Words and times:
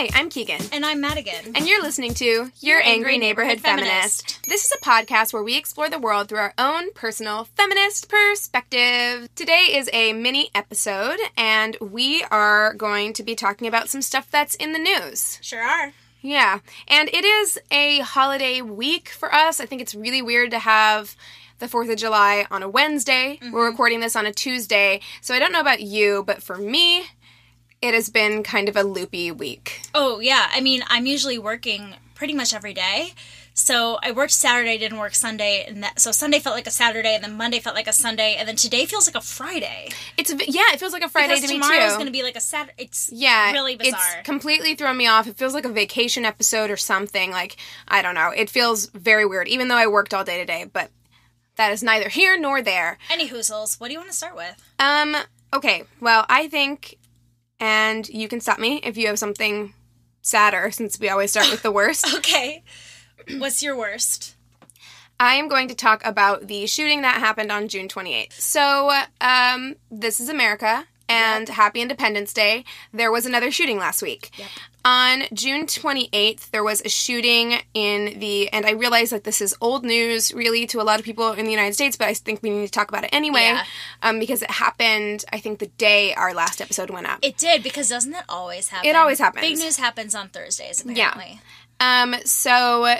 Hi, 0.00 0.08
I'm 0.14 0.30
Keegan. 0.30 0.60
And 0.72 0.86
I'm 0.86 1.00
Madigan. 1.00 1.56
And 1.56 1.66
you're 1.66 1.82
listening 1.82 2.14
to 2.14 2.52
Your, 2.60 2.78
Angry, 2.78 2.92
Angry 2.92 3.18
Neighborhood, 3.18 3.56
Neighborhood 3.56 3.60
Feminist. 3.62 4.22
Feminist. 4.22 4.46
This 4.46 4.64
is 4.64 4.70
a 4.70 4.78
podcast 4.78 5.32
where 5.32 5.42
we 5.42 5.56
explore 5.56 5.90
the 5.90 5.98
world 5.98 6.28
through 6.28 6.38
our 6.38 6.54
own 6.56 6.92
personal 6.92 7.48
feminist 7.56 8.08
perspective. 8.08 9.28
Today 9.34 9.70
is 9.72 9.90
a 9.92 10.12
mini 10.12 10.50
episode, 10.54 11.18
and 11.36 11.76
we 11.80 12.22
are 12.30 12.74
going 12.74 13.12
to 13.14 13.24
be 13.24 13.34
talking 13.34 13.66
about 13.66 13.88
some 13.88 14.00
stuff 14.00 14.30
that's 14.30 14.54
in 14.54 14.72
the 14.72 14.78
news. 14.78 15.40
Sure 15.42 15.64
are. 15.64 15.92
Yeah, 16.20 16.60
and 16.86 17.08
it 17.08 17.24
is 17.24 17.58
a 17.72 17.98
holiday 17.98 18.62
week 18.62 19.08
for 19.08 19.34
us. 19.34 19.58
I 19.58 19.66
think 19.66 19.82
it's 19.82 19.96
really 19.96 20.22
weird 20.22 20.52
to 20.52 20.60
have 20.60 21.16
the 21.58 21.66
4th 21.66 21.90
of 21.90 21.98
July 21.98 22.46
on 22.52 22.62
a 22.62 22.68
Wednesday. 22.68 23.40
We're 23.42 23.48
mm-hmm. 23.48 23.56
recording 23.56 23.98
this 23.98 24.14
on 24.14 24.26
a 24.26 24.32
Tuesday. 24.32 25.00
So 25.20 25.34
I 25.34 25.40
don't 25.40 25.50
know 25.50 25.60
about 25.60 25.80
you, 25.80 26.22
but 26.24 26.40
for 26.40 26.56
me, 26.56 27.06
it 27.80 27.94
has 27.94 28.08
been 28.10 28.42
kind 28.42 28.68
of 28.68 28.76
a 28.76 28.82
loopy 28.82 29.30
week. 29.30 29.82
Oh, 29.94 30.20
yeah. 30.20 30.48
I 30.52 30.60
mean, 30.60 30.82
I'm 30.88 31.06
usually 31.06 31.38
working 31.38 31.94
pretty 32.14 32.34
much 32.34 32.52
every 32.52 32.74
day. 32.74 33.12
So 33.58 33.98
I 34.04 34.12
worked 34.12 34.30
Saturday, 34.30 34.78
didn't 34.78 34.98
work 34.98 35.16
Sunday, 35.16 35.64
and 35.66 35.82
that 35.82 35.98
so 35.98 36.12
Sunday 36.12 36.38
felt 36.38 36.54
like 36.54 36.68
a 36.68 36.70
Saturday, 36.70 37.16
and 37.16 37.24
then 37.24 37.36
Monday 37.36 37.58
felt 37.58 37.74
like 37.74 37.88
a 37.88 37.92
Sunday, 37.92 38.36
and 38.38 38.46
then 38.46 38.54
today 38.54 38.86
feels 38.86 39.08
like 39.08 39.16
a 39.16 39.20
Friday. 39.20 39.88
It's 40.16 40.30
yeah, 40.30 40.72
it 40.72 40.78
feels 40.78 40.92
like 40.92 41.02
a 41.02 41.08
Friday 41.08 41.34
because 41.34 41.40
to 41.42 41.48
me 41.48 41.60
too. 41.60 41.68
tomorrow's 41.68 41.94
going 41.94 42.06
to 42.06 42.12
be 42.12 42.22
like 42.22 42.36
a 42.36 42.40
Saturday. 42.40 42.74
It's 42.78 43.10
yeah, 43.12 43.50
really 43.50 43.74
bizarre. 43.74 44.00
It's 44.18 44.24
completely 44.24 44.76
thrown 44.76 44.96
me 44.96 45.08
off. 45.08 45.26
It 45.26 45.36
feels 45.36 45.54
like 45.54 45.64
a 45.64 45.70
vacation 45.70 46.24
episode 46.24 46.70
or 46.70 46.76
something. 46.76 47.32
Like 47.32 47.56
I 47.88 48.00
don't 48.00 48.14
know. 48.14 48.30
It 48.30 48.48
feels 48.48 48.86
very 48.90 49.26
weird, 49.26 49.48
even 49.48 49.66
though 49.66 49.74
I 49.74 49.88
worked 49.88 50.14
all 50.14 50.22
day 50.22 50.38
today. 50.38 50.64
But 50.72 50.92
that 51.56 51.72
is 51.72 51.82
neither 51.82 52.08
here 52.08 52.38
nor 52.38 52.62
there. 52.62 52.96
Any 53.10 53.28
hoozles? 53.28 53.80
What 53.80 53.88
do 53.88 53.94
you 53.94 53.98
want 53.98 54.10
to 54.10 54.16
start 54.16 54.36
with? 54.36 54.54
Um. 54.78 55.16
Okay. 55.52 55.82
Well, 56.00 56.26
I 56.28 56.46
think, 56.46 56.96
and 57.60 58.08
you 58.08 58.28
can 58.28 58.40
stop 58.40 58.58
me 58.58 58.80
if 58.82 58.96
you 58.96 59.06
have 59.08 59.18
something 59.18 59.74
sadder, 60.22 60.70
since 60.70 60.98
we 60.98 61.08
always 61.08 61.30
start 61.30 61.50
with 61.50 61.62
the 61.62 61.72
worst. 61.72 62.06
Okay. 62.18 62.62
What's 63.38 63.62
your 63.62 63.76
worst? 63.76 64.36
I 65.20 65.34
am 65.34 65.48
going 65.48 65.68
to 65.68 65.74
talk 65.74 66.04
about 66.04 66.46
the 66.46 66.66
shooting 66.66 67.02
that 67.02 67.16
happened 67.18 67.50
on 67.50 67.68
June 67.68 67.88
28th. 67.88 68.32
So, 68.32 68.90
um, 69.20 69.74
this 69.90 70.20
is 70.20 70.28
America, 70.28 70.86
and 71.08 71.48
happy 71.48 71.80
Independence 71.80 72.32
Day. 72.32 72.64
There 72.92 73.10
was 73.10 73.26
another 73.26 73.50
shooting 73.50 73.78
last 73.78 74.00
week. 74.02 74.30
On 74.88 75.24
June 75.34 75.66
28th, 75.66 76.48
there 76.50 76.64
was 76.64 76.80
a 76.82 76.88
shooting 76.88 77.58
in 77.74 78.18
the, 78.20 78.48
and 78.54 78.64
I 78.64 78.70
realize 78.70 79.10
that 79.10 79.24
this 79.24 79.42
is 79.42 79.54
old 79.60 79.84
news 79.84 80.32
really 80.32 80.66
to 80.68 80.80
a 80.80 80.82
lot 80.82 80.98
of 80.98 81.04
people 81.04 81.32
in 81.32 81.44
the 81.44 81.50
United 81.50 81.74
States, 81.74 81.94
but 81.94 82.08
I 82.08 82.14
think 82.14 82.42
we 82.42 82.48
need 82.48 82.64
to 82.64 82.72
talk 82.72 82.88
about 82.88 83.04
it 83.04 83.10
anyway, 83.12 83.42
Yeah. 83.52 83.64
um, 84.02 84.18
because 84.18 84.40
it 84.40 84.50
happened, 84.50 85.26
I 85.30 85.40
think, 85.40 85.58
the 85.58 85.66
day 85.66 86.14
our 86.14 86.32
last 86.32 86.62
episode 86.62 86.88
went 86.88 87.06
up. 87.06 87.18
It 87.20 87.36
did 87.36 87.62
because 87.62 87.90
doesn't 87.90 88.14
it 88.14 88.24
always 88.30 88.68
happen? 88.70 88.88
It 88.88 88.96
always 88.96 89.18
happens. 89.18 89.42
Big 89.46 89.58
news 89.58 89.76
happens 89.76 90.14
on 90.14 90.30
Thursdays. 90.30 90.80
Apparently. 90.80 91.38
Um, 91.80 92.14
so 92.24 92.94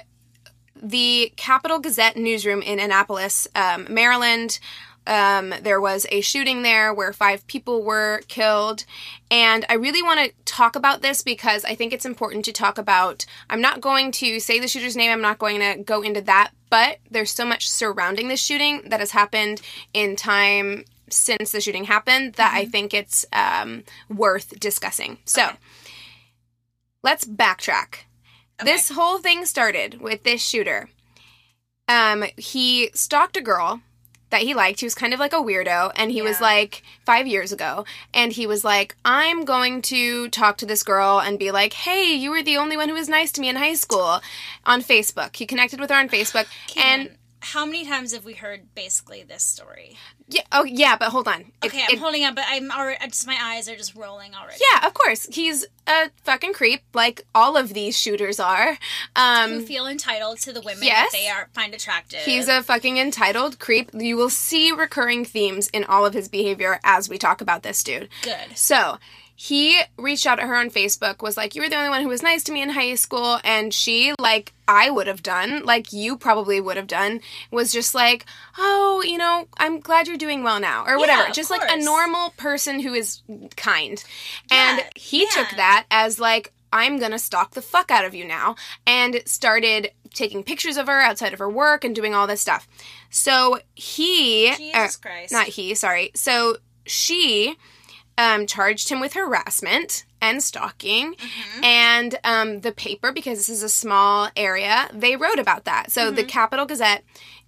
the 0.76 1.32
Capital 1.36 1.78
Gazette 1.78 2.18
newsroom 2.18 2.60
in 2.60 2.78
Annapolis, 2.80 3.48
um, 3.54 3.86
Maryland. 3.88 4.58
Um, 5.08 5.54
there 5.62 5.80
was 5.80 6.06
a 6.12 6.20
shooting 6.20 6.62
there 6.62 6.92
where 6.92 7.12
five 7.14 7.46
people 7.46 7.82
were 7.82 8.20
killed. 8.28 8.84
And 9.30 9.64
I 9.68 9.74
really 9.74 10.02
want 10.02 10.20
to 10.20 10.32
talk 10.44 10.76
about 10.76 11.00
this 11.00 11.22
because 11.22 11.64
I 11.64 11.74
think 11.74 11.92
it's 11.92 12.04
important 12.04 12.44
to 12.44 12.52
talk 12.52 12.76
about. 12.76 13.24
I'm 13.48 13.62
not 13.62 13.80
going 13.80 14.12
to 14.12 14.38
say 14.38 14.60
the 14.60 14.68
shooter's 14.68 14.96
name, 14.96 15.10
I'm 15.10 15.22
not 15.22 15.38
going 15.38 15.60
to 15.60 15.82
go 15.82 16.02
into 16.02 16.20
that, 16.22 16.50
but 16.68 16.98
there's 17.10 17.30
so 17.30 17.46
much 17.46 17.68
surrounding 17.68 18.28
this 18.28 18.42
shooting 18.42 18.82
that 18.90 19.00
has 19.00 19.12
happened 19.12 19.62
in 19.94 20.14
time 20.14 20.84
since 21.08 21.52
the 21.52 21.60
shooting 21.62 21.84
happened 21.84 22.34
that 22.34 22.52
I 22.54 22.66
think 22.66 22.92
it's 22.92 23.24
um, 23.32 23.84
worth 24.10 24.60
discussing. 24.60 25.16
So 25.24 25.48
let's 27.02 27.24
backtrack. 27.24 28.04
This 28.62 28.90
whole 28.90 29.18
thing 29.18 29.46
started 29.46 30.02
with 30.02 30.24
this 30.24 30.42
shooter. 30.42 30.90
Um, 31.86 32.24
he 32.36 32.90
stalked 32.92 33.38
a 33.38 33.40
girl 33.40 33.80
that 34.30 34.42
he 34.42 34.54
liked. 34.54 34.80
He 34.80 34.86
was 34.86 34.94
kind 34.94 35.14
of 35.14 35.20
like 35.20 35.32
a 35.32 35.36
weirdo, 35.36 35.92
and 35.96 36.10
he 36.10 36.22
was 36.22 36.40
like 36.40 36.82
five 37.04 37.26
years 37.26 37.52
ago, 37.52 37.84
and 38.12 38.32
he 38.32 38.46
was 38.46 38.64
like, 38.64 38.96
"I'm 39.04 39.44
going 39.44 39.82
to 39.82 40.28
talk 40.28 40.56
to 40.58 40.66
this 40.66 40.82
girl 40.82 41.20
and 41.20 41.38
be 41.38 41.50
like, 41.50 41.72
hey, 41.72 42.12
you 42.12 42.30
were 42.30 42.42
the 42.42 42.56
only 42.56 42.76
one 42.76 42.88
who 42.88 42.94
was 42.94 43.08
nice 43.08 43.32
to 43.32 43.40
me 43.40 43.48
in 43.48 43.56
high 43.56 43.74
school." 43.74 44.20
On 44.64 44.82
Facebook, 44.82 45.36
he 45.36 45.46
connected 45.46 45.80
with 45.80 45.90
her 45.90 45.96
on 45.96 46.08
Facebook, 46.08 46.46
and 46.76 47.10
how 47.40 47.64
many 47.64 47.84
times 47.86 48.12
have 48.12 48.24
we 48.24 48.34
heard 48.34 48.74
basically 48.74 49.22
this 49.22 49.42
story? 49.42 49.96
Yeah. 50.28 50.42
Oh, 50.52 50.64
yeah. 50.64 50.96
But 50.96 51.10
hold 51.10 51.28
on. 51.28 51.40
It- 51.62 51.66
Okay, 51.68 51.82
I'm 51.88 51.94
it- 51.94 51.98
holding 51.98 52.24
up, 52.24 52.34
but 52.34 52.44
I'm 52.48 52.70
already 52.70 52.98
just 53.08 53.26
my 53.26 53.38
eyes 53.40 53.68
are 53.68 53.76
just 53.76 53.94
rolling 53.94 54.34
already. 54.34 54.58
yeah, 54.72 54.86
of 54.86 54.94
course. 54.94 55.26
He's 55.32 55.64
a 55.86 56.10
fucking 56.24 56.52
creep, 56.52 56.82
like 56.94 57.24
all 57.34 57.56
of 57.56 57.72
these 57.74 57.98
shooters 57.98 58.38
are. 58.40 58.74
Who 58.74 58.78
Um, 59.16 59.64
feel 59.66 59.86
entitled 59.86 60.38
to 60.40 60.52
the 60.52 60.60
women 60.60 60.84
Yes. 60.84 61.12
that 61.12 61.18
they 61.18 61.28
are 61.28 61.48
find 61.54 61.72
attractive. 61.74 62.20
he's 62.20 62.48
a 62.48 62.62
fucking 62.62 62.98
entitled 62.98 63.58
creep. 63.58 63.90
You 63.94 64.16
will 64.16 64.30
see 64.30 64.70
recurring 64.72 65.24
themes 65.24 65.68
in 65.68 65.84
all 65.84 66.04
of 66.04 66.14
his 66.14 66.28
behavior 66.28 66.78
as 66.84 67.08
we 67.08 67.16
talk 67.18 67.40
about 67.40 67.62
this 67.62 67.82
dude. 67.82 68.08
good. 68.22 68.56
So 68.58 68.98
he 69.40 69.80
reached 69.96 70.26
out 70.26 70.40
to 70.40 70.46
her 70.48 70.56
on 70.56 70.68
Facebook, 70.68 71.22
was 71.22 71.36
like, 71.36 71.54
You 71.54 71.62
were 71.62 71.68
the 71.68 71.76
only 71.76 71.90
one 71.90 72.02
who 72.02 72.08
was 72.08 72.24
nice 72.24 72.42
to 72.44 72.52
me 72.52 72.60
in 72.60 72.70
high 72.70 72.96
school. 72.96 73.38
And 73.44 73.72
she, 73.72 74.12
like 74.18 74.52
I 74.66 74.90
would 74.90 75.06
have 75.06 75.22
done, 75.22 75.62
like 75.62 75.92
you 75.92 76.18
probably 76.18 76.60
would 76.60 76.76
have 76.76 76.88
done, 76.88 77.20
was 77.52 77.72
just 77.72 77.94
like, 77.94 78.26
Oh, 78.58 79.00
you 79.06 79.16
know, 79.16 79.46
I'm 79.56 79.78
glad 79.78 80.08
you're 80.08 80.16
doing 80.16 80.42
well 80.42 80.58
now, 80.58 80.84
or 80.84 80.98
whatever. 80.98 81.28
of 81.28 81.34
just 81.34 81.52
like 81.52 81.62
a 81.70 81.80
normal 81.80 82.30
person 82.30 82.80
who 82.80 82.94
is 82.94 83.22
kind. 83.54 84.02
And 84.50 84.78
Yeah, 84.78 84.84
he 84.96 85.26
took 85.28 85.50
that 85.50 85.86
as 85.88 86.18
like, 86.18 86.52
I'm 86.72 86.98
gonna 86.98 87.20
stalk 87.20 87.52
the 87.52 87.62
fuck 87.62 87.92
out 87.92 88.04
of 88.04 88.16
you 88.16 88.24
now. 88.24 88.56
And 88.88 89.22
started 89.24 89.92
taking 90.12 90.42
pictures 90.42 90.76
of 90.76 90.88
her 90.88 91.00
outside 91.00 91.32
of 91.32 91.38
her 91.38 91.48
work 91.48 91.84
and 91.84 91.94
doing 91.94 92.12
all 92.12 92.26
this 92.26 92.40
stuff. 92.40 92.66
So 93.08 93.60
he, 93.76 94.52
Jesus 94.56 94.96
er, 94.96 94.98
Christ. 95.00 95.32
not 95.32 95.46
he, 95.46 95.76
sorry. 95.76 96.10
So 96.16 96.56
she 96.86 97.56
um, 98.18 98.46
charged 98.46 98.90
him 98.90 99.00
with 99.00 99.14
harassment 99.14 100.04
and 100.20 100.42
stalking. 100.42 101.14
Mm-hmm. 101.14 101.64
And 101.64 102.18
um, 102.24 102.60
the 102.60 102.72
paper, 102.72 103.12
because 103.12 103.38
this 103.38 103.48
is 103.48 103.62
a 103.62 103.68
small 103.68 104.28
area, 104.36 104.90
they 104.92 105.16
wrote 105.16 105.38
about 105.38 105.64
that. 105.64 105.90
So 105.90 106.06
Mm-hmm. 106.08 106.16
the 106.16 106.24
Capital 106.24 106.66
Gazette 106.66 107.04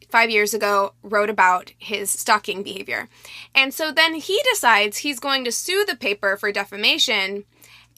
five 0.09 0.31
years 0.31 0.55
ago 0.55 0.93
wrote 1.03 1.31
about 1.31 1.73
his 1.79 2.11
stalking 2.11 2.63
behavior. 2.63 3.09
And 3.55 3.75
so 3.75 3.93
then 3.93 4.15
he 4.15 4.41
decides 4.53 4.99
he's 4.99 5.21
going 5.21 5.45
to 5.45 5.53
sue 5.53 5.85
the 5.87 5.97
paper 5.97 6.37
for 6.37 6.51
defamation 6.51 7.45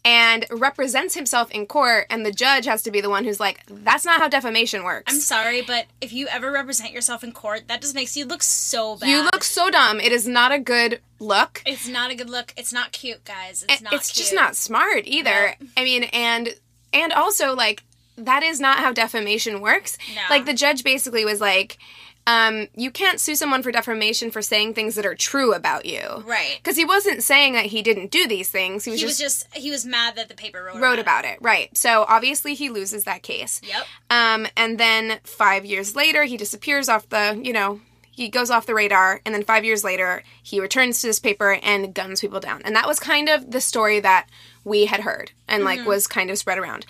and 0.04 0.44
represents 0.50 1.14
himself 1.14 1.50
in 1.52 1.64
court 1.66 2.06
and 2.10 2.26
the 2.26 2.32
judge 2.32 2.64
has 2.64 2.82
to 2.82 2.90
be 2.90 3.00
the 3.00 3.08
one 3.10 3.24
who's 3.24 3.38
like 3.38 3.60
that's 3.68 4.04
not 4.04 4.20
how 4.20 4.28
defamation 4.28 4.82
works 4.82 5.12
I'm 5.12 5.20
sorry, 5.20 5.62
but 5.62 5.86
if 6.00 6.12
you 6.12 6.26
ever 6.28 6.50
represent 6.50 6.90
yourself 6.92 7.22
in 7.22 7.30
court, 7.32 7.68
that 7.68 7.80
just 7.82 7.94
makes 7.94 8.16
you 8.16 8.24
look 8.24 8.42
so 8.42 8.96
bad. 8.96 9.08
you 9.08 9.22
look 9.22 9.44
so 9.44 9.70
dumb 9.70 10.00
it 10.00 10.10
is 10.12 10.26
not 10.26 10.50
a 10.52 10.58
good 10.58 11.00
look 11.20 11.62
It's 11.64 11.86
not 11.86 12.10
a 12.10 12.16
good 12.16 12.28
look. 12.30 12.52
It's 12.56 12.72
not 12.72 12.90
cute, 12.92 13.24
guys. 13.24 13.62
It's 13.62 13.74
And 13.74 13.82
not. 13.84 13.92
it's 13.92 14.12
just 14.12 14.34
not 14.34 14.56
smart 14.56 15.02
either. 15.04 15.54
I 15.76 15.84
mean, 15.84 16.04
and 16.04 16.54
and 16.92 17.12
also 17.12 17.54
like 17.54 17.84
that 18.18 18.42
is 18.42 18.58
not 18.60 18.78
how 18.78 18.92
defamation 18.92 19.60
works. 19.60 19.96
No. 20.14 20.22
Like 20.28 20.44
the 20.46 20.52
judge 20.52 20.82
basically 20.84 21.24
was 21.24 21.40
like, 21.40 21.78
um, 22.26 22.68
you 22.76 22.90
can't 22.90 23.18
sue 23.20 23.34
someone 23.34 23.62
for 23.62 23.72
defamation 23.72 24.30
for 24.30 24.42
saying 24.42 24.74
things 24.74 24.94
that 24.94 25.04
are 25.04 25.14
true 25.14 25.52
about 25.52 25.86
you. 25.86 26.22
Right. 26.24 26.58
Because 26.62 26.76
he 26.76 26.84
wasn't 26.84 27.22
saying 27.22 27.54
that 27.54 27.66
he 27.66 27.82
didn't 27.82 28.10
do 28.10 28.28
these 28.28 28.48
things. 28.48 28.84
He 28.84 28.92
was 28.92 29.00
He 29.00 29.06
just, 29.06 29.20
was 29.20 29.32
just 29.44 29.56
he 29.56 29.70
was 29.70 29.84
mad 29.84 30.16
that 30.16 30.28
the 30.28 30.34
paper 30.34 30.62
wrote, 30.62 30.80
wrote 30.80 30.98
about 30.98 31.24
it. 31.24 31.38
Right. 31.40 31.76
So 31.76 32.04
obviously 32.08 32.54
he 32.54 32.68
loses 32.70 33.04
that 33.04 33.22
case. 33.22 33.60
Yep. 33.64 33.86
Um, 34.10 34.46
and 34.56 34.78
then 34.78 35.18
five 35.24 35.64
years 35.64 35.96
later, 35.96 36.24
he 36.24 36.36
disappears 36.36 36.88
off 36.88 37.08
the, 37.08 37.40
you 37.42 37.52
know, 37.52 37.80
he 38.10 38.28
goes 38.28 38.50
off 38.50 38.66
the 38.66 38.74
radar. 38.74 39.20
And 39.24 39.34
then 39.34 39.42
five 39.42 39.64
years 39.64 39.82
later, 39.82 40.22
he 40.42 40.60
returns 40.60 41.00
to 41.00 41.08
this 41.08 41.18
paper 41.18 41.58
and 41.62 41.94
guns 41.94 42.20
people 42.20 42.40
down. 42.40 42.62
And 42.64 42.76
that 42.76 42.86
was 42.86 43.00
kind 43.00 43.28
of 43.28 43.50
the 43.50 43.60
story 43.60 44.00
that 44.00 44.28
we 44.64 44.86
had 44.86 45.00
heard 45.00 45.32
and 45.48 45.64
like 45.64 45.84
was 45.84 46.06
kind 46.06 46.30
of 46.30 46.38
spread 46.38 46.58
around. 46.58 46.86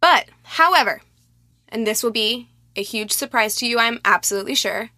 But, 0.00 0.26
however, 0.44 1.02
and 1.68 1.86
this 1.86 2.02
will 2.02 2.10
be 2.10 2.48
a 2.76 2.82
huge 2.82 3.12
surprise 3.12 3.54
to 3.56 3.66
you, 3.66 3.78
I'm 3.78 4.00
absolutely 4.04 4.54
sure. 4.54 4.90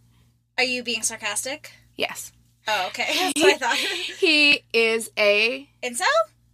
Are 0.58 0.64
you 0.64 0.82
being 0.82 1.02
sarcastic? 1.02 1.72
Yes. 1.96 2.32
Oh, 2.68 2.86
okay. 2.88 3.06
That's 3.34 3.40
what 3.42 3.54
I 3.54 3.58
thought. 3.58 3.76
He 3.76 4.62
is 4.72 5.10
a 5.18 5.68
Incel? 5.82 6.04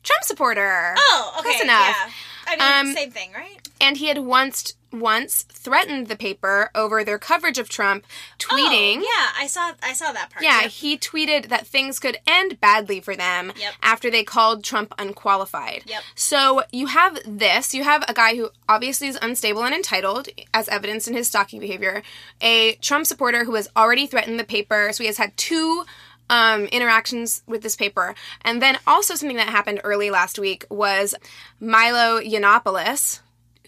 Trump 0.02 0.25
supporter. 0.25 0.94
Oh, 0.96 1.37
okay. 1.40 1.50
Close 1.50 1.62
enough. 1.62 1.96
Yeah. 1.96 2.11
I 2.46 2.81
mean, 2.82 2.88
Um, 2.88 2.94
same 2.94 3.11
thing, 3.11 3.32
right? 3.32 3.59
And 3.80 3.96
he 3.96 4.06
had 4.06 4.18
once 4.18 4.74
once 4.92 5.42
threatened 5.44 6.08
the 6.08 6.16
paper 6.16 6.68
over 6.74 7.04
their 7.04 7.16
coverage 7.18 7.58
of 7.58 7.68
Trump, 7.68 8.04
tweeting 8.40 8.96
Oh, 8.98 9.00
yeah, 9.02 9.28
I 9.40 9.46
saw. 9.46 9.72
I 9.82 9.92
saw 9.92 10.10
that 10.10 10.30
part. 10.30 10.42
Yeah, 10.42 10.62
Yep. 10.62 10.70
he 10.72 10.98
tweeted 10.98 11.48
that 11.48 11.64
things 11.64 12.00
could 12.00 12.18
end 12.26 12.60
badly 12.60 12.98
for 13.00 13.14
them 13.14 13.52
Yep. 13.56 13.74
after 13.82 14.10
they 14.10 14.24
called 14.24 14.64
Trump 14.64 14.92
unqualified. 14.98 15.84
Yep. 15.86 16.02
So 16.16 16.64
you 16.72 16.88
have 16.88 17.18
this. 17.24 17.72
You 17.72 17.84
have 17.84 18.04
a 18.08 18.12
guy 18.14 18.34
who 18.34 18.50
obviously 18.68 19.06
is 19.06 19.16
unstable 19.22 19.62
and 19.62 19.72
entitled, 19.74 20.28
as 20.52 20.68
evidenced 20.68 21.06
in 21.06 21.14
his 21.14 21.28
stalking 21.28 21.60
behavior. 21.60 22.02
A 22.40 22.74
Trump 22.82 23.06
supporter 23.06 23.44
who 23.44 23.54
has 23.54 23.68
already 23.76 24.08
threatened 24.08 24.40
the 24.40 24.44
paper. 24.44 24.90
So 24.92 25.04
he 25.04 25.06
has 25.06 25.18
had 25.18 25.36
two 25.36 25.84
um, 26.28 26.64
interactions 26.66 27.42
with 27.46 27.62
this 27.62 27.76
paper. 27.76 28.14
And 28.42 28.60
then 28.60 28.78
also 28.88 29.14
something 29.14 29.36
that 29.36 29.48
happened 29.48 29.80
early 29.84 30.10
last 30.10 30.36
week 30.38 30.64
was 30.68 31.14
Milo 31.60 32.20
Yiannopoulos. 32.20 33.20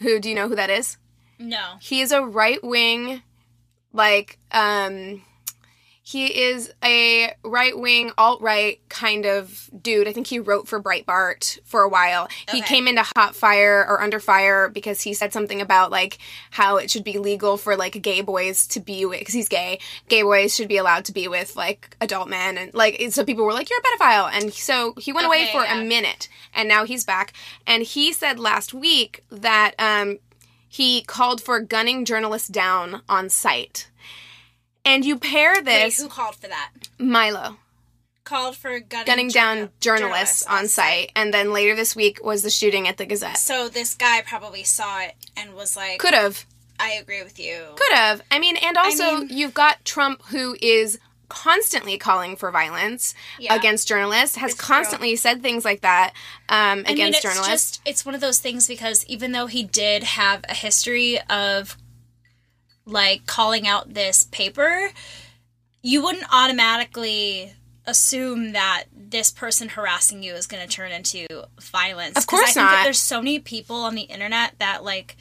Who 0.02 0.20
do 0.20 0.28
you 0.28 0.34
know 0.34 0.48
who 0.48 0.56
that 0.56 0.70
is? 0.70 0.96
No. 1.38 1.76
he 1.80 2.00
is 2.00 2.12
a 2.12 2.22
right 2.22 2.62
wing 2.62 3.22
like 3.92 4.38
um 4.52 5.22
he 6.04 6.26
is 6.26 6.72
a 6.82 7.32
right 7.44 7.78
wing 7.78 8.10
alt 8.18 8.40
right 8.40 8.80
kind 8.88 9.24
of 9.24 9.70
dude. 9.80 10.08
I 10.08 10.12
think 10.12 10.26
he 10.26 10.40
wrote 10.40 10.66
for 10.66 10.82
Breitbart 10.82 11.60
for 11.64 11.82
a 11.82 11.88
while. 11.88 12.28
He 12.50 12.60
came 12.60 12.88
into 12.88 13.04
Hot 13.16 13.36
Fire 13.36 13.86
or 13.88 14.02
Under 14.02 14.18
Fire 14.18 14.68
because 14.68 15.02
he 15.02 15.14
said 15.14 15.32
something 15.32 15.60
about 15.60 15.92
like 15.92 16.18
how 16.50 16.76
it 16.76 16.90
should 16.90 17.04
be 17.04 17.18
legal 17.18 17.56
for 17.56 17.76
like 17.76 18.02
gay 18.02 18.20
boys 18.20 18.66
to 18.68 18.80
be 18.80 19.04
with 19.06 19.20
because 19.20 19.34
he's 19.34 19.48
gay. 19.48 19.78
Gay 20.08 20.22
boys 20.22 20.52
should 20.54 20.68
be 20.68 20.76
allowed 20.76 21.04
to 21.04 21.12
be 21.12 21.28
with 21.28 21.54
like 21.54 21.96
adult 22.00 22.28
men 22.28 22.58
and 22.58 22.74
like 22.74 23.00
so 23.10 23.24
people 23.24 23.44
were 23.44 23.52
like 23.52 23.70
you're 23.70 23.78
a 23.78 23.82
pedophile 23.82 24.28
and 24.32 24.52
so 24.52 24.94
he 24.98 25.12
went 25.12 25.26
away 25.26 25.48
for 25.52 25.62
yeah. 25.62 25.80
a 25.80 25.84
minute 25.84 26.28
and 26.52 26.68
now 26.68 26.84
he's 26.84 27.04
back 27.04 27.32
and 27.64 27.84
he 27.84 28.12
said 28.12 28.40
last 28.40 28.74
week 28.74 29.24
that 29.30 29.74
um 29.78 30.18
he 30.72 31.02
called 31.02 31.42
for 31.42 31.60
gunning 31.60 32.06
journalists 32.06 32.48
down 32.48 33.02
on 33.06 33.28
sight. 33.28 33.90
And 34.84 35.04
you 35.04 35.18
pair 35.18 35.54
Wait, 35.56 35.64
this 35.64 36.00
who 36.00 36.08
called 36.08 36.36
for 36.36 36.48
that? 36.48 36.70
Milo 36.98 37.56
Called 38.24 38.56
for 38.56 38.78
gunning, 38.80 39.06
gunning 39.06 39.28
down 39.28 39.56
journal- 39.56 39.70
journalists 39.80 40.44
on 40.46 40.68
sight, 40.68 41.10
and 41.16 41.34
then 41.34 41.52
later 41.52 41.74
this 41.74 41.96
week 41.96 42.22
was 42.24 42.42
the 42.42 42.50
shooting 42.50 42.86
at 42.86 42.96
the 42.96 43.04
Gazette. 43.04 43.36
So 43.38 43.68
this 43.68 43.94
guy 43.94 44.22
probably 44.22 44.62
saw 44.62 45.00
it 45.00 45.14
and 45.36 45.54
was 45.54 45.76
like, 45.76 45.98
Could 45.98 46.14
have, 46.14 46.46
"I 46.78 46.92
agree 46.92 47.22
with 47.24 47.38
you." 47.40 47.74
could 47.76 47.92
have. 47.92 48.22
I 48.30 48.38
mean, 48.38 48.56
and 48.56 48.76
also 48.76 49.18
mean- 49.18 49.36
you've 49.36 49.54
got 49.54 49.84
Trump 49.84 50.22
who 50.26 50.56
is 50.62 50.98
constantly 51.28 51.96
calling 51.98 52.36
for 52.36 52.50
violence 52.52 53.14
Yeah. 53.38 53.54
against 53.54 53.88
journalists, 53.88 54.36
has 54.36 54.52
It's 54.52 54.60
true. 54.60 54.74
constantly 54.76 55.16
said 55.16 55.42
things 55.42 55.64
like 55.64 55.80
that 55.80 56.12
um, 56.48 56.58
I 56.58 56.74
mean, 56.74 56.86
against 56.88 57.16
it's 57.16 57.22
journalists. 57.22 57.50
just 57.78 57.80
it's 57.86 58.04
one 58.06 58.14
of 58.14 58.20
those 58.20 58.38
things 58.38 58.68
because 58.68 59.04
even 59.06 59.32
though 59.32 59.46
he 59.46 59.62
did 59.64 60.04
have 60.04 60.44
a 60.48 60.54
history 60.54 61.18
of 61.22 61.76
like 62.86 63.26
calling 63.26 63.66
out 63.66 63.94
this 63.94 64.24
paper, 64.24 64.90
you 65.82 66.02
wouldn't 66.02 66.24
automatically 66.32 67.54
assume 67.86 68.52
that 68.52 68.84
this 68.94 69.30
person 69.30 69.68
harassing 69.70 70.22
you 70.22 70.34
is 70.34 70.46
going 70.46 70.66
to 70.66 70.72
turn 70.72 70.92
into 70.92 71.26
violence. 71.60 72.16
Of 72.16 72.26
'Cause 72.26 72.38
I 72.38 72.42
course 72.42 72.54
think 72.54 72.66
that 72.68 72.72
not. 72.76 72.84
there's 72.84 73.00
so 73.00 73.18
many 73.18 73.38
people 73.40 73.76
on 73.76 73.94
the 73.94 74.02
internet 74.02 74.54
that 74.60 74.84
like 74.84 75.16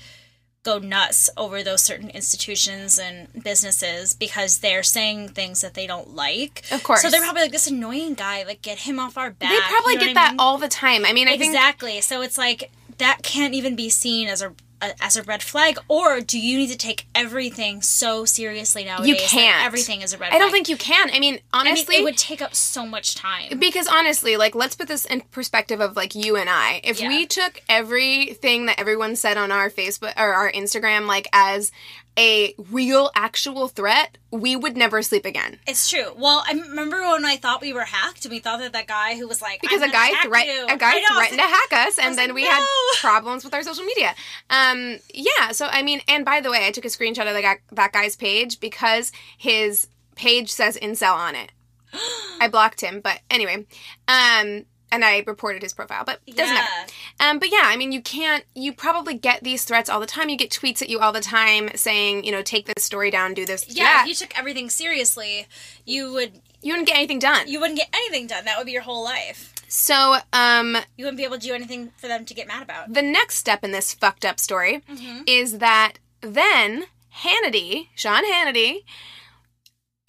go 0.64 0.78
nuts 0.78 1.28
over 1.38 1.64
those 1.64 1.82
certain 1.82 2.12
institutions 2.12 3.00
and 3.00 3.28
businesses 3.44 4.14
because 4.14 4.60
they're 4.60 4.84
saying 4.84 5.30
things 5.30 5.62
that 5.62 5.74
they 5.74 5.88
don't 5.88 6.14
like. 6.16 6.62
Of 6.72 6.84
course. 6.84 7.02
So 7.02 7.10
they're 7.10 7.22
probably 7.22 7.42
like 7.42 7.52
this 7.52 7.66
annoying 7.66 8.14
guy, 8.14 8.44
like 8.44 8.62
get 8.62 8.78
him 8.80 9.00
off 9.00 9.18
our 9.18 9.32
back. 9.32 9.50
they 9.50 9.60
probably 9.60 9.94
you 9.94 10.00
know 10.00 10.06
get 10.06 10.14
that 10.14 10.32
mean? 10.34 10.40
all 10.40 10.60
the 10.60 10.68
time. 10.68 11.04
I 11.04 11.14
mean, 11.14 11.28
I 11.28 11.32
think 11.32 11.46
exactly. 11.56 12.00
So 12.02 12.22
it's 12.22 12.38
like 12.38 12.72
that 13.00 13.24
can't 13.24 13.56
even 13.56 13.76
be 13.76 13.90
seen 13.90 14.28
as 14.28 14.44
a 14.44 14.54
as 15.00 15.16
a 15.18 15.24
red 15.24 15.44
flag, 15.44 15.78
or 15.88 16.22
do 16.22 16.40
you 16.40 16.58
need 16.58 16.70
to 16.70 16.78
take 16.78 17.06
everything 17.14 17.82
so 17.82 18.26
seriously 18.26 18.84
nowadays? 18.86 19.08
You 19.08 19.16
can't. 19.16 19.66
everything 19.66 20.02
is 20.02 20.14
a 20.14 20.18
red. 20.18 20.30
Flag. 20.30 20.40
I 20.42 20.44
don't 20.44 20.52
think 20.52 20.70
you 20.70 20.78
can. 20.78 21.10
I 21.10 21.20
mean, 21.20 21.40
I 21.54 21.64
mean, 21.64 21.72
honestly, 21.72 21.96
it 21.98 22.04
would 22.04 22.18
take 22.18 22.42
up 22.42 22.56
so 22.56 22.86
much 22.86 23.16
time. 23.16 23.60
Because 23.60 23.88
honestly, 23.88 24.38
like 24.38 24.56
let's 24.56 24.76
put 24.76 24.88
this 24.88 25.06
in 25.06 25.22
perspective 25.32 25.80
of 25.80 25.96
like 25.96 26.16
you 26.16 26.36
and 26.36 26.50
I. 26.50 26.82
If 26.84 27.00
Yeah. 27.00 27.08
we 27.10 27.26
took 27.26 27.62
everything 27.70 28.66
that 28.66 28.80
everyone 28.80 29.16
said 29.16 29.38
on 29.38 29.52
our 29.52 29.70
Facebook 29.70 30.14
or 30.18 30.34
our 30.34 30.52
Instagram 30.52 31.08
like 31.08 31.28
as 31.34 31.72
a 32.18 32.54
real 32.58 33.10
actual 33.16 33.68
threat, 33.68 34.18
we 34.32 34.56
would 34.56 34.76
never 34.76 35.02
sleep 35.02 35.26
again. 35.26 35.60
It's 35.66 35.90
true. 35.90 36.14
Well, 36.18 36.44
I 36.46 36.52
remember 36.52 37.02
when 37.02 37.26
I 37.26 37.38
thought 37.38 37.62
we 37.62 37.74
were 37.74 37.86
hacked, 37.86 38.26
and 38.26 38.32
we 38.32 38.40
thought 38.40 38.60
that 38.60 38.74
that 38.74 38.88
guy 38.88 39.16
who 39.18 39.28
was 39.28 39.42
like, 39.42 39.62
Because 39.62 39.82
a 39.82 39.90
guy 39.90 40.10
you. 40.10 40.66
a 40.70 40.78
guy 40.78 41.00
know, 41.00 41.16
threatened 41.16 41.40
to 41.40 41.46
hack 41.46 41.88
us 41.88 41.98
and 41.98 42.18
then 42.18 42.30
like, 42.30 42.36
we 42.36 42.44
had 42.46 42.66
problems 43.00 43.44
with 43.44 43.54
our 43.54 43.64
social 43.64 43.86
media. 43.86 44.14
Um 44.50 44.98
yeah, 45.14 45.52
so 45.52 45.68
I 45.68 45.84
mean 45.84 46.02
and 46.08 46.26
by 46.26 46.42
the 46.42 46.52
way, 46.52 46.68
I 46.68 46.72
took 46.72 46.86
a 46.86 46.90
screenshot 46.90 47.28
of 47.28 47.34
the 47.34 47.42
guy, 47.42 47.60
that 47.72 47.94
guy's 47.94 48.16
page 48.16 48.60
because 48.60 49.12
his 49.38 49.88
page 50.16 50.50
says 50.52 50.78
incel 50.82 51.16
on 51.16 51.36
it. 51.36 51.52
I 52.42 52.48
blocked 52.50 52.82
him, 52.82 53.00
but 53.02 53.22
anyway. 53.30 53.66
Um 54.08 54.66
and 54.92 55.04
I 55.06 55.24
reported 55.26 55.62
his 55.64 55.74
profile, 55.74 56.04
but 56.06 56.20
it 56.28 56.36
doesn't 56.36 56.54
matter. 56.56 56.92
Um, 57.20 57.40
but 57.40 57.50
yeah, 57.52 57.64
I 57.64 57.78
mean, 57.78 57.92
you 57.92 58.02
can't. 58.02 58.44
You 58.56 58.74
probably 58.74 59.14
get 59.14 59.44
these 59.44 59.64
threats 59.64 59.90
all 59.90 60.00
the 60.00 60.06
time. 60.06 60.30
You 60.30 60.38
get 60.38 60.50
tweets 60.52 60.82
at 60.82 60.90
you 60.90 61.00
all 61.00 61.12
the 61.12 61.22
time 61.22 61.70
saying, 61.76 62.24
you 62.26 62.32
know, 62.32 62.42
take 62.42 62.66
this 62.66 62.84
story 62.84 63.10
down, 63.12 63.34
do 63.34 63.46
this, 63.46 63.66
Yeah, 63.70 64.02
if 64.02 64.08
you 64.08 64.16
took 64.16 64.38
everything 64.38 64.70
seriously, 64.70 65.48
you 65.86 66.12
would 66.14 66.42
you 66.62 66.74
wouldn't 66.74 66.88
get 66.88 66.98
anything 66.98 67.20
done. 67.20 67.48
you 67.48 67.60
wouldn't 67.60 67.80
get 67.80 67.90
anything 67.94 68.28
done. 68.28 68.46
That 68.46 68.58
would 68.58 68.66
be 68.66 68.72
your 68.72 68.84
whole 68.84 69.04
life. 69.04 69.54
so, 69.68 70.18
um, 70.34 70.76
You 70.98 71.06
wouldn't 71.06 71.18
be 71.18 71.24
able 71.24 71.38
to 71.40 71.48
do 71.48 71.54
anything 71.54 71.92
for 71.98 72.08
them 72.08 72.24
to 72.26 72.34
get 72.34 72.48
mad 72.48 72.62
about. 72.62 72.94
the 72.94 73.02
next 73.02 73.38
step 73.38 73.64
in 73.64 73.72
this 73.72 73.94
fucked 73.94 74.26
up 74.26 74.40
story 74.40 74.82
is 75.26 75.58
that 75.60 75.94
then 76.22 76.86
Hannity, 77.24 77.88
Sean 77.96 78.24
Hannity, 78.32 78.84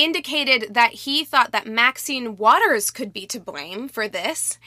indicated 0.03 0.75
that 0.75 0.93
he 0.93 1.25
thought 1.25 1.53
that 1.53 1.67
Maxine 1.67 2.37
Waters 2.37 2.91
could 2.91 3.13
be 3.13 3.27
to 3.27 3.41
blame 3.41 3.89
for 3.89 4.09
this, 4.09 4.59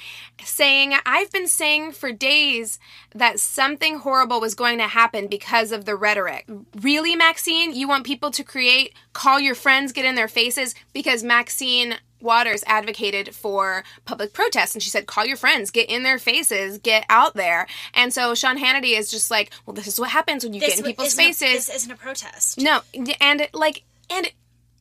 saying, 0.44 0.94
I've 1.06 1.32
been 1.32 1.48
saying 1.48 1.94
for 1.94 2.12
days 2.12 2.80
that 3.14 3.40
something 3.40 4.00
horrible 4.00 4.40
was 4.40 4.56
going 4.56 4.78
to 4.78 4.88
happen 4.88 5.28
because 5.28 5.72
of 5.72 5.86
the 5.86 5.96
rhetoric. 5.96 6.46
Really, 6.82 7.16
Maxine? 7.16 7.74
You 7.76 7.88
want 7.88 8.06
people 8.06 8.32
to 8.32 8.44
create, 8.44 8.94
call 9.14 9.40
your 9.40 9.56
friends, 9.56 9.92
get 9.92 10.06
in 10.06 10.16
their 10.16 10.28
faces? 10.28 10.76
Because 10.94 11.24
Maxine 11.24 11.96
Waters 12.22 12.64
advocated 12.66 13.36
for 13.36 13.84
public 14.06 14.34
protests 14.34 14.74
and 14.74 14.82
she 14.82 14.90
said, 14.90 15.06
call 15.06 15.26
your 15.26 15.38
friends, 15.38 15.70
get 15.70 15.90
in 15.90 16.04
their 16.04 16.18
faces, 16.18 16.80
get 16.80 17.06
out 17.08 17.36
there. 17.36 17.68
And 17.94 18.12
so 18.14 18.34
Sean 18.34 18.58
Hannity 18.58 18.98
is 18.98 19.12
just 19.12 19.30
like, 19.30 19.52
well, 19.66 19.76
this 19.76 19.86
is 19.86 20.00
what 20.00 20.10
happens 20.10 20.44
when 20.44 20.54
you 20.54 20.60
get 20.60 20.72
in 20.72 20.78
w- 20.78 20.94
people's 20.94 21.10
isn't 21.10 21.24
a- 21.24 21.28
faces. 21.28 21.68
this 21.68 21.76
isn't 21.76 21.92
a 21.92 21.96
protest. 21.96 22.60
No, 22.60 22.82
and 23.22 23.48
like, 23.54 23.84
and 24.10 24.32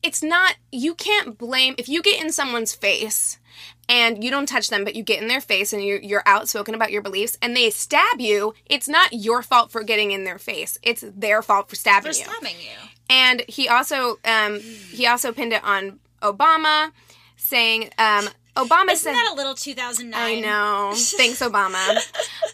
it's 0.05 0.21
not, 0.21 0.55
you 0.71 0.93
can't 0.93 1.37
blame, 1.37 1.75
if 1.77 1.89
you 1.89 2.01
get 2.01 2.21
in 2.21 2.31
someone's 2.31 2.73
face 2.73 3.39
and 3.89 4.23
you 4.23 4.29
don't 4.29 4.47
touch 4.47 4.69
them, 4.69 4.83
but 4.83 4.95
you 4.95 5.03
get 5.03 5.21
in 5.21 5.27
their 5.27 5.41
face 5.41 5.73
and 5.73 5.83
you're, 5.83 5.99
you're 5.99 6.23
outspoken 6.25 6.75
about 6.75 6.91
your 6.91 7.01
beliefs 7.01 7.37
and 7.41 7.55
they 7.55 7.69
stab 7.69 8.19
you, 8.19 8.53
it's 8.67 8.87
not 8.87 9.13
your 9.13 9.41
fault 9.41 9.71
for 9.71 9.83
getting 9.83 10.11
in 10.11 10.23
their 10.23 10.37
face. 10.37 10.77
It's 10.83 11.03
their 11.15 11.41
fault 11.41 11.69
for 11.69 11.75
stabbing 11.75 12.11
For 12.13 12.17
you. 12.17 12.25
slamming 12.25 12.55
you. 12.59 12.89
And 13.09 13.43
he 13.47 13.67
also, 13.67 14.19
um, 14.25 14.59
he 14.59 15.07
also 15.07 15.31
pinned 15.31 15.53
it 15.53 15.63
on 15.63 15.99
Obama, 16.21 16.91
saying, 17.35 17.89
um, 17.97 18.29
Obama 18.55 18.91
Isn't 18.91 18.97
said, 18.97 19.13
that 19.13 19.31
a 19.33 19.35
little 19.35 19.53
2009? 19.53 20.13
I 20.19 20.39
know. 20.39 20.93
Thanks, 20.95 21.41
Obama. 21.41 21.97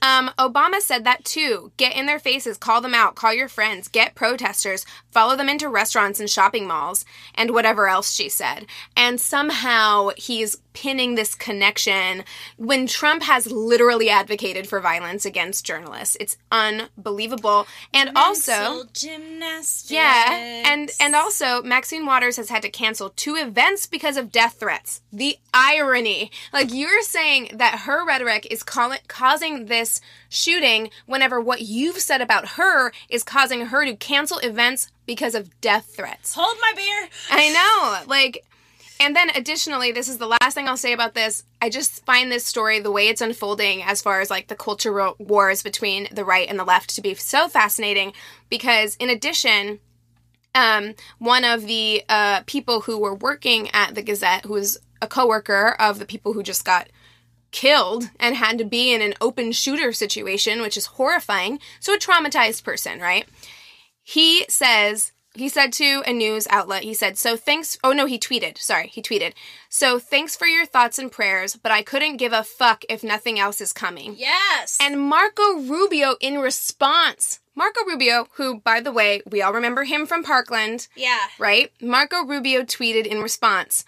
Um, 0.02 0.32
Obama 0.40 0.80
said 0.80 1.04
that 1.04 1.24
too. 1.24 1.72
Get 1.78 1.96
in 1.96 2.08
their 2.08 2.20
faces, 2.20 2.58
call 2.58 2.82
them 2.82 2.96
out, 2.96 3.16
call 3.16 3.34
your 3.34 3.48
friends, 3.48 3.88
get 3.88 4.16
protesters, 4.16 4.86
follow 5.12 5.36
them 5.36 5.48
into 5.48 5.70
restaurants 5.70 6.20
and 6.20 6.30
shopping 6.30 6.68
malls, 6.68 7.06
and 7.36 7.52
whatever 7.52 7.88
else 7.88 8.14
she 8.14 8.30
said. 8.30 8.66
And 8.98 9.22
somehow 9.22 10.10
he's 10.18 10.58
pinning 10.74 11.16
this 11.16 11.36
connection 11.36 12.24
when 12.58 12.88
Trump 12.88 13.24
has 13.24 13.52
literally 13.52 14.10
advocated 14.10 14.68
for 14.68 14.80
violence 14.80 15.26
against 15.26 15.66
journalists. 15.66 16.18
It's 16.20 16.38
unbelievable. 16.52 17.68
And 17.94 18.12
also. 18.16 18.86
Gymnastics. 18.94 19.92
Yeah, 19.92 20.64
and 20.66 20.90
and 21.00 21.16
also 21.16 21.62
Maxine 21.62 22.06
Waters 22.06 22.38
has 22.38 22.50
had 22.50 22.62
to 22.64 22.70
cancel 22.70 23.10
two 23.10 23.36
events 23.36 23.86
because 23.86 24.18
of 24.18 24.32
death 24.32 24.56
threats. 24.60 25.02
The 25.12 25.38
irony, 25.54 25.91
like 26.54 26.74
you're 26.74 27.02
saying 27.02 27.52
that 27.56 27.80
her 27.80 28.06
rhetoric 28.06 28.48
is 28.50 28.64
call- 28.64 28.96
causing 29.08 29.66
this 29.66 30.02
shooting, 30.30 30.90
whenever 31.06 31.40
what 31.42 31.62
you've 31.62 32.00
said 32.00 32.22
about 32.22 32.50
her 32.50 32.92
is 33.10 33.24
causing 33.24 33.68
her 33.68 33.86
to 33.86 33.96
cancel 33.96 34.38
events 34.40 34.92
because 35.06 35.36
of 35.36 35.60
death 35.62 35.94
threats. 35.96 36.34
hold 36.36 36.58
my 36.62 36.74
beer. 36.76 37.10
I 37.30 37.50
know, 37.52 38.10
like. 38.10 38.46
And 39.00 39.16
then 39.16 39.32
additionally, 39.32 39.92
this 39.92 40.08
is 40.08 40.20
the 40.20 40.28
last 40.28 40.54
thing 40.54 40.68
I'll 40.68 40.78
say 40.78 40.94
about 40.94 41.16
this. 41.16 41.44
I 41.60 41.72
just 41.72 42.06
find 42.06 42.32
this 42.32 42.46
story, 42.46 42.80
the 42.80 42.92
way 42.92 43.08
it's 43.08 43.20
unfolding 43.20 43.82
as 43.82 44.00
far 44.00 44.22
as 44.22 44.30
like 44.30 44.48
the 44.48 44.56
cultural 44.56 45.16
wars 45.18 45.64
between 45.64 46.08
the 46.12 46.24
right 46.24 46.48
and 46.48 46.60
the 46.60 46.64
left, 46.64 46.94
to 46.96 47.02
be 47.02 47.16
so 47.16 47.48
fascinating 47.48 48.14
because, 48.48 48.96
in 48.98 49.10
addition, 49.10 49.80
um, 50.54 50.94
one 51.18 51.44
of 51.44 51.66
the 51.66 52.04
uh, 52.10 52.42
people 52.46 52.82
who 52.82 53.00
were 53.00 53.16
working 53.16 53.72
at 53.74 53.96
the 53.96 54.04
Gazette, 54.04 54.46
who 54.46 54.54
was 54.54 54.78
a 55.02 55.08
coworker 55.08 55.76
of 55.80 56.00
the 56.00 56.06
people 56.06 56.34
who 56.34 56.44
just 56.44 56.66
got 56.66 56.90
killed 57.52 58.10
and 58.20 58.36
had 58.36 58.58
to 58.58 58.66
be 58.66 58.94
in 58.94 59.02
an 59.02 59.14
open 59.20 59.52
shooter 59.52 59.92
situation, 59.92 60.62
which 60.62 60.78
is 60.78 60.86
horrifying. 60.86 61.60
So, 61.80 61.94
a 61.94 61.98
traumatized 61.98 62.64
person, 62.64 63.00
right? 63.00 63.28
He 64.04 64.46
says, 64.50 65.12
he 65.34 65.48
said 65.48 65.72
to 65.74 66.04
a 66.06 66.12
news 66.12 66.46
outlet, 66.50 66.84
he 66.84 66.94
said, 66.94 67.18
So 67.18 67.38
thanks. 67.38 67.78
Oh, 67.84 67.94
no, 67.94 68.06
he 68.06 68.20
tweeted. 68.20 68.58
Sorry, 68.58 68.88
he 68.88 69.02
tweeted. 69.02 69.34
So 69.70 69.98
thanks 70.00 70.36
for 70.36 70.46
your 70.46 70.66
thoughts 70.66 71.00
and 71.00 71.12
prayers, 71.12 71.56
but 71.56 71.72
I 71.72 71.82
couldn't 71.82 72.18
give 72.18 72.34
a 72.34 72.44
fuck 72.44 72.84
if 72.90 73.04
nothing 73.04 73.40
else 73.40 73.62
is 73.62 73.72
coming. 73.72 74.16
Yes. 74.18 74.78
And 74.82 75.00
Marco 75.00 75.60
Rubio, 75.60 76.16
in 76.20 76.40
response, 76.40 77.40
Marco 77.56 77.86
Rubio, 77.86 78.28
who, 78.34 78.60
by 78.60 78.82
the 78.82 78.92
way, 78.92 79.22
we 79.30 79.42
all 79.42 79.54
remember 79.54 79.84
him 79.84 80.06
from 80.06 80.24
Parkland, 80.24 80.88
yeah. 80.96 81.20
right? 81.40 81.72
Marco 81.82 82.26
Rubio 82.26 82.64
tweeted 82.64 83.06
in 83.06 83.22
response 83.22 83.86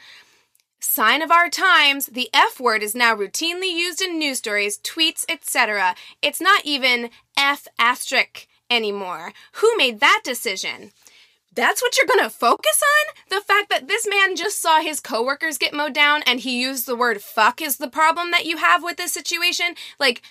Sign 0.84 1.22
of 1.22 1.32
our 1.32 1.50
times, 1.50 2.08
the 2.08 2.30
F 2.34 2.60
word 2.60 2.84
is 2.84 2.94
now 2.94 3.16
routinely 3.16 3.74
used 3.74 4.02
in 4.02 4.20
news 4.20 4.40
stories, 4.40 4.78
tweets, 4.80 5.24
etc. 5.30 5.96
It's 6.22 6.42
not 6.42 6.66
even 6.66 7.10
F 7.38 7.70
asterisk 7.80 8.48
anymore. 8.70 9.32
Who 9.54 9.78
made 9.78 10.02
that 10.02 10.24
decision? 10.26 10.92
That's 11.56 11.82
what 11.82 11.98
you're 11.98 12.06
gonna 12.06 12.30
focus 12.30 12.84
on? 12.84 13.16
The 13.30 13.46
fact 13.46 13.70
that 13.70 13.88
this 13.88 14.06
man 14.06 14.36
just 14.36 14.62
saw 14.62 14.82
his 14.82 15.00
coworkers 15.00 15.58
get 15.58 15.74
mowed 15.74 15.94
down 15.94 16.22
and 16.28 16.42
he 16.42 16.62
used 16.62 16.86
the 16.86 16.98
word 16.98 17.22
fuck 17.22 17.62
is 17.62 17.78
the 17.78 17.88
problem 17.88 18.32
that 18.32 18.46
you 18.46 18.58
have 18.58 18.84
with 18.84 18.98
this 18.98 19.14
situation? 19.14 19.76
Like, 20.02 20.22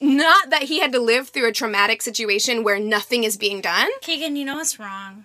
not 0.00 0.50
that 0.50 0.62
he 0.62 0.78
had 0.78 0.92
to 0.92 1.00
live 1.00 1.30
through 1.30 1.48
a 1.48 1.52
traumatic 1.52 2.00
situation 2.00 2.62
where 2.62 2.78
nothing 2.78 3.24
is 3.24 3.36
being 3.36 3.60
done. 3.60 3.88
Keegan, 4.02 4.36
you 4.36 4.44
know 4.44 4.54
what's 4.54 4.78
wrong? 4.78 5.24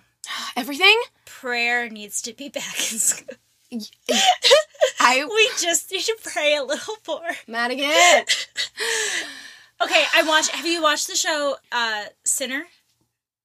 Everything? 0.56 1.00
Prayer 1.24 1.88
needs 1.88 2.20
to 2.22 2.32
be 2.32 2.48
back 2.50 2.92
in 2.92 2.98
school. 2.98 3.36
I 5.00 5.24
We 5.34 5.50
just 5.58 5.90
need 5.90 6.02
to 6.02 6.16
pray 6.22 6.56
a 6.56 6.62
little 6.62 6.96
more. 7.06 7.30
Madigan. 7.46 7.90
Okay, 9.78 10.04
I 10.14 10.22
watched. 10.22 10.52
Have 10.52 10.64
you 10.64 10.80
watched 10.80 11.06
the 11.06 11.16
show 11.16 11.56
uh, 11.70 12.04
Sinner? 12.24 12.64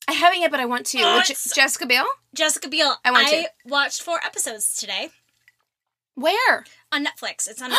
I 0.08 0.14
haven't 0.14 0.40
yet, 0.40 0.50
but 0.50 0.62
I 0.62 0.66
want 0.66 0.86
to. 0.88 1.00
Oh, 1.02 1.22
Jessica 1.26 1.86
Biel? 1.86 2.06
Jessica 2.34 2.70
Biel. 2.70 2.96
I 3.04 3.12
want 3.12 3.28
to. 3.28 3.50
watched 3.66 4.02
four 4.02 4.18
episodes 4.24 4.78
today 4.78 5.10
Where? 6.22 6.66
on 6.94 7.06
Netflix. 7.06 7.50
It's 7.50 7.62
on 7.62 7.70
Netflix. 7.72 7.78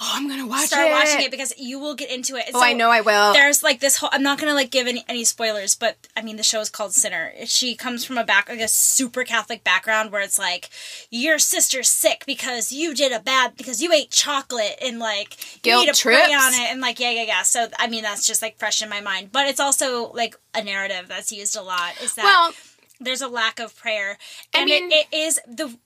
oh, 0.00 0.12
I'm 0.14 0.28
gonna 0.30 0.46
watch 0.46 0.62
it. 0.64 0.68
Start 0.68 0.88
it. 0.88 0.92
watching 0.92 1.20
it 1.20 1.30
because 1.30 1.52
you 1.58 1.78
will 1.78 1.94
get 1.94 2.10
into 2.10 2.36
it. 2.36 2.44
Oh, 2.54 2.62
I 2.62 2.72
know 2.72 2.88
I 2.90 3.02
will. 3.02 3.34
There's 3.34 3.62
like 3.62 3.80
this 3.80 3.98
whole. 3.98 4.08
I'm 4.12 4.22
not 4.22 4.38
gonna 4.38 4.54
like 4.54 4.70
give 4.70 4.86
any, 4.86 5.04
any 5.10 5.24
spoilers, 5.24 5.74
but 5.74 5.98
I 6.16 6.22
mean 6.22 6.36
the 6.36 6.42
show 6.42 6.60
is 6.60 6.70
called 6.70 6.94
Sinner. 6.94 7.32
She 7.44 7.74
comes 7.74 8.06
from 8.06 8.16
a 8.16 8.24
back 8.24 8.48
like 8.48 8.60
a 8.60 8.66
super 8.68 9.24
Catholic 9.24 9.62
background 9.62 10.10
where 10.10 10.22
it's 10.22 10.38
like 10.38 10.70
your 11.10 11.38
sister's 11.38 11.90
sick 11.90 12.24
because 12.26 12.72
you 12.72 12.94
did 12.94 13.12
a 13.12 13.20
bad 13.20 13.58
because 13.58 13.82
you 13.82 13.92
ate 13.92 14.10
chocolate 14.10 14.78
and 14.82 14.98
like 14.98 15.36
you 15.56 15.60
Guilt 15.60 15.86
need 15.86 15.94
to 15.94 16.02
pray 16.02 16.14
trips. 16.24 16.32
on 16.42 16.54
it 16.54 16.70
and 16.70 16.80
like 16.80 16.98
yeah 16.98 17.10
yeah 17.10 17.24
yeah. 17.24 17.42
So 17.42 17.68
I 17.78 17.88
mean 17.88 18.04
that's 18.04 18.26
just 18.26 18.40
like 18.40 18.58
fresh 18.58 18.82
in 18.82 18.88
my 18.88 19.02
mind, 19.02 19.32
but 19.32 19.46
it's 19.48 19.60
also 19.60 20.10
like 20.12 20.34
a 20.54 20.62
narrative 20.64 21.08
that's 21.08 21.30
used 21.30 21.56
a 21.58 21.62
lot. 21.62 21.92
Is 22.02 22.14
that 22.14 22.24
Well, 22.24 22.52
there's 23.00 23.20
a 23.20 23.28
lack 23.28 23.60
of 23.60 23.76
prayer, 23.76 24.16
I 24.54 24.60
and 24.60 24.70
mean- 24.70 24.90
it, 24.90 25.08
it 25.12 25.14
is 25.14 25.38
the. 25.46 25.76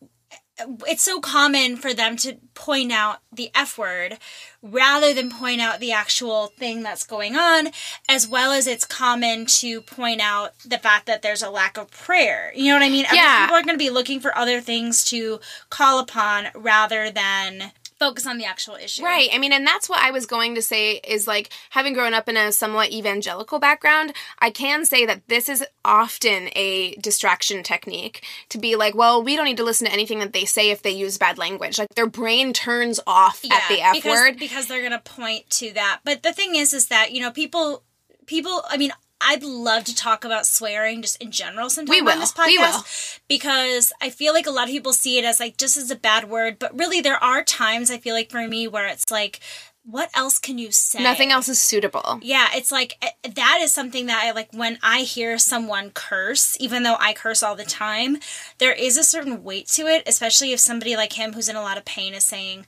It's 0.87 1.03
so 1.03 1.21
common 1.21 1.77
for 1.77 1.95
them 1.95 2.17
to 2.17 2.37
point 2.55 2.93
out 2.93 3.19
the 3.33 3.51
F 3.55 3.79
word 3.79 4.19
rather 4.63 5.15
than 5.15 5.31
point 5.31 5.61
out 5.61 5.81
the 5.81 5.93
actual 5.93 6.49
thing 6.49 6.83
that's 6.83 7.05
going 7.05 7.37
on, 7.37 7.69
as 8.09 8.29
well 8.29 8.53
as 8.53 8.67
it's 8.67 8.85
common 8.85 9.47
to 9.47 9.81
point 9.81 10.21
out 10.21 10.53
the 10.67 10.79
fact 10.79 11.07
that 11.07 11.23
there's 11.23 11.43
a 11.43 11.51
lack 11.51 11.79
of 11.79 11.91
prayer. 11.91 12.53
You 12.55 12.67
know 12.67 12.75
what 12.75 12.85
I 12.85 12.91
mean? 12.91 13.07
Yeah. 13.13 13.47
People 13.47 13.57
are 13.57 13.63
going 13.63 13.75
to 13.75 13.79
be 13.79 13.91
looking 13.91 14.21
for 14.21 14.37
other 14.37 14.61
things 14.61 15.05
to 15.07 15.41
call 15.71 15.99
upon 15.99 16.49
rather 16.55 17.11
than 17.11 17.73
focus 18.01 18.27
on 18.27 18.39
the 18.39 18.47
actual 18.47 18.75
issue. 18.75 19.05
Right. 19.05 19.29
I 19.33 19.39
mean, 19.39 19.53
and 19.53 19.67
that's 19.67 19.89
what 19.89 20.03
I 20.03 20.11
was 20.11 20.27
going 20.27 20.55
to 20.57 20.63
say 20.63 20.95
is 21.07 21.29
like 21.29 21.51
having 21.69 21.93
grown 21.93 22.15
up 22.15 22.29
in 22.29 22.37
a 22.37 22.51
somewhat 22.51 22.91
evangelical 22.91 23.59
background, 23.59 24.15
I 24.39 24.51
can 24.51 24.85
say 24.87 25.05
that 25.07 25.29
this 25.29 25.49
is 25.49 25.65
often 25.85 26.49
a 26.57 26.95
distraction 26.97 27.63
technique 27.63 28.25
to 28.49 28.59
be 28.59 28.75
like, 28.75 28.95
well, 28.95 29.23
we 29.23 29.37
don't 29.37 29.45
need 29.45 29.59
to 29.59 29.65
listen 29.65 29.87
to 29.87 29.93
anything 29.93 30.19
that 30.21 30.33
they 30.33 30.47
say 30.47 30.71
if 30.71 30.83
they 30.83 30.91
use 30.91 31.19
bad 31.19 31.37
language. 31.37 31.79
Like 31.79 31.95
their 31.95 32.09
brain 32.09 32.53
turns 32.55 32.99
off 33.07 33.45
at 33.45 33.69
the 33.69 33.83
F 33.83 33.95
because, 33.95 34.11
word. 34.11 34.39
because 34.39 34.67
they're 34.67 34.83
gonna 34.83 34.99
point 34.99 35.49
to 35.51 35.73
that. 35.75 36.01
But 36.03 36.23
the 36.23 36.33
thing 36.33 36.57
is, 36.57 36.73
is 36.73 36.87
that 36.87 37.13
you 37.13 37.21
know 37.21 37.31
people, 37.31 37.83
people. 38.27 38.63
I 38.69 38.79
mean, 38.79 38.93
I'd 39.21 39.43
love 39.43 39.85
to 39.85 39.95
talk 39.95 40.25
about 40.25 40.47
swearing 40.47 41.03
just 41.03 41.21
in 41.21 41.31
general 41.31 41.69
sometime 41.71 41.91
We 41.95 42.03
will. 42.03 42.13
on 42.13 42.19
this 42.21 42.33
podcast 42.33 42.47
We 42.47 42.59
will. 42.59 42.85
because 43.29 43.93
I 44.01 44.11
feel 44.11 44.33
like 44.33 44.47
a 44.47 44.51
lot 44.51 44.65
of 44.65 44.71
people 44.71 44.93
see 44.93 45.19
it 45.19 45.25
as 45.25 45.41
like 45.41 45.57
just 45.57 45.77
as 45.77 45.91
a 45.91 45.97
bad 45.97 46.29
word, 46.29 46.59
but 46.59 46.77
really 46.79 47.01
there 47.01 47.23
are 47.23 47.43
times 47.45 47.91
I 47.91 47.99
feel 47.99 48.15
like 48.15 48.31
for 48.31 48.47
me 48.49 48.67
where 48.69 48.87
it's 48.87 49.11
like, 49.11 49.41
what 49.85 50.11
else 50.15 50.39
can 50.39 50.59
you 50.59 50.71
say? 50.71 51.03
Nothing 51.03 51.31
else 51.33 51.49
is 51.49 51.59
suitable. 51.59 52.21
Yeah, 52.23 52.49
it's 52.53 52.71
like 52.71 52.97
eh, 53.03 53.31
that 53.35 53.59
is 53.63 53.73
something 53.73 54.07
that 54.07 54.23
I 54.25 54.31
like 54.33 54.51
when 54.53 54.79
I 54.83 55.01
hear 55.01 55.39
someone 55.39 55.91
curse, 55.91 56.57
even 56.61 56.83
though 56.83 56.97
I 57.01 57.15
curse 57.15 57.43
all 57.43 57.57
the 57.57 57.65
time, 57.65 58.19
there 58.59 58.75
is 58.75 58.99
a 58.99 59.03
certain 59.03 59.43
weight 59.43 59.69
to 59.69 59.87
it, 59.87 60.03
especially 60.07 60.53
if 60.53 60.61
somebody 60.61 60.97
like 60.97 61.15
him 61.15 61.33
who's 61.33 61.49
in 61.49 61.57
a 61.57 61.63
lot 61.63 61.79
of 61.79 61.85
pain 61.87 62.13
is 62.13 62.25
saying, 62.25 62.67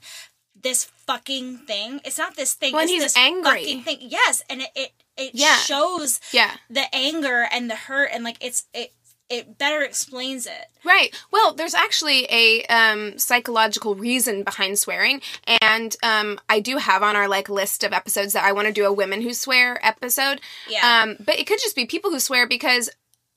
This 0.59 0.85
fucking 1.05 1.59
thing. 1.59 2.01
It's 2.03 2.17
not 2.17 2.35
this 2.35 2.55
thing. 2.55 2.73
It's 2.75 2.91
he's 2.91 3.03
this 3.03 3.15
angry. 3.17 3.43
fucking 3.61 3.83
thing. 3.83 3.97
Yes, 4.01 4.41
and 4.49 4.61
it 4.61 4.69
it, 4.75 4.91
it 5.17 5.31
Yeah. 5.33 5.57
shows 5.57 6.19
Yeah. 6.31 6.51
the 6.69 6.83
anger 6.93 7.47
and 7.51 7.69
the 7.69 7.75
hurt 7.75 8.09
and 8.13 8.23
like 8.23 8.37
it's 8.41 8.65
it 8.73 8.93
it 9.29 9.57
better 9.57 9.81
explains 9.81 10.45
it. 10.45 10.65
Right. 10.83 11.09
Well, 11.31 11.53
there's 11.53 11.73
actually 11.73 12.27
a 12.29 12.63
um, 12.65 13.17
psychological 13.17 13.95
reason 13.95 14.43
behind 14.43 14.77
swearing, 14.77 15.21
and 15.61 15.95
um, 16.03 16.39
I 16.49 16.59
do 16.59 16.77
have 16.77 17.01
on 17.01 17.15
our 17.15 17.27
like 17.27 17.49
list 17.49 17.83
of 17.83 17.93
episodes 17.93 18.33
that 18.33 18.43
I 18.43 18.51
want 18.51 18.67
to 18.67 18.73
do 18.73 18.85
a 18.85 18.91
women 18.93 19.21
who 19.21 19.33
swear 19.33 19.79
episode. 19.83 20.39
Yeah. 20.69 21.01
Um, 21.03 21.15
but 21.25 21.39
it 21.39 21.47
could 21.47 21.59
just 21.59 21.75
be 21.75 21.85
people 21.85 22.11
who 22.11 22.19
swear 22.19 22.45
because 22.47 22.91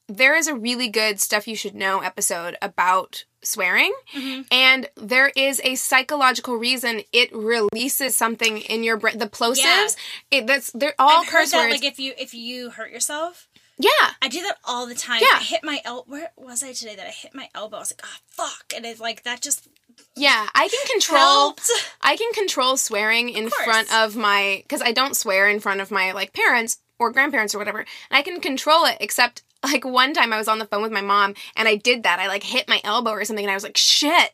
there 0.08 0.34
is 0.36 0.48
a 0.48 0.54
really 0.54 0.88
good 0.88 1.18
stuff 1.20 1.48
you 1.48 1.56
should 1.56 1.74
know 1.74 2.00
episode 2.00 2.56
about 2.60 3.24
swearing, 3.46 3.92
Mm-hmm. 4.14 4.42
and 4.50 4.88
there 4.96 5.30
is 5.36 5.60
a 5.64 5.74
psychological 5.76 6.56
reason 6.56 7.02
it 7.12 7.34
releases 7.34 8.16
something 8.16 8.58
in 8.58 8.82
your 8.84 8.96
brain. 8.96 9.18
The 9.18 9.26
plosives. 9.28 9.96
Yeah. 10.30 10.38
It, 10.38 10.46
that's 10.46 10.70
they're 10.72 10.94
all 10.98 11.22
I've 11.22 11.26
curse 11.28 11.52
that 11.52 11.58
words. 11.68 11.74
like 11.82 11.84
if 11.84 11.98
you 11.98 12.12
if 12.18 12.34
you 12.34 12.70
hurt 12.70 12.90
yourself, 12.90 13.48
yeah. 13.78 13.90
I 14.22 14.28
do 14.28 14.40
that 14.42 14.56
all 14.64 14.86
the 14.86 14.94
time. 14.94 15.20
Yeah. 15.22 15.38
I 15.38 15.42
hit 15.42 15.62
my 15.64 15.80
el. 15.84 16.04
Where 16.06 16.30
was 16.36 16.62
I 16.62 16.72
today? 16.72 16.96
That 16.96 17.06
I 17.06 17.10
hit 17.10 17.34
my 17.34 17.48
elbow. 17.54 17.76
I 17.76 17.80
was 17.80 17.92
like, 17.92 18.02
oh 18.04 18.16
fuck, 18.28 18.72
and 18.74 18.84
it's 18.86 19.00
like 19.00 19.22
that 19.24 19.40
just 19.42 19.68
Yeah, 20.16 20.46
I 20.54 20.68
can 20.68 20.86
control. 20.92 21.18
helped. 21.20 21.70
I 22.02 22.16
can 22.16 22.32
control 22.32 22.76
swearing 22.76 23.28
in 23.28 23.48
course. 23.50 23.64
front 23.64 23.94
of 23.94 24.16
my 24.16 24.60
because 24.62 24.82
I 24.82 24.92
don't 24.92 25.16
swear 25.16 25.48
in 25.48 25.60
front 25.60 25.80
of 25.80 25.90
my 25.90 26.12
like 26.12 26.32
parents 26.32 26.78
or 26.98 27.12
grandparents 27.12 27.54
or 27.54 27.58
whatever, 27.58 27.80
and 27.80 27.86
I 28.10 28.22
can 28.22 28.40
control 28.40 28.86
it. 28.86 28.96
Except 29.00 29.42
like 29.66 29.84
one 29.84 30.14
time 30.14 30.32
I 30.32 30.38
was 30.38 30.48
on 30.48 30.58
the 30.58 30.66
phone 30.66 30.82
with 30.82 30.92
my 30.92 31.00
mom 31.02 31.34
and 31.56 31.68
I 31.68 31.76
did 31.76 32.02
that. 32.04 32.18
I 32.18 32.26
like 32.28 32.42
hit 32.42 32.68
my 32.68 32.80
elbow 32.84 33.10
or 33.10 33.24
something, 33.24 33.44
and 33.44 33.50
I 33.50 33.54
was 33.54 33.62
like 33.64 33.76
shit 33.76 34.32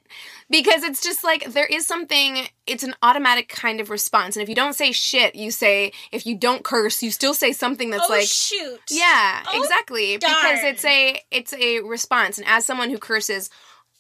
because 0.51 0.83
it's 0.83 1.03
just 1.03 1.25
like 1.25 1.53
there 1.53 1.67
is 1.67 1.87
something. 1.87 2.47
It's 2.67 2.83
an 2.83 2.95
automatic 3.03 3.49
kind 3.49 3.81
of 3.81 3.91
response, 3.91 4.37
and 4.37 4.43
if 4.43 4.49
you 4.49 4.55
don't 4.55 4.75
say 4.75 4.93
shit, 4.93 5.35
you 5.35 5.51
say 5.51 5.93
if 6.13 6.27
you 6.27 6.37
don't 6.37 6.63
curse, 6.65 7.03
you 7.03 7.11
still 7.11 7.35
say 7.35 7.53
something 7.53 7.91
that's 7.91 8.09
oh 8.09 8.13
like 8.13 8.29
shoot. 8.29 8.81
yeah, 8.91 9.43
Oh, 9.49 9.61
exactly. 9.61 10.19
darn. 10.19 10.33
Because 10.35 10.65
it's 10.65 10.85
a 10.85 11.21
it's 11.31 11.53
a 11.55 11.81
response, 11.81 12.39
and 12.39 12.47
as 12.47 12.65
someone 12.65 12.91
who 12.91 12.99
curses 12.99 13.51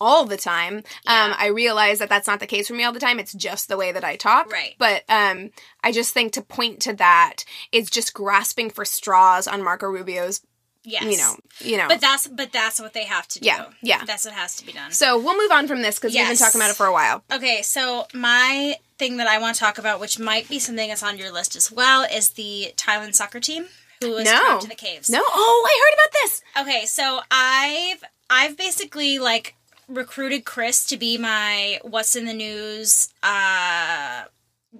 all 0.00 0.24
the 0.26 0.36
time, 0.36 0.78
um, 1.06 1.32
I 1.38 1.46
realize 1.54 2.00
that 2.00 2.08
that's 2.08 2.26
not 2.26 2.40
the 2.40 2.46
case 2.46 2.66
for 2.66 2.74
me 2.74 2.82
all 2.82 2.92
the 2.92 2.98
time. 2.98 3.20
It's 3.20 3.32
just 3.32 3.68
the 3.68 3.76
way 3.76 3.92
that 3.92 4.02
I 4.02 4.16
talk. 4.16 4.50
Right. 4.52 4.74
But 4.76 5.04
um, 5.08 5.50
I 5.84 5.92
just 5.92 6.12
think 6.12 6.32
to 6.32 6.42
point 6.42 6.80
to 6.80 6.92
that 6.94 7.44
is 7.70 7.88
just 7.88 8.12
grasping 8.12 8.68
for 8.68 8.84
straws 8.84 9.46
on 9.46 9.62
Marco 9.62 9.86
Rubio's. 9.86 10.40
Yes. 10.84 11.04
You 11.04 11.16
know. 11.16 11.36
You 11.60 11.76
know. 11.78 11.88
But 11.88 12.00
that's 12.00 12.26
but 12.26 12.52
that's 12.52 12.80
what 12.80 12.92
they 12.92 13.04
have 13.04 13.28
to 13.28 13.40
do. 13.40 13.46
Yeah, 13.46 13.66
yeah. 13.82 14.04
That's 14.04 14.24
what 14.24 14.34
has 14.34 14.56
to 14.56 14.66
be 14.66 14.72
done. 14.72 14.90
so 14.90 15.18
we'll 15.18 15.36
move 15.38 15.52
on 15.52 15.68
from 15.68 15.82
this 15.82 15.96
because 15.98 16.14
we've 16.14 16.26
been 16.26 16.36
talking 16.36 16.60
about 16.60 16.70
it 16.70 16.76
for 16.76 16.86
a 16.86 16.92
while. 16.92 17.22
Okay, 17.32 17.62
so 17.62 18.06
my 18.14 18.74
thing 18.98 19.16
that 19.18 19.26
I 19.28 19.38
want 19.38 19.54
to 19.56 19.60
talk 19.60 19.78
about, 19.78 20.00
which 20.00 20.18
might 20.18 20.48
be 20.48 20.58
something 20.58 20.88
that's 20.88 21.02
on 21.02 21.18
your 21.18 21.30
list 21.32 21.54
as 21.56 21.70
well, 21.72 22.02
is 22.04 22.30
the 22.30 22.72
Thailand 22.76 23.14
soccer 23.14 23.40
team 23.40 23.66
who 24.00 24.10
was 24.12 24.24
No. 24.24 24.38
trapped 24.38 24.64
in 24.64 24.68
the 24.70 24.74
caves. 24.74 25.08
No. 25.08 25.22
Oh, 25.24 25.66
I 25.68 25.80
heard 25.84 25.94
about 25.94 26.12
this. 26.22 26.42
Okay, 26.60 26.86
so 26.86 27.20
I've 27.30 28.02
I've 28.28 28.56
basically 28.56 29.18
like 29.20 29.54
recruited 29.88 30.44
Chris 30.44 30.84
to 30.86 30.96
be 30.96 31.18
my 31.18 31.78
what's 31.82 32.16
in 32.16 32.24
the 32.24 32.32
news 32.34 33.08
uh 33.22 34.24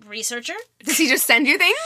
researcher. 0.07 0.55
Does 0.85 0.97
he 0.99 1.09
just 1.09 1.27
send 1.27 1.47
you 1.47 1.59
things? 1.59 1.77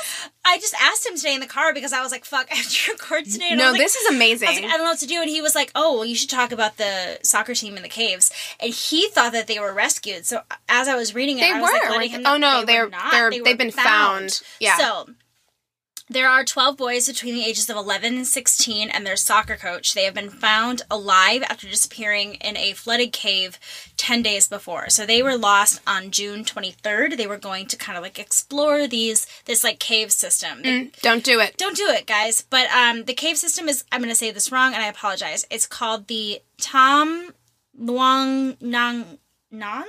I 0.44 0.58
just 0.58 0.74
asked 0.80 1.06
him 1.06 1.16
today 1.16 1.34
in 1.34 1.40
the 1.40 1.46
car 1.46 1.74
because 1.74 1.92
I 1.92 2.02
was 2.02 2.12
like, 2.12 2.24
fuck, 2.24 2.46
I 2.52 2.56
have 2.56 2.68
to 2.68 2.92
record 2.92 3.24
today. 3.24 3.48
And 3.50 3.58
No, 3.58 3.72
like, 3.72 3.80
this 3.80 3.96
is 3.96 4.14
amazing. 4.14 4.48
I 4.48 4.52
was 4.52 4.60
like, 4.60 4.70
I 4.70 4.76
don't 4.76 4.84
know 4.84 4.90
what 4.90 4.98
to 5.00 5.06
do. 5.06 5.20
And 5.20 5.28
he 5.30 5.40
was 5.42 5.54
like, 5.54 5.70
oh, 5.74 5.94
well, 5.96 6.04
you 6.04 6.14
should 6.14 6.30
talk 6.30 6.52
about 6.52 6.76
the 6.76 7.18
soccer 7.22 7.54
team 7.54 7.76
in 7.76 7.82
the 7.82 7.88
caves. 7.88 8.30
And 8.60 8.72
he 8.72 9.08
thought 9.08 9.32
that 9.32 9.46
they 9.48 9.58
were 9.58 9.72
rescued. 9.74 10.24
So 10.26 10.42
as 10.68 10.88
I 10.88 10.94
was 10.94 11.14
reading 11.14 11.38
it, 11.38 11.42
They 11.42 11.52
I 11.52 11.60
was 11.60 11.70
like, 11.70 11.82
were, 11.82 11.88
oh, 11.88 12.18
know 12.20 12.34
Oh, 12.34 12.36
no, 12.38 12.64
they 12.64 12.88
not. 12.88 13.10
they're- 13.12 13.30
They 13.30 13.40
they've 13.40 13.54
were 13.54 13.58
been 13.58 13.70
found. 13.72 14.40
Yeah. 14.60 14.78
So 14.78 15.10
there 16.08 16.28
are 16.28 16.44
12 16.44 16.76
boys 16.76 17.08
between 17.08 17.34
the 17.34 17.44
ages 17.44 17.68
of 17.68 17.76
11 17.76 18.14
and 18.14 18.26
16 18.26 18.90
and 18.90 19.04
their 19.04 19.16
soccer 19.16 19.56
coach. 19.56 19.92
They 19.92 20.04
have 20.04 20.14
been 20.14 20.30
found 20.30 20.82
alive 20.90 21.42
after 21.48 21.66
disappearing 21.68 22.34
in 22.34 22.56
a 22.56 22.72
flooded 22.74 23.12
cave 23.12 23.58
10 23.96 24.22
days 24.22 24.46
before. 24.46 24.88
So 24.88 25.04
they 25.04 25.20
were 25.22 25.36
lost 25.36 25.80
on 25.86 26.12
June 26.12 26.44
23rd. 26.44 27.16
They 27.16 27.26
were 27.26 27.38
going 27.38 27.66
to 27.66 27.76
kind 27.76 27.98
of 27.98 28.02
like 28.04 28.18
explore 28.20 28.86
these 28.86 29.26
this 29.46 29.64
like 29.64 29.80
cave 29.80 30.12
system. 30.12 30.62
They- 30.62 30.90
Don't 31.02 31.24
do 31.24 31.40
it. 31.40 31.56
don't 31.56 31.76
do 31.76 31.88
it, 31.88 32.06
guys. 32.06 32.40
But 32.48 32.70
um, 32.70 33.04
the 33.04 33.14
cave 33.14 33.36
system 33.36 33.68
is, 33.68 33.82
I'm 33.90 34.00
going 34.00 34.08
to 34.10 34.14
say 34.14 34.30
this 34.30 34.52
wrong 34.52 34.74
and 34.74 34.82
I 34.82 34.88
apologize. 34.88 35.44
It's 35.50 35.66
called 35.66 36.06
the 36.06 36.40
Tam 36.58 37.34
Luang 37.76 38.56
Nang 38.60 39.18
Nan? 39.50 39.84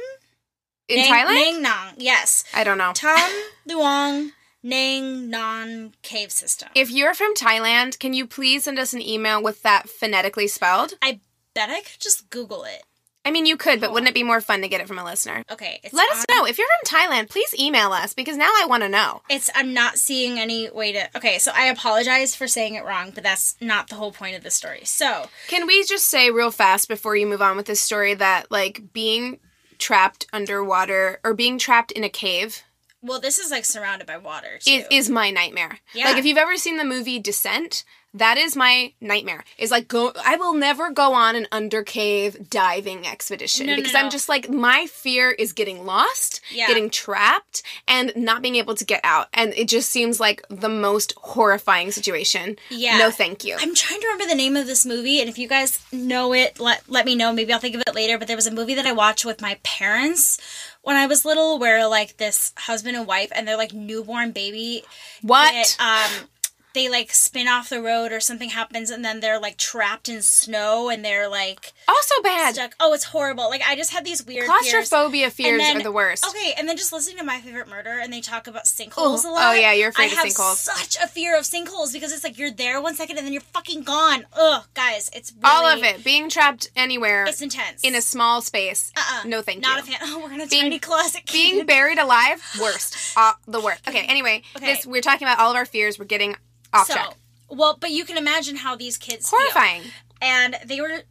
In 0.88 0.98
Nang- 0.98 1.12
Thailand? 1.12 1.34
Nang 1.36 1.62
Nang, 1.62 1.94
yes. 1.98 2.44
I 2.56 2.64
don't 2.64 2.78
know. 2.78 2.92
Tam 2.96 3.30
Luang 3.68 4.32
Nang 4.64 5.30
Non 5.30 5.94
cave 6.02 6.32
system. 6.32 6.70
If 6.76 6.92
you're 6.92 7.14
from 7.14 7.36
Thailand, 7.36 8.00
can 8.00 8.14
you 8.14 8.26
please 8.26 8.64
send 8.64 8.80
us 8.80 8.94
an 8.94 9.02
email 9.02 9.42
with 9.42 9.62
that 9.64 9.90
phonetically 9.90 10.48
spelled? 10.48 10.94
I 11.02 11.22
bet 11.54 11.70
I 11.70 11.82
could 11.82 12.00
just 12.00 12.30
Google 12.30 12.64
it. 12.64 12.84
I 13.28 13.32
mean, 13.32 13.46
you 13.46 13.58
could, 13.58 13.82
but 13.82 13.92
wouldn't 13.92 14.08
it 14.10 14.14
be 14.14 14.24
more 14.24 14.40
fun 14.40 14.62
to 14.62 14.70
get 14.70 14.80
it 14.80 14.88
from 14.88 15.00
a 15.00 15.04
listener? 15.04 15.44
Okay, 15.52 15.82
it's 15.84 15.94
Let 15.94 16.10
us 16.14 16.26
know. 16.32 16.46
If 16.46 16.58
you're 16.58 16.68
from 16.80 16.98
Thailand, 16.98 17.30
please 17.30 17.54
email 17.60 17.92
us 17.92 18.14
because 18.14 18.38
now 18.38 18.46
I 18.46 18.66
want 18.70 18.84
to 18.84 18.90
know. 18.90 19.22
It's 19.30 19.50
I'm 19.54 19.74
not 19.74 19.98
seeing 19.98 20.40
any 20.40 20.70
way 20.70 20.94
to. 20.94 21.10
Okay, 21.14 21.38
so 21.38 21.52
I 21.54 21.66
apologize 21.66 22.36
for 22.36 22.48
saying 22.48 22.76
it 22.76 22.86
wrong, 22.86 23.12
but 23.14 23.24
that's 23.24 23.58
not 23.60 23.90
the 23.90 23.96
whole 23.96 24.14
point 24.14 24.38
of 24.38 24.44
the 24.44 24.50
story. 24.50 24.86
So 24.86 25.26
Can 25.50 25.68
we 25.68 25.84
just 25.84 26.06
say 26.06 26.32
real 26.32 26.52
fast 26.52 26.88
before 26.88 27.18
you 27.18 27.28
move 27.28 27.42
on 27.42 27.58
with 27.58 27.66
this 27.66 27.82
story 27.82 28.14
that, 28.14 28.50
like, 28.50 28.94
being 28.94 29.40
trapped 29.78 30.26
underwater 30.32 31.20
or 31.26 31.34
being 31.34 31.58
trapped 31.58 31.92
in 31.92 32.06
a 32.06 32.10
cave 32.10 32.64
well, 33.08 33.20
this 33.20 33.38
is 33.40 33.52
like 33.52 33.66
surrounded 33.66 34.06
by 34.08 34.18
water 34.18 34.60
too. 34.60 34.72
is, 34.72 34.86
is 34.92 35.10
my 35.10 35.32
nightmare. 35.32 35.80
Yeah. 35.94 36.06
Like, 36.06 36.18
if 36.18 36.26
you've 36.26 36.38
ever 36.38 36.58
seen 36.58 36.78
the 36.78 36.84
movie 36.86 37.20
Descent, 37.20 37.84
that 38.14 38.38
is 38.38 38.56
my 38.56 38.94
nightmare. 39.00 39.44
Is 39.58 39.70
like 39.70 39.88
go. 39.88 40.12
I 40.26 40.38
will 40.38 40.54
never 40.54 40.90
go 40.92 41.14
on 41.14 41.36
an 41.36 41.46
undercave 41.52 42.50
diving 42.50 43.06
expedition 43.06 43.68
No, 43.68 43.74
no, 43.74 43.78
because 43.78 43.94
no. 43.94 44.00
I'm 44.00 44.10
just 44.10 44.28
like 44.30 44.50
my 44.50 44.88
fear 44.88 45.30
is 45.30 45.54
getting 45.54 45.86
lost, 45.86 46.42
Yeah. 46.52 46.68
getting 46.68 46.90
trapped, 46.90 47.64
and 47.88 48.14
not 48.16 48.42
being 48.42 48.56
able 48.56 48.76
to 48.76 48.86
get 48.86 49.02
out. 49.04 49.28
And 49.34 49.54
it 49.56 49.68
just 49.68 49.90
seems 49.90 50.20
like 50.20 50.42
the 50.50 50.70
most 50.70 51.14
horrifying 51.18 51.92
situation. 51.92 52.56
Yeah. 52.70 52.98
No, 52.98 53.12
thank 53.12 53.44
you. 53.44 53.56
I'm 53.60 53.76
trying 53.76 54.02
to 54.02 54.08
remember 54.08 54.26
the 54.26 54.36
name 54.38 54.56
of 54.56 54.66
this 54.66 54.86
movie, 54.86 55.20
and 55.20 55.30
if 55.30 55.38
you 55.38 55.48
guys 55.48 55.80
know 55.92 56.34
it, 56.34 56.60
let 56.60 56.90
let 56.90 57.06
me 57.06 57.14
know. 57.14 57.32
Maybe 57.34 57.54
I'll 57.54 57.60
think 57.60 57.76
of 57.76 57.82
it 57.86 57.94
later. 57.94 58.18
But 58.18 58.28
there 58.28 58.38
was 58.38 58.48
a 58.48 58.52
movie 58.52 58.74
that 58.76 58.86
I 58.88 58.94
watched 58.94 59.26
with 59.26 59.42
my 59.42 59.60
parents 59.64 60.40
when 60.88 60.96
I 60.96 61.06
was 61.06 61.26
little, 61.26 61.60
where 61.60 61.86
like 61.86 62.16
this 62.16 62.54
husband 62.56 62.96
and 62.96 63.06
wife 63.06 63.30
and 63.36 63.46
their 63.46 63.58
like 63.58 63.74
newborn 63.74 64.32
baby, 64.32 64.86
what? 65.22 65.54
it, 65.54 65.76
um, 65.82 66.30
they 66.78 66.90
like 66.90 67.12
spin 67.14 67.48
off 67.48 67.70
the 67.70 67.82
road 67.82 68.12
or 68.12 68.20
something 68.20 68.50
happens, 68.50 68.90
and 68.90 69.04
then 69.04 69.20
they're 69.20 69.40
like 69.40 69.58
trapped 69.58 70.08
in 70.10 70.22
snow, 70.22 70.90
and 70.90 71.04
they're 71.04 71.28
like 71.28 71.74
also 71.88 72.14
bad. 72.24 72.56
stuck. 72.56 72.76
Oh, 72.80 72.94
it's 72.94 73.06
horrible. 73.06 73.50
Like 73.50 73.62
I 73.68 73.76
just 73.76 73.92
had 73.92 74.06
these 74.06 74.26
weird. 74.26 74.46
Claustrophobia 74.46 75.30
fears 75.32 75.52
And 75.52 75.60
then- 75.62 75.78
are 75.78 75.84
the 75.84 75.92
worst. 75.92 76.26
Okay, 76.28 76.54
and 76.58 76.70
then 76.70 76.78
just 76.78 76.94
listening 76.94 77.18
to 77.18 77.24
my 77.24 77.42
favorite 77.42 77.68
murder, 77.68 77.98
and 78.02 78.12
they 78.14 78.22
talk 78.22 78.48
about 78.48 78.66
sinkholes 78.66 79.24
Oh, 79.26 79.30
a 79.30 79.32
lot. 79.34 79.42
oh, 79.44 79.54
yeah, 79.54 79.72
you're 79.74 79.90
afraid 79.90 80.06
I 80.10 80.12
of 80.14 80.18
have 80.20 80.28
sinkholes. 80.28 80.56
Such 80.58 80.98
a 81.04 81.08
fear 81.08 81.38
of 81.38 81.44
sinkholes 81.44 81.92
because 81.94 82.12
it's 82.14 82.24
like 82.24 82.38
you're 82.38 82.52
there 82.52 82.80
one 82.82 82.96
second 82.96 83.18
and 83.18 83.26
then 83.26 83.34
you're 83.34 83.42
fucking 83.42 83.84
gone. 83.84 84.26
Ugh, 84.38 84.64
guys, 84.74 85.10
it's 85.14 85.32
really, 85.34 85.44
All 85.46 85.66
of 85.66 85.84
it. 85.84 86.04
Being 86.04 86.30
trapped 86.30 86.70
anywhere 86.76 87.26
It's 87.26 87.42
intense. 87.42 87.82
in 87.84 87.96
a 87.96 88.02
small 88.02 88.42
space. 88.42 88.92
uh-uh, 88.96 89.24
No, 89.28 89.42
thank 89.42 89.62
not 89.62 89.70
you. 89.70 89.76
Not 89.76 89.84
a 89.84 89.92
fan. 89.92 89.98
Oh, 90.14 90.20
we're 90.24 90.34
in 90.34 90.42
a 90.42 90.48
Being- 90.48 90.64
tiny 90.64 90.80
closet. 90.80 91.24
Being 91.32 91.66
buried 91.66 91.98
alive, 91.98 92.42
worst. 92.62 92.96
Uh, 93.18 93.34
the 93.48 93.60
worst. 93.60 93.88
Okay, 93.88 94.06
anyway, 94.08 94.44
Okay. 94.56 94.66
this 94.76 94.86
we're 94.86 95.02
talking 95.02 95.28
about 95.28 95.40
all 95.40 95.50
of 95.52 95.56
our 95.58 95.66
fears. 95.66 95.98
We're 95.98 96.06
getting 96.06 96.36
off 96.74 96.88
so, 96.88 96.94
track. 96.94 97.16
well, 97.50 97.78
but 97.80 97.92
you 97.92 98.06
can 98.06 98.18
imagine 98.18 98.58
how 98.58 98.76
these 98.76 98.98
kids 98.98 99.30
feel. 99.30 99.40
Horrifying. 99.40 99.84
and 100.22 100.58
they 100.66 100.82
were 100.82 101.04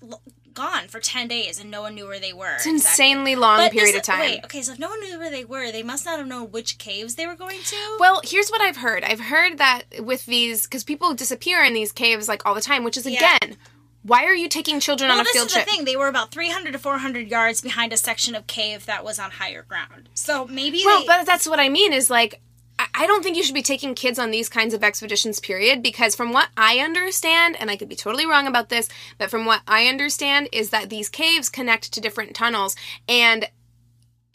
gone 0.55 0.89
for 0.89 1.01
ten 1.01 1.29
days, 1.29 1.61
and 1.61 1.71
no 1.71 1.83
one 1.83 1.95
knew 1.95 2.07
where 2.07 2.19
they 2.19 2.33
were. 2.33 2.55
It's 2.57 2.65
an 2.67 2.73
insanely 2.77 3.37
long 3.37 3.59
But 3.59 3.73
period 3.73 3.95
this- 3.95 4.01
of 4.01 4.07
time. 4.07 4.21
Wait, 4.21 4.45
okay, 4.45 4.63
so 4.63 4.73
if 4.73 4.79
no 4.79 4.89
one 4.89 5.01
knew 5.01 5.19
where 5.19 5.31
they 5.31 5.45
were, 5.45 5.71
they 5.71 5.83
must 5.83 6.07
not 6.07 6.19
have 6.19 6.27
known 6.27 6.51
which 6.51 6.79
caves 6.79 7.15
they 7.17 7.27
were 7.27 7.35
going 7.35 7.61
to. 7.63 7.97
Well, 8.01 8.23
here's 8.25 8.49
what 8.49 8.61
I've 8.63 8.79
heard. 8.79 9.05
I've 9.05 9.21
heard 9.21 9.59
that 9.59 9.83
with 10.01 10.25
these, 10.27 10.63
because 10.65 10.83
people 10.83 11.13
disappear 11.15 11.63
in 11.63 11.75
these 11.75 11.93
caves 11.93 12.27
like 12.29 12.45
all 12.47 12.55
the 12.55 12.63
time, 12.63 12.85
which 12.85 12.97
is 12.97 13.07
Yeah. 13.07 13.37
again, 13.37 13.57
why 14.03 14.25
are 14.25 14.35
you 14.35 14.49
taking 14.49 14.81
children 14.81 15.09
Well, 15.09 15.19
on 15.19 15.23
a 15.23 15.25
this 15.25 15.33
field 15.35 15.49
is 15.49 15.53
trip? 15.53 15.67
the 15.67 15.71
thing. 15.73 15.85
They 15.85 15.97
were 15.97 16.09
about 16.09 16.31
300 16.33 16.73
to 16.73 16.79
400 16.79 17.29
yards 17.29 17.61
behind 17.61 17.93
a 17.93 17.97
section 17.99 18.35
of 18.35 18.47
cave 18.47 18.87
that 18.87 19.05
was 19.05 19.19
on 19.19 19.33
higher 19.33 19.63
ground. 19.63 20.09
So 20.15 20.47
maybe 20.47 20.81
Well, 20.87 21.01
they, 21.01 21.07
but 21.07 21.27
that's 21.27 21.47
what 21.47 21.61
I 21.61 21.69
mean 21.69 21.93
is 21.93 22.09
like, 22.09 22.41
I- 22.99 23.07
don't 23.07 23.23
think 23.23 23.37
you 23.37 23.43
should 23.43 23.55
be 23.55 23.63
taking 23.63 23.95
kids 23.95 24.19
on 24.19 24.31
these 24.31 24.49
kinds 24.49 24.75
of 24.75 24.83
expeditions, 24.83 25.39
period, 25.39 25.83
because 25.83 26.17
from 26.17 26.33
what 26.33 26.49
I 26.57 26.79
understand, 26.79 27.57
and 27.61 27.71
I 27.71 27.77
could 27.77 27.89
be 27.89 27.97
totally 27.97 28.27
wrong 28.27 28.47
about 28.47 28.69
this, 28.69 28.89
but 29.19 29.31
from 29.31 29.45
what 29.45 29.61
I 29.69 29.87
understand 29.87 30.49
is 30.51 30.71
that 30.71 30.91
these 30.91 31.09
caves 31.09 31.49
connect 31.49 31.93
to 31.93 32.01
different 32.01 32.35
tunnels, 32.35 32.75
and 33.09 33.49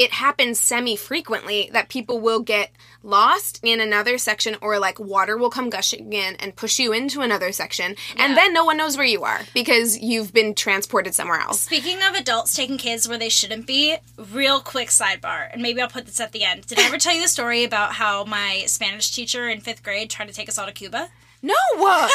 it 0.01 0.13
happens 0.13 0.59
semi 0.59 0.95
frequently 0.95 1.69
that 1.73 1.87
people 1.87 2.19
will 2.19 2.39
get 2.39 2.71
lost 3.03 3.59
in 3.61 3.79
another 3.79 4.17
section 4.17 4.57
or 4.59 4.79
like 4.79 4.99
water 4.99 5.37
will 5.37 5.51
come 5.51 5.69
gushing 5.69 6.11
in 6.11 6.35
and 6.37 6.55
push 6.55 6.79
you 6.79 6.91
into 6.91 7.21
another 7.21 7.51
section 7.51 7.95
and 8.17 8.35
then 8.35 8.51
no 8.51 8.65
one 8.65 8.77
knows 8.77 8.97
where 8.97 9.05
you 9.05 9.23
are 9.23 9.41
because 9.53 9.99
you've 9.99 10.33
been 10.33 10.55
transported 10.55 11.13
somewhere 11.13 11.39
else. 11.39 11.61
Speaking 11.61 11.99
of 12.01 12.15
adults 12.15 12.55
taking 12.55 12.79
kids 12.79 13.07
where 13.07 13.19
they 13.19 13.29
shouldn't 13.29 13.67
be, 13.67 13.95
real 14.31 14.59
quick 14.59 14.89
sidebar, 14.89 15.53
and 15.53 15.61
maybe 15.61 15.79
I'll 15.79 15.87
put 15.87 16.07
this 16.07 16.19
at 16.19 16.31
the 16.31 16.43
end. 16.43 16.65
Did 16.65 16.79
I 16.79 16.87
ever 16.87 16.97
tell 16.97 17.13
you 17.13 17.21
the 17.21 17.27
story 17.27 17.63
about 17.63 17.93
how 17.93 18.23
my 18.23 18.63
Spanish 18.65 19.11
teacher 19.11 19.47
in 19.49 19.61
fifth 19.61 19.83
grade 19.83 20.09
tried 20.09 20.29
to 20.29 20.33
take 20.33 20.49
us 20.49 20.57
all 20.57 20.65
to 20.65 20.71
Cuba? 20.71 21.09
No. 21.43 21.53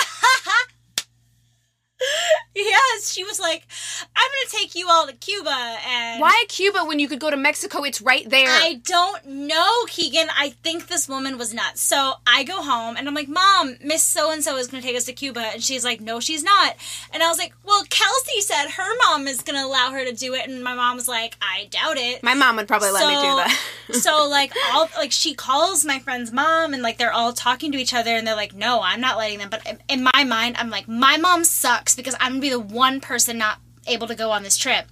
Yes, 2.59 3.12
she 3.12 3.22
was 3.22 3.38
like, 3.38 3.66
I'm 4.16 4.30
gonna 4.30 4.62
take 4.62 4.74
you 4.74 4.88
all 4.88 5.06
to 5.06 5.12
Cuba 5.12 5.76
and 5.87 6.22
Why 6.22 6.44
Cuba 6.48 6.85
when 6.87 6.98
you 6.98 7.06
could 7.06 7.20
go 7.20 7.30
to 7.30 7.37
Mexico? 7.37 7.82
It's 7.85 8.00
right 8.00 8.28
there. 8.28 8.48
I 8.48 8.80
don't 8.82 9.26
know, 9.26 9.85
Keegan. 9.88 10.28
I 10.37 10.50
think 10.62 10.87
this 10.87 11.06
woman 11.06 11.37
was 11.37 11.52
nuts. 11.52 11.82
So 11.82 12.14
I 12.26 12.44
go 12.44 12.62
home 12.62 12.96
and 12.96 13.06
I'm 13.06 13.14
like, 13.14 13.28
Mom, 13.28 13.76
Miss 13.85 14.02
So 14.02 14.32
and 14.32 14.42
so 14.42 14.56
is 14.56 14.68
going 14.68 14.82
to 14.82 14.87
take 14.87 14.96
us 14.96 15.04
to 15.04 15.12
Cuba. 15.12 15.40
And 15.40 15.62
she's 15.62 15.85
like, 15.85 16.00
No, 16.00 16.18
she's 16.18 16.42
not. 16.42 16.76
And 17.12 17.22
I 17.22 17.28
was 17.28 17.37
like, 17.38 17.52
Well, 17.62 17.85
Kelsey 17.90 18.40
said 18.40 18.68
her 18.68 18.96
mom 19.04 19.28
is 19.28 19.42
going 19.42 19.59
to 19.59 19.66
allow 19.66 19.90
her 19.90 20.04
to 20.04 20.12
do 20.12 20.32
it. 20.32 20.48
And 20.48 20.64
my 20.64 20.74
mom 20.74 20.96
was 20.96 21.09
like, 21.09 21.37
I 21.42 21.66
doubt 21.66 21.98
it. 21.98 22.22
My 22.22 22.35
mom 22.35 22.56
would 22.56 22.68
probably 22.68 22.90
let 22.90 23.06
me 23.06 23.14
do 23.14 23.20
that. 23.20 23.59
so 24.00 24.26
like 24.30 24.52
all 24.72 24.88
like 24.96 25.12
she 25.12 25.35
calls 25.35 25.85
my 25.85 25.98
friend's 25.98 26.32
mom 26.32 26.72
and 26.72 26.82
like 26.82 26.96
they're 26.96 27.12
all 27.12 27.35
talking 27.35 27.70
to 27.72 27.78
each 27.78 27.92
other 27.92 28.11
and 28.11 28.26
they're 28.26 28.35
like, 28.35 28.54
No, 28.54 28.80
I'm 28.82 29.00
not 29.02 29.18
letting 29.18 29.40
them. 29.40 29.50
But 29.50 29.80
in 29.90 30.02
my 30.02 30.24
mind, 30.24 30.56
I'm 30.59 30.70
like, 30.70 30.88
My 30.88 31.18
mom 31.18 31.44
sucks 31.44 31.86
because 31.94 32.16
I'm 32.20 32.35
to 32.35 32.40
be 32.40 32.51
the 32.51 32.61
one 32.61 33.01
person 33.01 33.38
not 33.38 33.61
able 33.87 34.07
to 34.09 34.14
go 34.14 34.31
on 34.33 34.42
this 34.42 34.57
trip. 34.57 34.87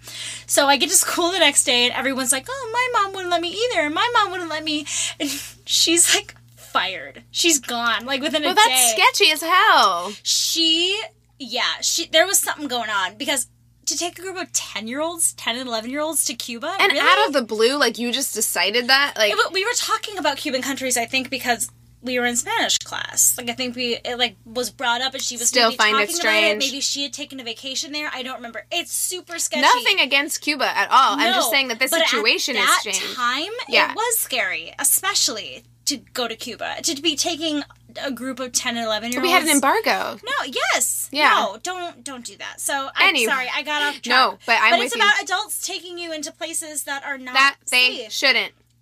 So 0.46 0.66
I 0.66 0.76
get 0.76 0.88
to 0.90 0.96
school 0.96 1.33
the 1.33 1.38
next 1.38 1.64
day 1.64 1.85
and 1.85 1.92
everyone's 1.94 2.33
like, 2.33 2.46
"Oh, 2.48 2.70
my 2.72 3.00
mom 3.00 3.12
wouldn't 3.12 3.30
let 3.30 3.40
me 3.40 3.48
either. 3.48 3.90
My 3.90 4.09
mom 4.14 4.30
wouldn't 4.30 4.50
let 4.50 4.64
me." 4.64 4.87
And 5.18 5.28
she's 5.64 6.14
like 6.14 6.35
fired. 6.57 7.22
She's 7.30 7.59
gone 7.59 8.04
like 8.04 8.20
within 8.20 8.42
a 8.42 8.46
well, 8.46 8.54
day. 8.54 8.61
that's 8.66 8.90
sketchy 8.92 9.30
as 9.30 9.42
hell. 9.42 10.12
She 10.22 11.00
yeah, 11.38 11.80
she 11.80 12.07
there 12.07 12.26
was 12.26 12.38
something 12.38 12.68
going 12.68 12.90
on 12.90 13.16
because 13.16 13.48
to 13.87 13.98
take 13.98 14.18
a 14.18 14.22
group 14.22 14.38
of 14.38 14.50
10-year-olds, 14.52 15.35
10 15.35 15.57
and 15.59 15.68
11-year-olds 15.68 16.24
to 16.24 16.33
Cuba 16.33 16.74
And 16.80 16.90
really? 16.90 17.07
out 17.07 17.26
of 17.26 17.35
the 17.35 17.42
blue, 17.42 17.76
like 17.76 17.98
you 17.98 18.12
just 18.12 18.33
decided 18.35 18.88
that, 18.88 19.12
like 19.16 19.28
Yeah, 19.28 19.37
but 19.44 19.52
we 19.52 19.62
were 19.62 19.74
talking 19.76 20.16
about 20.16 20.38
Cuban 20.38 20.62
countries 20.62 20.96
I 20.96 21.04
think 21.04 21.28
because 21.28 21.70
we 22.04 22.18
were 22.20 22.26
in 22.26 22.36
Spanish 22.36 22.78
class. 22.78 23.34
Like 23.36 23.48
I 23.50 23.54
think 23.54 23.74
we 23.74 23.96
it 23.96 24.16
like 24.18 24.36
was 24.44 24.70
brought 24.70 25.00
up 25.00 25.14
and 25.14 25.22
she 25.22 25.36
was 25.36 25.48
Still 25.48 25.72
find 25.72 25.94
it 25.96 26.02
about 26.04 26.08
it. 26.10 26.14
strange. 26.14 26.58
Maybe 26.64 26.80
she 26.80 27.02
had 27.02 27.12
taken 27.12 27.40
a 27.40 27.44
vacation 27.44 27.90
there. 27.92 28.10
I 28.14 28.22
don't 28.22 28.36
remember. 28.36 28.66
It's 28.70 28.92
super 28.92 29.38
sketchy. 29.38 29.62
nothing 29.62 29.98
against 30.00 30.40
Cuba 30.42 30.66
at 30.66 30.90
all. 30.90 31.18
I'm 31.18 31.34
just 31.34 31.50
saying 31.50 31.68
that 31.68 31.78
this 31.80 31.90
situation 31.90 32.56
is 32.56 32.64
that 32.66 32.78
strange. 32.80 33.14
time, 33.14 33.50
Yeah. 33.68 33.90
it 33.90 33.96
was 33.96 34.18
scary, 34.18 34.72
especially 34.78 35.64
to 35.86 35.96
go 35.98 36.28
to 36.28 36.36
Cuba 36.36 36.76
to 36.82 37.02
be 37.02 37.16
taking 37.16 37.62
a 38.02 38.10
group 38.10 38.40
of 38.40 38.52
ten 38.52 38.76
and 38.76 38.86
eleven 38.86 39.10
year 39.12 39.20
olds. 39.20 39.26
we 39.28 39.32
had 39.32 39.42
an 39.42 39.50
embargo. 39.50 40.18
No, 40.24 40.46
yes, 40.72 41.08
Yeah. 41.12 41.30
no, 41.30 41.58
don't 41.62 42.02
don't 42.02 42.24
do 42.24 42.36
that. 42.38 42.60
So 42.60 42.90
I'm 42.96 43.10
Any- 43.10 43.26
sorry, 43.26 43.48
I 43.54 43.62
got 43.62 43.82
off 43.82 43.94
track. 44.02 44.06
No, 44.06 44.38
but 44.46 44.58
I'm 44.60 44.72
but 44.72 44.80
it's 44.80 44.94
you. 44.94 45.00
about 45.02 45.22
adults 45.22 45.64
taking 45.66 45.96
you 45.98 46.12
into 46.12 46.32
places 46.32 46.84
that 46.84 47.04
are 47.04 47.18
not 47.18 47.34
That 47.34 47.56
they 47.70 47.96
safe. 48.08 48.12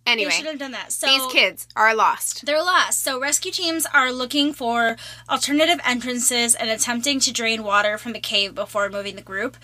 Shouldn't. 0.04 0.18
They 0.18 0.24
Anyway, 0.24 0.30
should 0.32 0.46
have 0.46 0.58
done 0.58 0.72
that. 0.72 0.92
So 0.92 1.06
these 1.06 1.26
kids 1.32 1.66
are 1.76 1.94
lost. 1.94 2.44
they're 2.44 2.62
lost. 2.62 3.02
So 3.02 3.20
rescue 3.20 3.52
teams 3.52 3.86
are 3.94 4.10
looking 4.12 4.52
for 4.52 4.96
alternative 5.30 5.80
entrances 5.86 6.54
and 6.54 6.70
attempting 6.70 7.20
to 7.20 7.32
drain 7.32 7.62
water 7.62 7.98
from 7.98 8.12
the 8.12 8.20
cave 8.20 8.54
before 8.54 8.88
moving 8.88 9.16
the 9.16 9.22
group. 9.22 9.56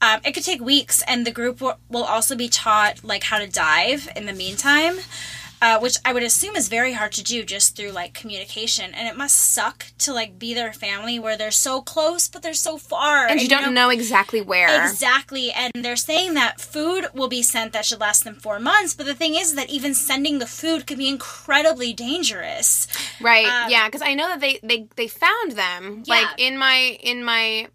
Um, 0.00 0.20
it 0.24 0.32
could 0.32 0.42
take 0.44 0.60
weeks, 0.60 1.02
and 1.06 1.24
the 1.24 1.30
group 1.30 1.60
will 1.60 2.02
also 2.04 2.34
be 2.34 2.48
taught 2.48 3.04
like 3.04 3.22
how 3.22 3.38
to 3.38 3.46
dive 3.46 4.08
in 4.16 4.26
the 4.26 4.32
meantime, 4.32 4.98
uh, 5.62 5.78
which 5.78 5.96
I 6.04 6.12
would 6.12 6.24
assume 6.24 6.56
is 6.56 6.68
very 6.68 6.92
hard 6.92 7.12
to 7.12 7.22
do 7.22 7.44
just 7.44 7.76
through 7.76 7.92
like 7.92 8.12
communication. 8.14 8.92
And 8.94 9.06
it 9.08 9.16
must 9.16 9.36
suck 9.54 9.86
to 9.98 10.12
like 10.12 10.38
be 10.38 10.52
their 10.54 10.72
family 10.72 11.18
where 11.18 11.36
they're 11.36 11.50
so 11.68 11.80
close 11.80 12.26
but 12.28 12.42
they're 12.42 12.52
so 12.52 12.76
far, 12.78 13.26
And 13.28 13.40
you 13.40 13.48
don't 13.48 13.72
know 13.72 13.88
exactly 13.88 14.40
where. 14.42 14.82
Exactly, 14.84 15.52
and 15.52 15.70
they're 15.84 15.96
saying 15.96 16.34
that 16.34 16.60
food 16.60 17.06
will 17.14 17.28
be 17.28 17.42
sent 17.42 17.72
that 17.72 17.84
should 17.86 18.00
last 18.00 18.24
them 18.24 18.34
four 18.34 18.58
months. 18.58 18.94
But 18.94 19.06
the 19.06 19.14
thing 19.14 19.34
is 19.36 19.54
that 19.54 19.70
even 19.70 19.94
sending 19.94 20.38
the 20.40 20.46
food 20.46 20.86
could 20.86 20.98
be 20.98 21.08
incredibly 21.08 21.92
dangerous. 21.92 22.88
Right. 23.20 23.46
Um, 23.46 23.70
yeah, 23.70 23.86
because 23.86 24.02
I 24.02 24.14
know 24.14 24.28
that 24.28 24.40
they 24.40 24.58
they 24.62 24.88
they 24.96 25.06
found 25.08 25.52
them 25.52 26.02
Yeah. 26.06 26.14
like 26.14 26.28
in 26.38 26.58
my 26.58 26.98
in 27.00 27.22
my. 27.24 27.68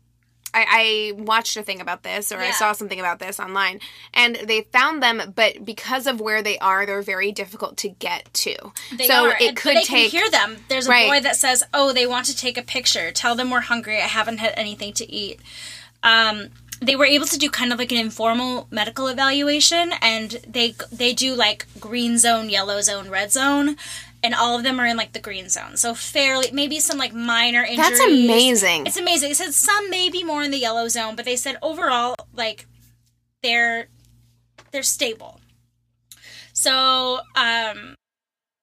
I, 0.54 1.12
I 1.18 1.22
watched 1.22 1.58
a 1.58 1.62
thing 1.64 1.82
about 1.82 2.04
this, 2.04 2.32
or 2.32 2.40
I 2.40 2.52
saw 2.52 2.72
something 2.72 3.00
about 3.00 3.20
this 3.20 3.40
online, 3.40 3.80
and 4.14 4.36
they 4.46 4.62
found 4.62 5.04
them, 5.04 5.34
but 5.36 5.66
because 5.66 6.08
of 6.08 6.20
where 6.22 6.42
they 6.42 6.58
are, 6.60 6.86
they're 6.86 7.02
very 7.02 7.32
difficult 7.32 7.78
to 7.78 7.90
get 7.90 8.34
to. 8.36 8.56
They 8.98 9.08
so 9.08 9.26
are, 9.30 9.36
it 9.36 9.42
and- 9.50 9.58
could 9.58 9.74
but 9.76 9.80
they 9.82 10.04
take. 10.04 10.12
hear 10.12 10.30
them. 10.32 10.58
There's 10.70 10.88
a 10.88 10.90
Right. 10.90 11.10
boy 11.10 11.20
that 11.22 11.36
says, 11.36 11.64
"Oh, 11.74 11.92
they 11.94 12.08
want 12.08 12.26
to 12.28 12.36
take 12.36 12.58
a 12.58 12.62
picture. 12.64 13.12
Tell 13.12 13.36
them 13.36 13.52
we're 13.52 13.62
hungry. 13.62 13.98
I 13.98 14.08
haven't 14.08 14.38
had 14.38 14.54
anything 14.56 14.94
to 14.94 15.12
eat." 15.12 15.40
Um, 16.02 16.50
they 16.80 16.96
were 16.96 17.06
able 17.06 17.26
to 17.26 17.38
do 17.40 17.50
kind 17.50 17.74
of 17.74 17.80
like 17.80 17.92
an 17.92 17.98
informal 17.98 18.68
medical 18.72 19.08
evaluation, 19.08 19.94
and 20.02 20.40
they 20.48 20.76
they 20.92 21.12
do 21.14 21.34
like 21.34 21.66
green 21.80 22.18
zone, 22.20 22.50
yellow 22.50 22.82
zone, 22.82 23.10
red 23.10 23.32
zone, 23.32 23.78
and 24.28 24.36
all 24.36 24.58
of 24.58 24.64
them 24.64 24.78
are 24.78 24.86
in 24.86 24.98
like 24.98 25.14
the 25.14 25.22
green 25.22 25.48
zone. 25.48 25.78
So 25.78 25.94
fairly, 25.94 26.52
maybe 26.52 26.82
some 26.82 26.98
like 26.98 27.14
minor 27.14 27.64
injuries. 27.64 27.78
That's 27.78 28.02
amazing. 28.02 28.86
It's 28.86 28.98
amazing. 28.98 29.32
It 29.32 29.38
said 29.38 29.54
some 29.54 29.90
may 29.90 30.10
be 30.10 30.22
more 30.22 30.44
in 30.44 30.52
the 30.52 30.58
yellow 30.58 30.90
zone, 30.90 31.16
but 31.16 31.24
they 31.24 31.38
said 31.38 31.56
overall, 31.62 32.14
like 32.34 32.68
they're 33.42 33.88
they're 34.72 34.84
stable. 34.84 35.40
So, 36.52 37.22
um, 37.36 37.96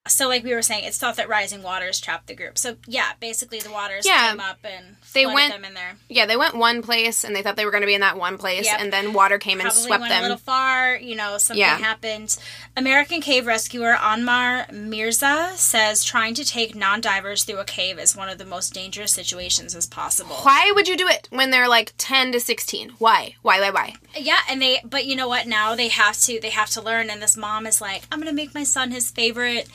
so 0.07 0.29
like 0.29 0.45
we 0.45 0.53
were 0.53 0.61
saying, 0.61 0.85
it's 0.85 0.99
thought 0.99 1.17
that 1.17 1.31
rising 1.31 1.63
waters 1.63 1.99
trapped 1.99 2.27
the 2.27 2.35
group. 2.35 2.59
So 2.59 2.77
yeah, 2.87 3.13
basically 3.21 3.59
the 3.61 3.71
waters 3.71 4.05
Yeah. 4.07 4.31
came 4.31 4.41
up 4.41 4.59
and 4.63 4.97
They 5.15 5.25
went- 5.25 5.53
them 5.55 5.65
in 5.65 5.73
there. 5.73 5.97
yeah, 6.11 6.27
they 6.27 6.37
went 6.37 6.55
one 6.57 6.83
place, 6.83 7.25
and 7.25 7.35
they 7.35 7.41
thought 7.41 7.57
they 7.57 7.65
were 7.65 7.71
going 7.71 7.81
to 7.81 7.87
be 7.87 7.95
in 7.95 8.03
that 8.03 8.19
one 8.19 8.37
place, 8.37 8.67
Yep. 8.67 8.81
and 8.81 8.93
then 8.93 9.15
water 9.15 9.39
came 9.39 9.61
and 9.63 9.73
swept 9.73 10.03
went 10.03 10.13
a 10.13 10.21
little 10.21 10.37
them. 10.37 10.45
far. 10.45 10.97
You 10.97 11.15
know, 11.15 11.39
something 11.39 11.59
Yeah. 11.61 11.79
happened. 11.79 12.37
American 12.77 13.23
cave 13.23 13.47
rescuer 13.47 13.95
Anmar 13.95 14.71
Mirza 14.71 15.53
says 15.57 16.05
trying 16.05 16.35
to 16.35 16.45
take 16.45 16.75
non-divers 16.75 17.45
through 17.45 17.59
a 17.61 17.65
cave 17.65 17.99
is 17.99 18.15
one 18.15 18.29
of 18.29 18.37
the 18.37 18.45
most 18.45 18.75
dangerous 18.75 19.13
situations 19.13 19.75
as 19.75 19.87
possible. 19.87 20.37
Why 20.37 20.71
would 20.75 20.87
you 20.87 20.99
do 20.99 21.09
it 21.09 21.29
when 21.31 21.51
they're 21.51 21.69
like 21.69 21.95
ten 21.97 22.31
to 22.33 22.41
sixteen? 22.41 22.91
Why? 22.99 23.37
Why? 23.41 23.59
Why? 23.61 23.71
Why? 23.71 23.95
Yeah, 24.17 24.39
and 24.49 24.61
they 24.61 24.81
but 24.85 25.07
you 25.07 25.17
know 25.17 25.29
what? 25.29 25.47
Now 25.47 25.75
they 25.75 25.89
have 25.89 26.19
to 26.23 26.41
they 26.41 26.51
have 26.51 26.71
to 26.71 26.83
learn 26.83 27.11
and 27.11 27.23
this 27.23 27.37
mom 27.37 27.67
is 27.67 27.81
like, 27.81 28.03
I'm 28.11 28.19
gonna 28.19 28.33
make 28.33 28.55
my 28.55 28.65
son 28.65 28.91
his 28.91 29.11
favorite 29.11 29.69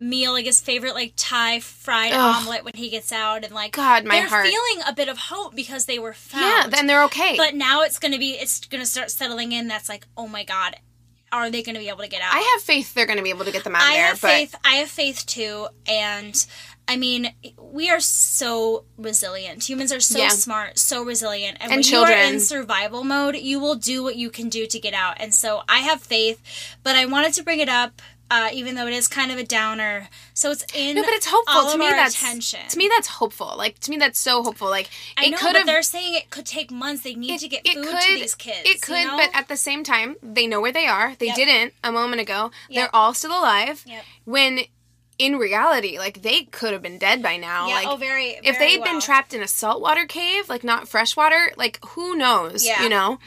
meal, 0.00 0.32
like 0.32 0.46
his 0.46 0.60
favorite 0.60 0.94
like 0.94 1.12
Thai 1.16 1.60
fried 1.60 2.12
Ugh. 2.12 2.42
omelet 2.42 2.64
when 2.64 2.74
he 2.74 2.90
gets 2.90 3.12
out 3.12 3.44
and 3.44 3.54
like 3.54 3.72
God, 3.72 4.04
my 4.04 4.16
they're 4.16 4.28
heart. 4.28 4.46
feeling 4.46 4.82
a 4.86 4.92
bit 4.92 5.08
of 5.08 5.16
hope 5.16 5.54
because 5.54 5.86
they 5.86 5.98
were 5.98 6.12
found. 6.12 6.44
Yeah, 6.44 6.66
then 6.68 6.86
they're 6.86 7.04
okay. 7.04 7.36
but 7.36 7.54
now 7.54 7.82
it's 7.82 7.98
gonna 7.98 8.18
be 8.18 8.32
it's 8.32 8.60
gonna 8.66 8.86
start 8.86 9.10
settling 9.10 9.52
in 9.52 9.68
that's 9.68 9.88
like, 9.88 10.06
oh 10.16 10.26
my 10.26 10.42
god, 10.44 10.76
are 11.30 11.50
they 11.50 11.62
gonna 11.62 11.78
be 11.78 11.88
able 11.88 12.00
to 12.00 12.08
get 12.08 12.20
out? 12.20 12.34
I 12.34 12.40
have 12.54 12.62
faith 12.62 12.94
they're 12.94 13.06
going 13.06 13.16
to 13.18 13.22
be 13.24 13.30
able 13.30 13.44
to 13.46 13.52
get 13.52 13.64
them 13.64 13.74
out 13.74 13.82
I 13.82 13.94
there, 13.94 14.06
have 14.08 14.20
but 14.20 14.28
faith. 14.28 14.54
I 14.64 14.74
have 14.76 14.90
faith 14.90 15.24
too, 15.24 15.68
and 15.86 16.46
I 16.92 16.96
mean, 16.96 17.32
we 17.58 17.88
are 17.88 18.00
so 18.00 18.84
resilient. 18.98 19.68
Humans 19.68 19.92
are 19.92 20.00
so 20.00 20.18
Yeah. 20.18 20.28
smart, 20.28 20.78
so 20.78 21.02
resilient, 21.02 21.56
and, 21.60 21.72
And 21.72 21.78
when 21.80 21.88
you 21.88 21.98
are 22.04 22.12
in 22.12 22.38
survival 22.40 23.02
mode, 23.02 23.36
you 23.36 23.58
will 23.58 23.76
do 23.76 24.02
what 24.02 24.16
you 24.16 24.28
can 24.30 24.48
do 24.50 24.66
to 24.66 24.78
get 24.78 24.92
out. 24.92 25.16
And 25.18 25.34
so, 25.34 25.62
I 25.68 25.78
have 25.78 26.02
faith, 26.02 26.40
but 26.82 26.94
I 26.96 27.06
wanted 27.06 27.32
to 27.34 27.42
bring 27.42 27.60
it 27.60 27.68
up. 27.68 28.02
Uh, 28.30 28.48
even 28.54 28.74
though 28.76 28.86
it 28.86 28.94
is 28.94 29.08
kind 29.08 29.30
of 29.30 29.36
a 29.36 29.44
downer, 29.44 30.08
so 30.32 30.50
it's 30.50 30.64
in 30.74 30.96
no, 30.96 31.02
but 31.02 31.10
it's 31.12 31.26
hopeful 31.26 31.70
to 31.70 31.76
me. 31.76 31.84
That's 31.90 32.16
attention. 32.16 32.60
to 32.66 32.78
me 32.78 32.88
that's 32.88 33.06
hopeful. 33.06 33.52
Like 33.58 33.78
to 33.80 33.90
me 33.90 33.98
that's 33.98 34.18
so 34.18 34.42
hopeful. 34.42 34.70
Like 34.70 34.88
I 35.18 35.26
it 35.26 35.30
know, 35.32 35.36
could 35.36 35.48
but 35.52 35.56
have 35.58 35.66
they're 35.66 35.82
saying 35.82 36.14
it 36.14 36.30
could 36.30 36.46
take 36.46 36.70
months. 36.70 37.02
They 37.02 37.14
need 37.14 37.40
to 37.40 37.48
get 37.48 37.60
food 37.68 37.84
to 37.84 38.14
these 38.14 38.34
kids. 38.34 38.60
It 38.64 38.76
you 38.76 38.80
could, 38.80 39.04
know? 39.06 39.18
but 39.18 39.28
at 39.34 39.48
the 39.48 39.56
same 39.58 39.84
time, 39.84 40.16
they 40.22 40.46
know 40.46 40.62
where 40.62 40.72
they 40.72 40.86
are. 40.86 41.14
They 41.18 41.26
Yep. 41.26 41.36
didn't 41.36 41.74
a 41.84 41.92
moment 41.92 42.22
ago. 42.22 42.50
Yep. 42.70 42.74
They're 42.76 42.96
all 42.96 43.12
still 43.12 43.32
alive. 43.38 43.82
Yep. 43.86 44.02
When 44.24 44.60
in 45.18 45.36
reality, 45.36 45.98
like 45.98 46.22
they 46.22 46.44
could 46.44 46.72
have 46.72 46.82
been 46.82 46.98
dead 46.98 47.22
by 47.22 47.36
now. 47.36 47.68
yeah, 47.68 47.74
like 47.74 47.88
oh, 47.88 47.96
very. 47.96 48.30
if 48.42 48.58
very 48.58 48.76
they'd 48.76 48.84
been 48.84 49.00
trapped 49.00 49.34
in 49.34 49.42
a 49.42 49.48
saltwater 49.48 50.06
cave, 50.06 50.48
like 50.48 50.64
not 50.64 50.88
freshwater, 50.88 51.52
like 51.56 51.78
who 51.84 52.16
knows? 52.16 52.64
Yeah. 52.64 52.82
You 52.82 52.88
know? 52.88 53.18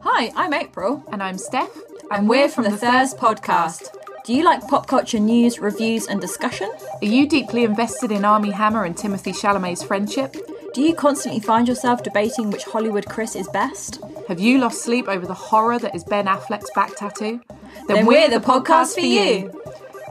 Hi, 0.00 0.32
I'm 0.34 0.54
April, 0.54 1.04
And 1.12 1.22
I'm 1.22 1.36
Steph. 1.36 1.70
and 2.10 2.28
we're 2.28 2.48
from 2.48 2.64
the 2.64 2.76
Thirst 2.76 3.18
Podcast. 3.18 3.88
Do 4.24 4.34
you 4.34 4.44
like 4.44 4.66
pop 4.68 4.86
culture 4.86 5.18
news, 5.18 5.58
reviews, 5.58 6.06
and 6.06 6.20
discussion? 6.20 6.70
Are 7.02 7.06
you 7.06 7.26
deeply 7.28 7.64
invested 7.64 8.10
in 8.10 8.24
Armie 8.24 8.50
Hammer 8.50 8.84
and 8.84 8.96
Timothée 8.96 9.34
Chalamet's 9.34 9.82
friendship? 9.82 10.36
Do 10.72 10.82
you 10.82 10.94
constantly 10.94 11.40
find 11.40 11.66
yourself 11.66 12.02
debating 12.02 12.50
which 12.50 12.64
Hollywood 12.64 13.06
Chris 13.06 13.34
is 13.34 13.48
best? 13.48 14.00
Have 14.28 14.38
you 14.38 14.58
lost 14.58 14.82
sleep 14.82 15.08
over 15.08 15.26
the 15.26 15.34
horror 15.34 15.78
that 15.78 15.94
is 15.94 16.04
Ben 16.04 16.26
Affleck's 16.26 16.70
back 16.74 16.94
tattoo? 16.96 17.40
Then 17.88 18.06
we're 18.06 18.28
the 18.30 18.36
podcast 18.36 18.94
for 18.94 19.00
you. 19.00 19.52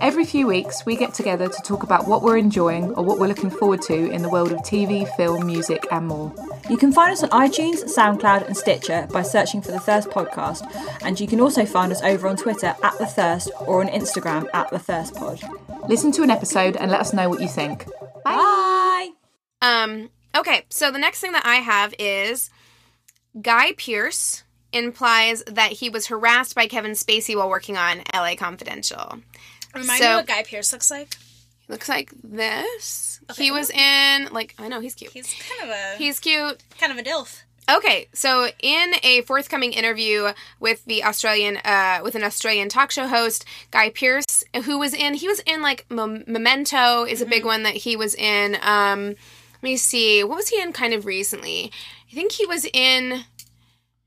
Every 0.02 0.24
few 0.24 0.48
weeks, 0.48 0.86
we 0.86 0.96
get 0.96 1.14
together 1.14 1.50
to 1.50 1.62
talk 1.62 1.84
about 1.84 2.08
what 2.08 2.22
we're 2.22 2.38
enjoying 2.38 2.94
or 2.94 3.04
what 3.04 3.20
we're 3.20 3.28
looking 3.28 3.50
forward 3.50 3.82
to 3.84 4.10
in 4.10 4.22
the 4.22 4.30
world 4.30 4.54
of 4.54 4.60
TV, 4.60 5.14
film, 5.18 5.46
music, 5.46 5.86
and 5.92 6.08
more. 6.08 6.34
You 6.70 6.78
can 6.78 6.94
find 6.94 7.12
us 7.12 7.22
on 7.22 7.30
iTunes, 7.32 7.84
SoundCloud, 7.84 8.48
and 8.48 8.56
Stitcher 8.56 9.08
by 9.12 9.24
searching 9.24 9.62
for 9.62 9.72
The 9.72 9.80
Thirst 9.80 10.10
Podcast, 10.10 10.64
and 11.02 11.20
you 11.20 11.28
can 11.28 11.42
also 11.42 11.66
find 11.66 11.92
us 11.92 12.02
over 12.02 12.30
on 12.30 12.38
Twitter 12.38 12.76
at 12.82 12.98
The 12.98 13.08
Thirst 13.08 13.52
or 13.60 13.82
on 13.82 13.90
Instagram 13.90 14.48
at 14.54 14.70
The 14.70 14.80
Thirst 14.80 15.16
Pod. 15.16 15.42
Listen 15.90 16.14
to 16.14 16.24
an 16.24 16.30
episode 16.30 16.78
and 16.78 16.90
let 16.90 17.02
us 17.02 17.12
know 17.12 17.28
what 17.28 17.42
you 17.42 17.50
think. 17.50 17.86
Bye! 18.24 19.10
Um, 19.62 20.12
okay, 20.34 20.66
so 20.70 20.92
the 20.92 21.00
next 21.00 21.20
thing 21.20 21.34
that 21.34 21.46
I 21.46 21.58
have 21.58 21.94
is 22.00 22.50
Guy 23.42 23.74
Pearce 23.74 24.44
implies 24.72 25.44
that 25.44 25.74
he 25.74 25.90
was 25.90 26.08
harassed 26.08 26.56
by 26.56 26.68
Kevin 26.68 26.92
Spacey 26.92 27.36
while 27.36 27.50
working 27.50 27.76
on 27.76 28.04
LA 28.14 28.36
Confidential. 28.36 29.20
Remind 29.76 30.00
So- 30.02 30.10
me 30.10 30.16
what 30.16 30.28
Guy 30.28 30.44
Pearce 30.44 30.72
looks 30.74 30.90
like. 30.92 31.16
He 31.68 31.74
looks 31.74 31.88
like 31.90 32.12
this. 32.24 33.20
Okay. 33.30 33.44
He 33.46 33.52
was 33.52 33.70
in 33.70 34.30
like 34.32 34.56
I 34.58 34.68
know 34.68 34.80
he's 34.80 34.96
cute. 34.96 35.12
He's 35.14 35.34
kind 35.34 35.70
of 35.70 35.76
a 35.78 35.98
He's 35.98 36.20
cute. 36.20 36.64
kind 36.80 36.92
of 36.92 36.98
a 36.98 37.04
dilf. 37.04 37.42
Okay, 37.72 38.08
so 38.14 38.50
in 38.64 38.94
a 39.04 39.22
forthcoming 39.28 39.74
interview 39.74 40.30
with 40.60 40.84
the 40.86 41.04
Australian, 41.04 41.58
uh, 41.58 42.00
with 42.04 42.16
an 42.16 42.24
Australian 42.24 42.68
talk 42.68 42.90
show 42.90 43.08
host, 43.08 43.46
Guy 43.70 43.92
Pearce, 43.92 44.44
who 44.66 44.80
was 44.80 44.96
in, 44.96 45.14
he 45.14 45.28
was 45.28 45.40
in 45.42 45.62
like 45.62 45.86
Mem- 45.88 46.24
Memento 46.26 47.04
is 47.04 47.22
a 47.22 47.28
big 47.28 47.46
one 47.46 47.62
that 47.62 47.76
he 47.76 47.96
was 47.96 48.16
in. 48.16 48.58
Um, 48.64 49.10
let 49.10 49.62
me 49.62 49.78
see, 49.78 50.24
what 50.24 50.38
was 50.38 50.50
he 50.50 50.60
in 50.60 50.74
kind 50.74 50.96
of 50.96 51.06
recently? 51.06 51.72
I 52.12 52.16
think 52.16 52.32
he 52.32 52.46
was 52.48 52.66
in 52.74 53.26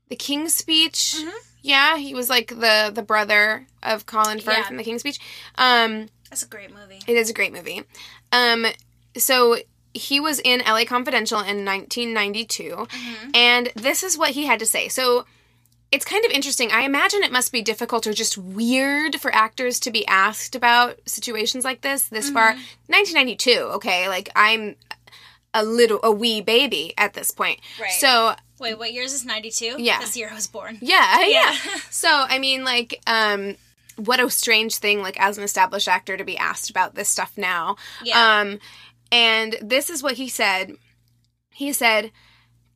The 0.09 0.17
King's 0.17 0.53
Speech. 0.53 1.15
Yeah, 1.63 1.97
he 1.97 2.13
was 2.13 2.29
like 2.29 2.49
the 2.49 2.91
the 2.93 3.01
brother 3.01 3.65
of 3.81 4.05
Colin 4.05 4.39
Firth 4.39 4.57
Yeah. 4.57 4.69
in 4.69 4.77
The 4.77 4.83
King's 4.83 5.01
Speech. 5.01 5.19
Um, 5.55 6.09
That's 6.29 6.43
a 6.43 6.47
great 6.47 6.71
movie. 6.71 6.99
it 7.07 7.17
is 7.17 7.29
a 7.29 7.33
great 7.33 7.53
movie. 7.53 7.83
Um, 8.31 8.67
so 9.17 9.57
he 9.93 10.19
was 10.19 10.39
in 10.43 10.61
LA 10.67 10.83
Confidential 10.85 11.39
in 11.39 11.63
1992, 11.65 12.87
and 13.33 13.71
this 13.75 14.03
is 14.03 14.17
what 14.17 14.31
he 14.31 14.45
had 14.45 14.59
to 14.59 14.65
say. 14.65 14.87
So 14.89 15.25
it's 15.91 16.03
kind 16.05 16.25
of 16.25 16.31
interesting. 16.31 16.71
I 16.71 16.81
imagine 16.81 17.21
it 17.23 17.31
must 17.31 17.51
be 17.51 17.61
difficult 17.61 18.07
or 18.07 18.13
just 18.13 18.37
weird 18.37 19.17
for 19.21 19.33
actors 19.33 19.79
to 19.81 19.91
be 19.91 20.05
asked 20.07 20.55
about 20.55 20.99
situations 21.05 21.63
like 21.63 21.81
this 21.81 22.07
this 22.09 22.29
far. 22.29 22.53
1992, 22.87 23.51
okay, 23.75 24.07
like 24.09 24.29
I'm 24.35 24.75
a 25.53 25.63
little 25.63 25.99
a 26.03 26.11
wee 26.11 26.41
baby 26.41 26.93
at 26.97 27.13
this 27.13 27.29
point. 27.31 27.59
Right. 27.79 27.91
So 27.91 28.33
Wait, 28.63 28.79
what 28.79 28.93
year 28.93 29.03
is 29.03 29.11
this? 29.11 29.25
Ninety 29.25 29.51
two. 29.51 29.75
Yeah. 29.77 29.99
This 29.99 30.15
year 30.15 30.29
I 30.31 30.35
was 30.35 30.47
born. 30.47 30.77
yeah, 30.81 31.19
yeah. 31.19 31.27
Yeah. 31.27 31.57
So 31.89 32.07
I 32.09 32.39
mean, 32.39 32.63
like, 32.63 33.01
um, 33.05 33.57
what 33.97 34.21
a 34.21 34.29
strange 34.29 34.77
thing, 34.77 35.01
like 35.01 35.19
as 35.19 35.37
an 35.37 35.43
established 35.43 35.89
actor, 35.89 36.15
to 36.15 36.23
be 36.23 36.37
asked 36.37 36.69
about 36.69 36.95
this 36.95 37.09
stuff 37.09 37.33
now. 37.37 37.75
Yeah. 38.05 38.39
Um, 38.39 38.59
and 39.11 39.57
this 39.61 39.89
is 39.89 40.01
what 40.01 40.13
he 40.13 40.29
said. 40.29 40.77
He 41.51 41.73
said, 41.73 42.11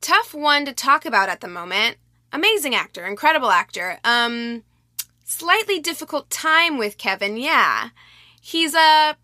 "Tough 0.01 0.33
one 0.33 0.65
to 0.65 0.73
talk 0.73 1.05
about 1.05 1.29
at 1.29 1.39
the 1.39 1.47
moment. 1.47 1.95
Amazing 2.33 2.75
actor, 2.75 3.05
incredible 3.05 3.49
actor. 3.49 3.99
Um, 4.03 4.63
slightly 5.23 5.79
difficult 5.79 6.29
time 6.29 6.77
with 6.77 6.97
Kevin. 6.97 7.37
Yeah, 7.37 7.91
he's 8.41 8.73
a 8.73 9.15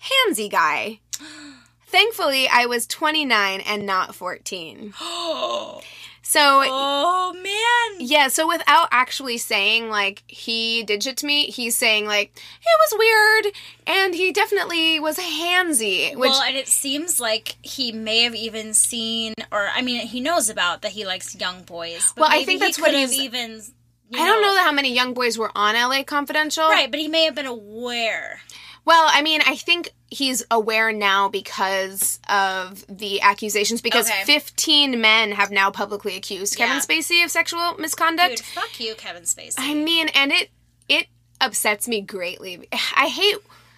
handsy 0.00 0.48
guy." 0.48 1.00
Thankfully, 1.98 2.46
I 2.46 2.66
was 2.66 2.86
29 2.86 3.60
and 3.60 3.84
not 3.84 4.14
14. 4.14 4.94
So 6.20 6.40
oh 6.42 7.32
man. 7.32 8.06
yeah, 8.06 8.28
so 8.28 8.46
without 8.46 8.88
actually 8.90 9.38
saying 9.38 9.88
like 9.88 10.22
he 10.26 10.82
did 10.82 11.02
shit 11.02 11.16
to 11.18 11.26
me, 11.26 11.44
he's 11.46 11.74
saying 11.74 12.04
like 12.04 12.36
it 12.36 12.92
was 12.92 12.98
weird 12.98 13.54
and 13.86 14.14
he 14.14 14.30
definitely 14.30 15.00
was 15.00 15.16
handsy, 15.16 16.14
which 16.14 16.28
well, 16.28 16.42
and 16.42 16.54
it 16.54 16.68
seems 16.68 17.18
like 17.18 17.56
he 17.62 17.92
may 17.92 18.24
have 18.24 18.34
even 18.34 18.74
seen, 18.74 19.32
or 19.50 19.68
I 19.74 19.80
mean, 19.80 20.06
he 20.06 20.20
knows 20.20 20.50
about 20.50 20.82
that 20.82 20.92
he 20.92 21.06
likes 21.06 21.34
young 21.34 21.62
boys. 21.62 22.12
But 22.14 22.22
Well, 22.28 22.30
I 22.30 22.44
think 22.44 22.60
he 22.60 22.66
that's 22.66 22.78
what 22.78 22.92
he's- 22.92 23.14
even. 23.14 23.62
I 24.14 24.26
don't 24.26 24.42
know 24.42 24.62
how 24.62 24.72
many 24.72 24.92
young 24.92 25.14
boys 25.14 25.38
were 25.38 25.52
on 25.54 25.76
LA 25.76 26.02
Confidential. 26.02 26.68
Right, 26.68 26.90
but 26.90 27.00
he 27.00 27.08
may 27.08 27.24
have 27.24 27.36
been 27.36 27.46
aware. 27.46 28.40
Well, 28.84 29.08
I 29.10 29.22
mean, 29.22 29.40
I 29.46 29.56
think 29.56 29.92
he's 30.10 30.44
aware 30.50 30.92
now 30.92 31.28
because 31.28 32.18
of 32.28 32.84
the 32.88 33.20
accusations 33.20 33.80
because 33.82 34.08
Okay. 34.08 34.24
15 34.24 35.00
men 35.00 35.32
have 35.32 35.50
now 35.50 35.70
publicly 35.70 36.16
accused 36.16 36.56
Kevin 36.56 36.78
Spacey 36.78 37.22
of 37.24 37.30
sexual 37.30 37.74
misconduct. 37.78 38.36
Dude, 38.36 38.44
fuck 38.44 38.80
you, 38.80 38.94
Kevin 38.94 39.24
Spacey. 39.24 39.54
I 39.58 39.74
mean, 39.74 40.08
and 40.14 40.32
it 40.32 40.50
it 40.88 41.06
upsets 41.40 41.86
me 41.86 42.00
greatly. 42.00 42.66
I 42.96 43.08
hate 43.08 43.36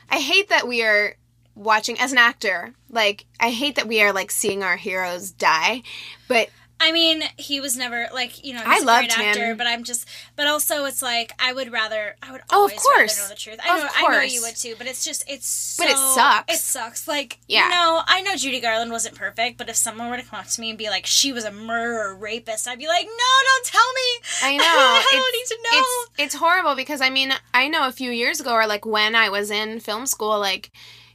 I 0.08 0.18
hate 0.18 0.48
that 0.48 0.66
we 0.68 0.82
are 0.82 1.16
watching 1.56 1.98
as 1.98 2.12
an 2.12 2.18
actor. 2.18 2.74
Like 2.88 3.26
I 3.38 3.50
hate 3.50 3.74
that 3.76 3.88
we 3.88 4.00
are 4.02 4.12
like 4.12 4.30
seeing 4.30 4.62
our 4.62 4.76
heroes 4.76 5.30
die. 5.32 5.82
But 6.28 6.50
I 6.80 6.92
mean, 6.92 7.22
he 7.36 7.60
was 7.60 7.76
never 7.76 8.08
like 8.12 8.44
you 8.44 8.54
know. 8.54 8.62
I 8.64 8.78
a 8.78 8.82
loved 8.84 9.08
great 9.14 9.26
actor, 9.28 9.46
him. 9.50 9.56
but 9.58 9.66
I'm 9.66 9.84
just. 9.84 10.08
But 10.34 10.46
also, 10.46 10.86
it's 10.86 11.02
like 11.02 11.32
I 11.38 11.52
would 11.52 11.70
rather. 11.70 12.16
I 12.22 12.32
would 12.32 12.40
Oh, 12.50 12.64
of 12.64 12.72
always 12.72 12.80
course. 12.80 13.18
rather 13.18 13.28
know 13.28 13.34
the 13.34 13.40
truth. 13.40 13.58
Of 13.58 13.64
I 13.66 13.78
know. 13.78 13.88
I 13.94 14.12
know 14.16 14.22
you 14.22 14.40
would 14.42 14.56
too. 14.56 14.74
But 14.78 14.86
it's 14.86 15.04
just. 15.04 15.24
It's. 15.28 15.46
So, 15.46 15.84
But 15.84 15.90
it 15.92 15.98
sucks. 15.98 16.54
It 16.54 16.58
sucks. 16.60 17.06
Like 17.06 17.38
Yeah. 17.46 17.64
you 17.64 17.70
know, 17.70 18.02
I 18.06 18.22
know 18.22 18.34
Judy 18.34 18.60
Garland 18.60 18.90
wasn't 18.90 19.14
perfect, 19.14 19.58
but 19.58 19.68
if 19.68 19.76
someone 19.76 20.08
were 20.10 20.16
to 20.16 20.22
come 20.22 20.40
up 20.40 20.46
to 20.46 20.60
me 20.60 20.70
and 20.70 20.78
be 20.78 20.88
like, 20.88 21.04
she 21.06 21.32
was 21.32 21.44
a 21.44 21.52
murderer, 21.52 22.14
rapist, 22.16 22.66
I'd 22.66 22.78
be 22.78 22.88
like, 22.88 23.04
no, 23.06 23.10
don't 23.44 23.66
tell 23.66 23.92
me. 23.92 24.20
I 24.42 24.56
know 24.56 24.64
I 24.64 25.06
don't 25.12 25.32
need 25.32 25.46
to 25.46 25.58
know. 25.62 25.78
It's 25.78 26.10
it's 26.18 26.34
horrible 26.36 26.74
because 26.74 27.00
I 27.00 27.10
mean 27.10 27.32
I 27.52 27.68
know 27.68 27.86
a 27.86 27.92
few 27.92 28.10
years 28.10 28.40
ago 28.40 28.52
or 28.52 28.66
like 28.66 28.86
when 28.86 29.14
I 29.14 29.28
was 29.28 29.50
in 29.50 29.80
film 29.80 30.06
school 30.06 30.38
like 30.38 30.70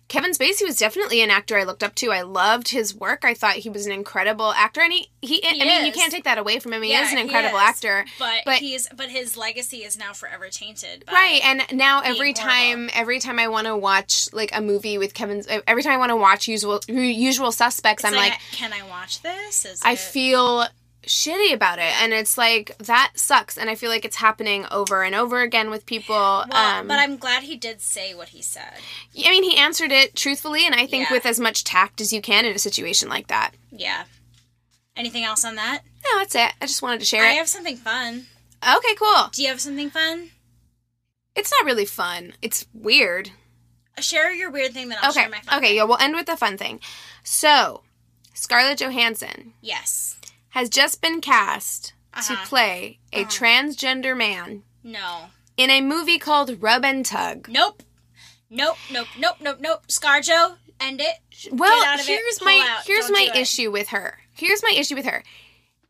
Kevin 0.08 0.32
Spacey 0.32 0.64
was 0.64 0.78
definitely 0.78 1.22
an 1.22 1.32
actor 1.32 1.58
I 1.58 1.64
looked 1.64 1.84
up 1.84 1.96
to. 1.96 2.12
I 2.12 2.22
loved 2.22 2.68
his 2.70 2.94
work. 2.96 3.26
I 3.26 3.34
thought 3.34 3.56
he 3.56 3.70
was 3.70 3.88
an 3.88 3.92
incredible 3.92 4.52
actor, 4.54 4.82
and 4.82 4.94
he, 4.94 5.10
he, 5.22 5.44
I 5.44 5.54
mean, 5.54 5.84
you 5.86 5.92
can't 5.92 6.12
take 6.12 6.26
that 6.26 6.38
away 6.38 6.60
from 6.60 6.74
him. 6.74 6.84
He 6.84 6.92
Yeah, 6.92 7.04
is 7.06 7.12
an 7.12 7.18
incredible 7.18 7.58
is. 7.58 7.64
actor. 7.64 8.06
But, 8.20 8.42
but- 8.46 8.58
he's 8.60 8.88
but 8.96 9.10
his 9.10 9.36
legacy 9.36 9.78
is 9.78 9.98
now 9.98 10.14
forever 10.14 10.48
tainted. 10.50 11.06
By, 11.08 11.14
Right, 11.14 11.42
and 11.44 11.64
now 11.78 12.02
every 12.02 12.34
horrible. 12.34 12.42
time, 12.42 12.90
every 12.94 13.20
time 13.20 13.40
I 13.40 13.48
want 13.48 13.66
to 13.66 13.76
watch 13.76 14.30
like 14.32 14.56
a 14.56 14.62
movie 14.62 14.98
with 15.00 15.16
Kevin, 15.16 15.44
every 15.66 15.82
time 15.82 15.94
I 15.94 15.98
want 15.98 16.12
to 16.12 16.16
watch 16.18 16.48
Usual 16.48 16.82
Usual 16.88 17.52
Suspects, 17.52 18.04
It's 18.04 18.14
I'm 18.14 18.18
like, 18.18 18.40
can 18.52 18.74
I 18.74 18.84
watch 18.88 19.22
this? 19.24 19.66
Is 19.66 19.82
I 19.84 19.94
it- 19.94 20.00
feel 20.00 20.68
shitty 21.06 21.54
about 21.54 21.80
it, 21.80 21.94
and 22.02 22.14
it's 22.14 22.38
like 22.38 22.78
that 22.80 23.12
sucks, 23.16 23.58
and 23.58 23.70
I 23.70 23.76
feel 23.76 23.90
like 23.90 24.06
it's 24.06 24.18
happening 24.18 24.66
over 24.72 25.04
and 25.04 25.16
over 25.16 25.42
again 25.42 25.70
with 25.70 25.86
people. 25.86 26.16
Well, 26.16 26.52
um, 26.54 26.88
but 26.88 27.00
I'm 27.00 27.18
glad 27.18 27.44
he 27.44 27.56
did 27.56 27.82
say 27.82 28.14
what 28.14 28.30
he 28.30 28.42
said. 28.42 28.74
I 29.26 29.30
mean, 29.30 29.44
he 29.44 29.58
answered 29.58 29.92
it 29.92 30.16
truthfully, 30.16 30.66
and 30.66 30.76
I 30.76 30.86
think 30.88 31.10
Yeah. 31.10 31.14
with 31.14 31.26
as 31.26 31.40
much 31.40 31.64
tact 31.64 32.02
as 32.02 32.12
you 32.14 32.22
can 32.22 32.46
in 32.46 32.56
a 32.56 32.60
situation 32.60 33.10
like 33.10 33.28
that. 33.28 33.52
Yeah. 33.72 34.04
Anything 34.96 35.24
else 35.24 35.44
on 35.44 35.56
that? 35.56 35.82
No, 36.06 36.20
that's 36.20 36.36
it. 36.36 36.54
I 36.62 36.66
just 36.68 36.82
wanted 36.82 37.00
to 37.00 37.06
share 37.06 37.24
I 37.26 37.32
it. 37.34 37.38
have 37.38 37.50
something 37.50 37.76
fun. 37.78 38.28
Okay, 38.64 38.96
cool. 38.96 39.30
Do 39.34 39.42
you 39.42 39.50
have 39.50 39.60
something 39.62 39.90
fun? 39.90 40.30
It's 41.36 41.52
not 41.52 41.66
really 41.66 41.86
fun. 41.86 42.34
It's 42.42 42.66
weird. 42.74 43.32
Share 44.00 44.32
your 44.34 44.50
weird 44.52 44.74
thing, 44.74 44.90
then 44.90 44.98
I'll 45.02 45.10
okay, 45.12 45.22
share 45.22 45.30
my 45.30 45.40
fun. 45.40 45.58
okay. 45.58 45.68
thing. 45.68 45.76
Yeah, 45.78 45.84
we'll 45.84 45.98
end 46.00 46.16
with 46.16 46.26
the 46.28 46.38
fun 46.38 46.58
thing. 46.58 46.80
So, 47.24 47.82
Scarlett 48.34 48.80
Johansson 48.80 49.54
Yes. 49.62 50.18
Has 50.56 50.70
just 50.70 51.02
been 51.02 51.22
cast 51.22 51.94
to 52.14 52.34
Uh-huh. 52.34 52.46
play 52.46 53.00
a 53.14 53.26
transgender 53.26 54.16
man 54.18 54.64
No. 54.84 55.30
in 55.58 55.70
a 55.70 55.82
movie 55.82 56.18
called 56.18 56.62
Rub 56.62 56.84
and 56.86 57.06
Tug. 57.06 57.48
Nope. 57.50 57.84
Nope. 58.50 58.78
Nope. 58.90 59.08
Nope. 59.20 59.36
Nope. 59.42 59.58
Nope. 59.60 59.88
ScarJo, 59.88 60.58
end 60.80 61.02
it. 61.02 61.18
Well, 61.52 61.84
out 61.86 61.96
of 62.00 62.08
it, 62.08 62.08
here's 62.08 62.40
pull 62.40 62.48
my 62.48 62.66
out, 62.70 62.86
here's 62.88 63.08
don't 63.08 63.14
my 63.14 63.30
issue 63.36 63.70
with 63.72 63.90
her. 63.90 64.20
Here's 64.34 64.64
my 64.64 64.72
issue 64.76 64.96
with 64.96 65.06
her. 65.06 65.24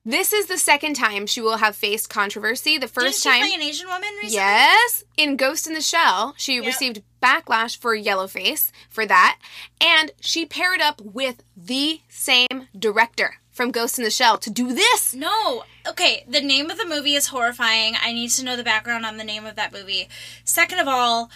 This 0.07 0.33
is 0.33 0.45
the 0.47 0.57
second 0.59 0.95
time 0.95 1.25
she 1.25 1.41
will 1.41 1.57
have 1.57 1.75
faced 1.75 2.09
controversy. 2.11 2.75
The 2.77 2.81
Didn't 2.87 2.93
first 2.93 3.23
she 3.23 3.29
time, 3.29 3.41
play 3.41 3.53
an 3.55 3.61
Asian 3.63 3.87
woman 3.87 4.09
recently? 4.21 4.35
yes, 4.35 5.03
in 5.17 5.35
Ghost 5.35 5.65
in 5.67 5.73
the 5.73 5.81
Shell, 5.81 6.35
she 6.37 6.55
Yep. 6.55 6.65
received 6.65 7.01
backlash 7.21 7.75
for 7.77 7.95
Yellowface 7.97 8.69
for 8.89 9.05
that, 9.07 9.39
and 9.81 10.11
she 10.21 10.45
paired 10.45 10.79
up 10.79 11.01
with 11.01 11.43
the 11.57 12.01
same 12.07 12.67
director 12.77 13.39
from 13.55 13.71
Ghost 13.71 13.97
in 13.97 14.03
the 14.03 14.11
Shell 14.11 14.37
to 14.39 14.49
do 14.49 14.73
this. 14.73 15.15
No. 15.15 15.63
Okay, 15.87 16.25
the 16.27 16.41
name 16.41 16.69
of 16.69 16.77
the 16.77 16.85
movie 16.85 17.15
is 17.15 17.27
horrifying. 17.27 17.95
I 17.99 18.11
need 18.11 18.29
to 18.31 18.43
know 18.43 18.57
the 18.57 18.63
background 18.63 19.05
on 19.05 19.15
the 19.15 19.23
name 19.23 19.45
of 19.45 19.55
that 19.55 19.71
movie. 19.71 20.09
Second 20.43 20.79
of 20.79 20.89
all, 20.89 21.31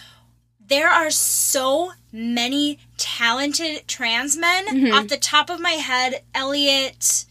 there 0.64 0.90
are 0.90 1.10
so 1.10 1.92
many 2.12 2.78
talented 2.98 3.88
trans 3.88 4.36
men. 4.36 4.66
Mm-hmm. 4.66 4.92
Off 4.92 5.08
the 5.08 5.16
top 5.16 5.48
of 5.48 5.60
my 5.60 5.72
head, 5.72 6.22
Elliot. 6.34 7.24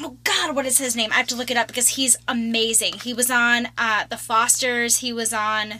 Oh 0.00 0.16
God, 0.24 0.56
what 0.56 0.64
is 0.64 0.78
his 0.78 0.96
name? 0.96 1.12
I 1.12 1.16
have 1.16 1.26
to 1.28 1.36
look 1.36 1.50
it 1.50 1.58
up 1.58 1.66
because 1.68 1.90
he's 1.90 2.16
amazing. 2.26 2.94
He 2.94 3.12
was 3.12 3.30
on 3.30 3.68
uh, 3.76 4.04
The 4.08 4.16
Fosters. 4.16 4.98
He 4.98 5.12
was 5.12 5.34
on 5.34 5.74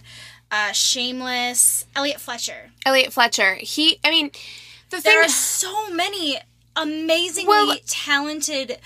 uh, 0.51 0.73
Shameless. 0.73 1.87
Elliot 1.97 2.21
Fletcher. 2.21 2.73
Elliot 2.85 3.13
Fletcher. 3.13 3.55
He, 3.55 4.01
I 4.05 4.11
mean, 4.11 4.31
the 4.91 5.01
thing 5.01 5.13
There 5.13 5.25
are 5.25 5.29
so 5.29 5.91
many 5.91 6.39
amazingly 6.77 7.49
Well- 7.49 7.77
talented 7.87 8.79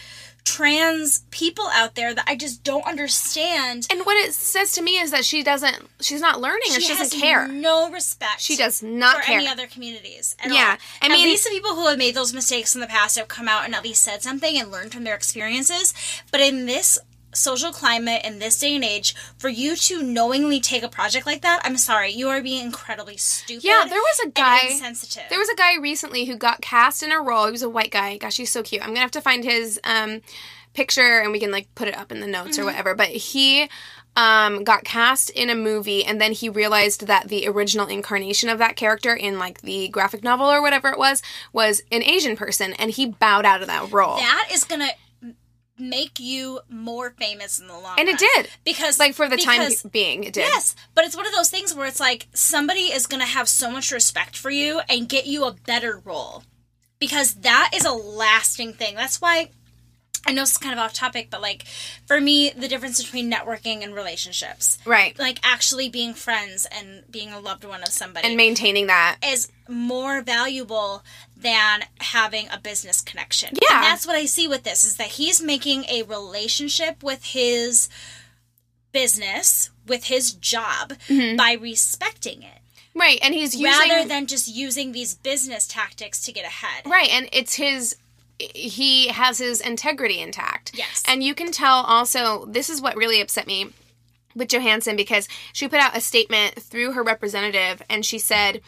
trans 0.42 1.22
people 1.31 1.68
out 1.74 1.94
there 1.94 2.14
that 2.14 2.24
I 2.26 2.35
just 2.35 2.64
don't 2.64 2.85
understand. 2.87 3.87
And 3.90 4.05
what 4.07 4.16
it 4.16 4.33
says 4.33 4.72
to 4.72 4.83
me 4.83 4.98
is 4.98 5.11
that 5.11 5.24
she 5.24 5.42
doesn't, 5.42 5.88
she's 6.00 6.22
not 6.22 6.40
learning 6.40 6.70
or 6.70 6.81
she 6.81 6.88
doesn't 6.88 7.12
has 7.12 7.20
care. 7.20 7.46
No 7.46 7.90
respect. 7.90 8.40
She 8.40 8.57
does 8.57 8.83
not 8.83 9.16
for 9.18 9.22
care. 9.22 9.37
any 9.38 9.46
other 9.46 9.66
communities. 9.66 10.35
At 10.42 10.50
Yeah, 10.50 10.70
all. 10.72 10.76
I 11.03 11.07
at 11.07 11.11
mean- 11.11 11.24
least 11.24 11.44
the 11.44 11.50
people 11.50 11.74
who 11.74 11.87
have 11.87 11.98
made 11.98 12.14
those 12.14 12.33
mistakes 12.33 12.74
in 12.74 12.81
the 12.81 12.87
past 12.87 13.16
have 13.18 13.29
come 13.29 13.48
out 13.48 13.64
and 13.66 13.74
at 13.74 13.85
least 13.85 14.03
said 14.03 14.22
something 14.22 14.59
and 14.59 14.70
learned 14.70 14.92
from 14.92 15.05
their 15.05 15.14
experiences. 15.14 15.92
But 16.33 16.40
in 16.40 16.64
this 16.66 16.98
social 17.32 17.70
climate 17.72 18.22
in 18.24 18.38
this 18.38 18.58
day 18.58 18.74
and 18.74 18.84
age, 18.84 19.14
for 19.38 19.48
you 19.48 19.76
to 19.76 20.02
knowingly 20.02 20.60
take 20.60 20.82
a 20.82 20.88
project 20.88 21.26
like 21.26 21.42
that, 21.42 21.60
I'm 21.64 21.76
sorry, 21.76 22.10
you 22.12 22.28
are 22.28 22.42
being 22.42 22.64
incredibly 22.64 23.16
stupid. 23.16 23.64
Yeah, 23.64 23.84
there 23.88 24.00
was 24.00 24.20
a 24.26 24.30
guy. 24.30 24.66
insensitive. 24.70 25.24
There 25.30 25.38
was 25.38 25.48
a 25.48 25.54
guy 25.56 25.76
recently 25.76 26.24
who 26.24 26.36
got 26.36 26.60
cast 26.60 27.02
in 27.02 27.12
a 27.12 27.20
role. 27.20 27.46
He 27.46 27.52
was 27.52 27.62
a 27.62 27.68
white 27.68 27.90
guy. 27.90 28.16
Gosh, 28.16 28.36
he's 28.36 28.50
so 28.50 28.62
cute. 28.62 28.82
I'm 28.82 28.88
gonna 28.88 29.00
have 29.00 29.10
to 29.12 29.20
find 29.20 29.44
his 29.44 29.78
um, 29.84 30.20
picture 30.74 31.20
and 31.20 31.32
we 31.32 31.40
can 31.40 31.50
like 31.50 31.72
put 31.74 31.88
it 31.88 31.96
up 31.96 32.12
in 32.12 32.20
the 32.20 32.26
notes 32.26 32.50
Mm-hmm. 32.56 32.62
or 32.62 32.64
whatever. 32.66 32.94
But 32.94 33.08
he 33.08 33.68
um, 34.16 34.64
got 34.64 34.82
cast 34.84 35.30
in 35.30 35.50
a 35.50 35.54
movie 35.54 36.04
and 36.04 36.20
then 36.20 36.32
he 36.32 36.48
realized 36.48 37.06
that 37.06 37.28
the 37.28 37.46
original 37.46 37.86
incarnation 37.86 38.48
of 38.48 38.58
that 38.58 38.74
character 38.76 39.14
in 39.14 39.38
like 39.38 39.60
the 39.62 39.88
graphic 39.88 40.24
novel 40.24 40.46
or 40.46 40.60
whatever 40.60 40.88
it 40.88 40.98
was 40.98 41.22
was 41.52 41.80
an 41.92 42.02
Asian 42.02 42.36
person 42.36 42.72
and 42.74 42.90
he 42.90 43.06
bowed 43.06 43.44
out 43.44 43.60
of 43.60 43.68
that 43.68 43.92
role. 43.92 44.16
that 44.16 44.48
is 44.52 44.64
gonna 44.64 44.90
make 45.80 46.20
you 46.20 46.60
more 46.68 47.10
famous 47.10 47.58
in 47.58 47.66
the 47.66 47.72
long 47.74 47.98
and 47.98 48.06
run. 48.06 48.14
it 48.14 48.18
did. 48.18 48.48
because 48.64 48.98
Like 48.98 49.14
for 49.14 49.28
the 49.28 49.36
time 49.36 49.70
being, 49.90 50.24
it 50.24 50.32
did. 50.34 50.42
Yes, 50.42 50.76
but 50.94 51.04
it's 51.04 51.16
one 51.16 51.26
of 51.26 51.32
those 51.32 51.50
things 51.50 51.74
where 51.74 51.86
it's 51.86 52.00
like 52.00 52.28
somebody 52.34 52.92
is 52.92 53.06
going 53.06 53.20
to 53.20 53.26
have 53.26 53.48
so 53.48 53.70
much 53.70 53.90
respect 53.90 54.36
for 54.36 54.50
you 54.50 54.80
and 54.88 55.08
get 55.08 55.26
you 55.26 55.44
a 55.44 55.52
better 55.52 56.00
role. 56.04 56.44
Because 56.98 57.34
that 57.36 57.70
is 57.74 57.84
a 57.86 57.92
lasting 57.92 58.74
thing. 58.74 58.94
That's 58.94 59.20
why 59.22 59.48
I 60.26 60.32
know 60.32 60.42
it's 60.42 60.58
kind 60.58 60.74
of 60.74 60.78
off 60.80 60.92
topic, 60.92 61.28
but 61.30 61.40
like 61.40 61.64
for 62.06 62.20
me, 62.20 62.50
the 62.50 62.68
difference 62.68 63.02
between 63.02 63.32
networking 63.32 63.82
and 63.82 63.94
relationships, 63.94 64.76
Right. 64.84 65.18
like 65.18 65.38
actually 65.42 65.88
being 65.88 66.12
friends 66.12 66.66
and 66.70 67.04
being 67.10 67.32
a 67.32 67.40
loved 67.40 67.64
one 67.64 67.80
of 67.82 67.88
somebody, 67.88 68.28
And 68.28 68.36
maintaining 68.36 68.88
that. 68.88 69.16
is 69.24 69.50
more 69.66 70.20
valuable 70.20 71.02
than 71.40 71.85
having 72.00 72.48
a 72.50 72.59
business 72.59 73.00
connection. 73.00 73.50
Yeah. 73.55 73.76
And 73.76 73.85
that's 73.85 74.07
what 74.07 74.16
I 74.16 74.26
see 74.26 74.46
with 74.48 74.62
this 74.64 74.85
is 74.85 74.96
that 74.96 75.09
he's 75.09 75.42
making 75.42 75.85
a 75.85 76.03
relationship 76.03 77.03
with 77.03 77.24
his 77.24 77.88
business, 78.92 79.70
with 79.87 80.05
his 80.05 80.33
job 80.33 80.92
Mm-hmm. 81.09 81.37
by 81.37 81.53
respecting 81.53 82.42
it. 82.42 82.59
Right. 82.94 83.18
And 83.22 83.35
he's 83.35 83.55
using 83.55 83.88
rather 83.90 84.09
than 84.09 84.26
just 84.26 84.48
using 84.48 84.92
these 84.92 85.14
business 85.14 85.66
tactics 85.66 86.22
to 86.22 86.33
get 86.33 86.44
ahead. 86.44 86.85
Right, 86.87 87.09
and 87.11 87.29
it's 87.33 87.55
his 87.55 87.96
he 88.38 89.09
has 89.09 89.38
his 89.38 89.61
integrity 89.61 90.18
intact. 90.18 90.72
Yes. 90.74 91.03
And 91.07 91.22
you 91.22 91.35
can 91.35 91.53
tell 91.53 91.83
also 91.85 92.46
this 92.46 92.70
is 92.70 92.81
what 92.81 92.96
really 92.96 93.20
upset 93.20 93.46
me 93.46 93.70
with 94.35 94.48
Johansson 94.48 94.96
because 94.96 95.29
she 95.53 95.68
put 95.68 95.79
out 95.79 95.96
a 95.96 96.00
statement 96.00 96.55
through 96.55 96.92
her 96.92 97.03
representative 97.03 97.83
and 97.90 98.05
she 98.05 98.18
said 98.18 98.61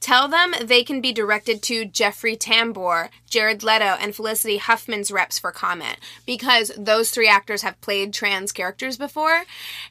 Tell 0.00 0.28
them 0.28 0.54
they 0.62 0.84
can 0.84 1.00
be 1.00 1.12
directed 1.12 1.62
to 1.64 1.84
Jeffrey 1.84 2.36
Tambor, 2.36 3.08
Jared 3.28 3.62
Leto, 3.62 3.96
and 4.00 4.14
Felicity 4.14 4.58
Huffman's 4.58 5.10
reps 5.10 5.38
for 5.38 5.50
comment 5.50 5.96
because 6.26 6.70
those 6.76 7.10
three 7.10 7.28
actors 7.28 7.62
have 7.62 7.80
played 7.80 8.12
trans 8.12 8.52
characters 8.52 8.96
before. 8.96 9.44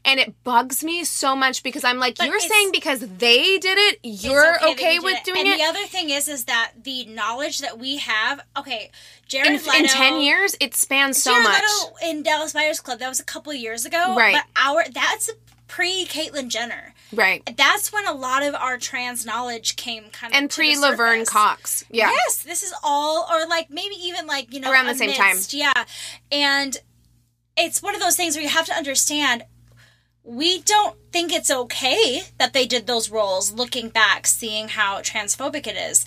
And 0.06 0.20
it 0.20 0.42
bugs 0.44 0.84
me 0.84 1.04
so 1.04 1.36
much 1.36 1.64
because 1.64 1.84
I'm 1.84 1.98
like, 1.98 2.18
But 2.18 2.28
you're 2.28 2.40
saying 2.40 2.72
because 2.72 3.00
they 3.02 3.58
did 3.58 3.78
it, 3.78 4.00
you're 4.04 4.42
that 4.42 4.64
okay, 4.74 5.00
with 5.00 5.16
did 5.24 5.34
doing 5.34 5.48
and 5.48 5.48
it? 5.50 5.58
the 5.58 5.64
other 5.66 5.86
thing 5.88 6.10
is, 6.10 6.28
is 6.28 6.46
that 6.46 6.72
the 6.84 7.06
knowledge 7.06 7.58
that 7.60 7.78
we 7.80 7.98
have. 7.98 8.42
Okay, 8.58 8.92
Jared 9.28 9.48
in, 9.48 9.54
Leto. 9.58 9.72
in 9.78 9.86
10 9.86 10.22
years, 10.22 10.56
it 10.62 10.76
spans 10.76 11.22
so 11.22 11.32
Jared 11.32 11.44
much. 11.46 11.64
Leto 11.64 12.10
in 12.10 12.24
Dallas 12.24 12.54
Buyers 12.54 12.80
Club. 12.80 13.00
That 13.00 13.10
was 13.10 13.20
a 13.20 13.26
couple 13.26 13.54
years 13.54 13.86
ago. 13.86 14.16
Right. 14.16 14.36
But 14.36 14.46
our 14.62 14.86
that's 14.94 15.32
pre 15.68 16.06
Caitlyn 16.06 16.50
Jenner. 16.50 16.94
Right. 17.14 17.44
That's 17.58 17.92
when 17.94 18.08
a 18.08 18.14
lot 18.14 18.44
of 18.44 18.56
our 18.56 18.78
trans 18.78 19.26
knowledge 19.26 19.76
came 19.76 20.10
kind 20.10 20.34
of 20.34 20.38
And 20.38 20.50
pre 20.50 20.78
Laverne. 20.78 21.26
Cox. 21.26 21.86
Yeah. 21.90 22.10
Yes, 22.10 22.44
this 22.44 22.64
is 22.64 22.74
all, 22.84 23.28
or 23.32 23.48
like 23.48 23.70
maybe 23.70 23.96
even 23.96 24.28
like 24.28 24.54
you 24.54 24.60
know 24.60 24.72
Around 24.72 24.88
the 24.88 24.96
same 24.96 25.14
time. 25.14 25.38
Yeah, 25.50 25.86
and 26.32 26.78
it's 27.58 27.82
one 27.82 27.96
of 27.96 28.02
those 28.02 28.16
things 28.16 28.36
where 28.36 28.44
you 28.44 28.50
have 28.50 28.66
to 28.66 28.74
understand. 28.74 29.44
We 30.28 30.60
don't 30.62 30.98
think 31.12 31.32
it's 31.32 31.52
okay 31.52 32.24
that 32.40 32.54
they 32.54 32.66
did 32.66 32.88
those 32.88 33.12
roles 33.12 33.52
looking 33.52 33.90
back, 33.90 34.26
seeing 34.26 34.70
how 34.70 35.02
transphobic 35.02 35.68
it 35.68 35.76
is. 35.78 36.04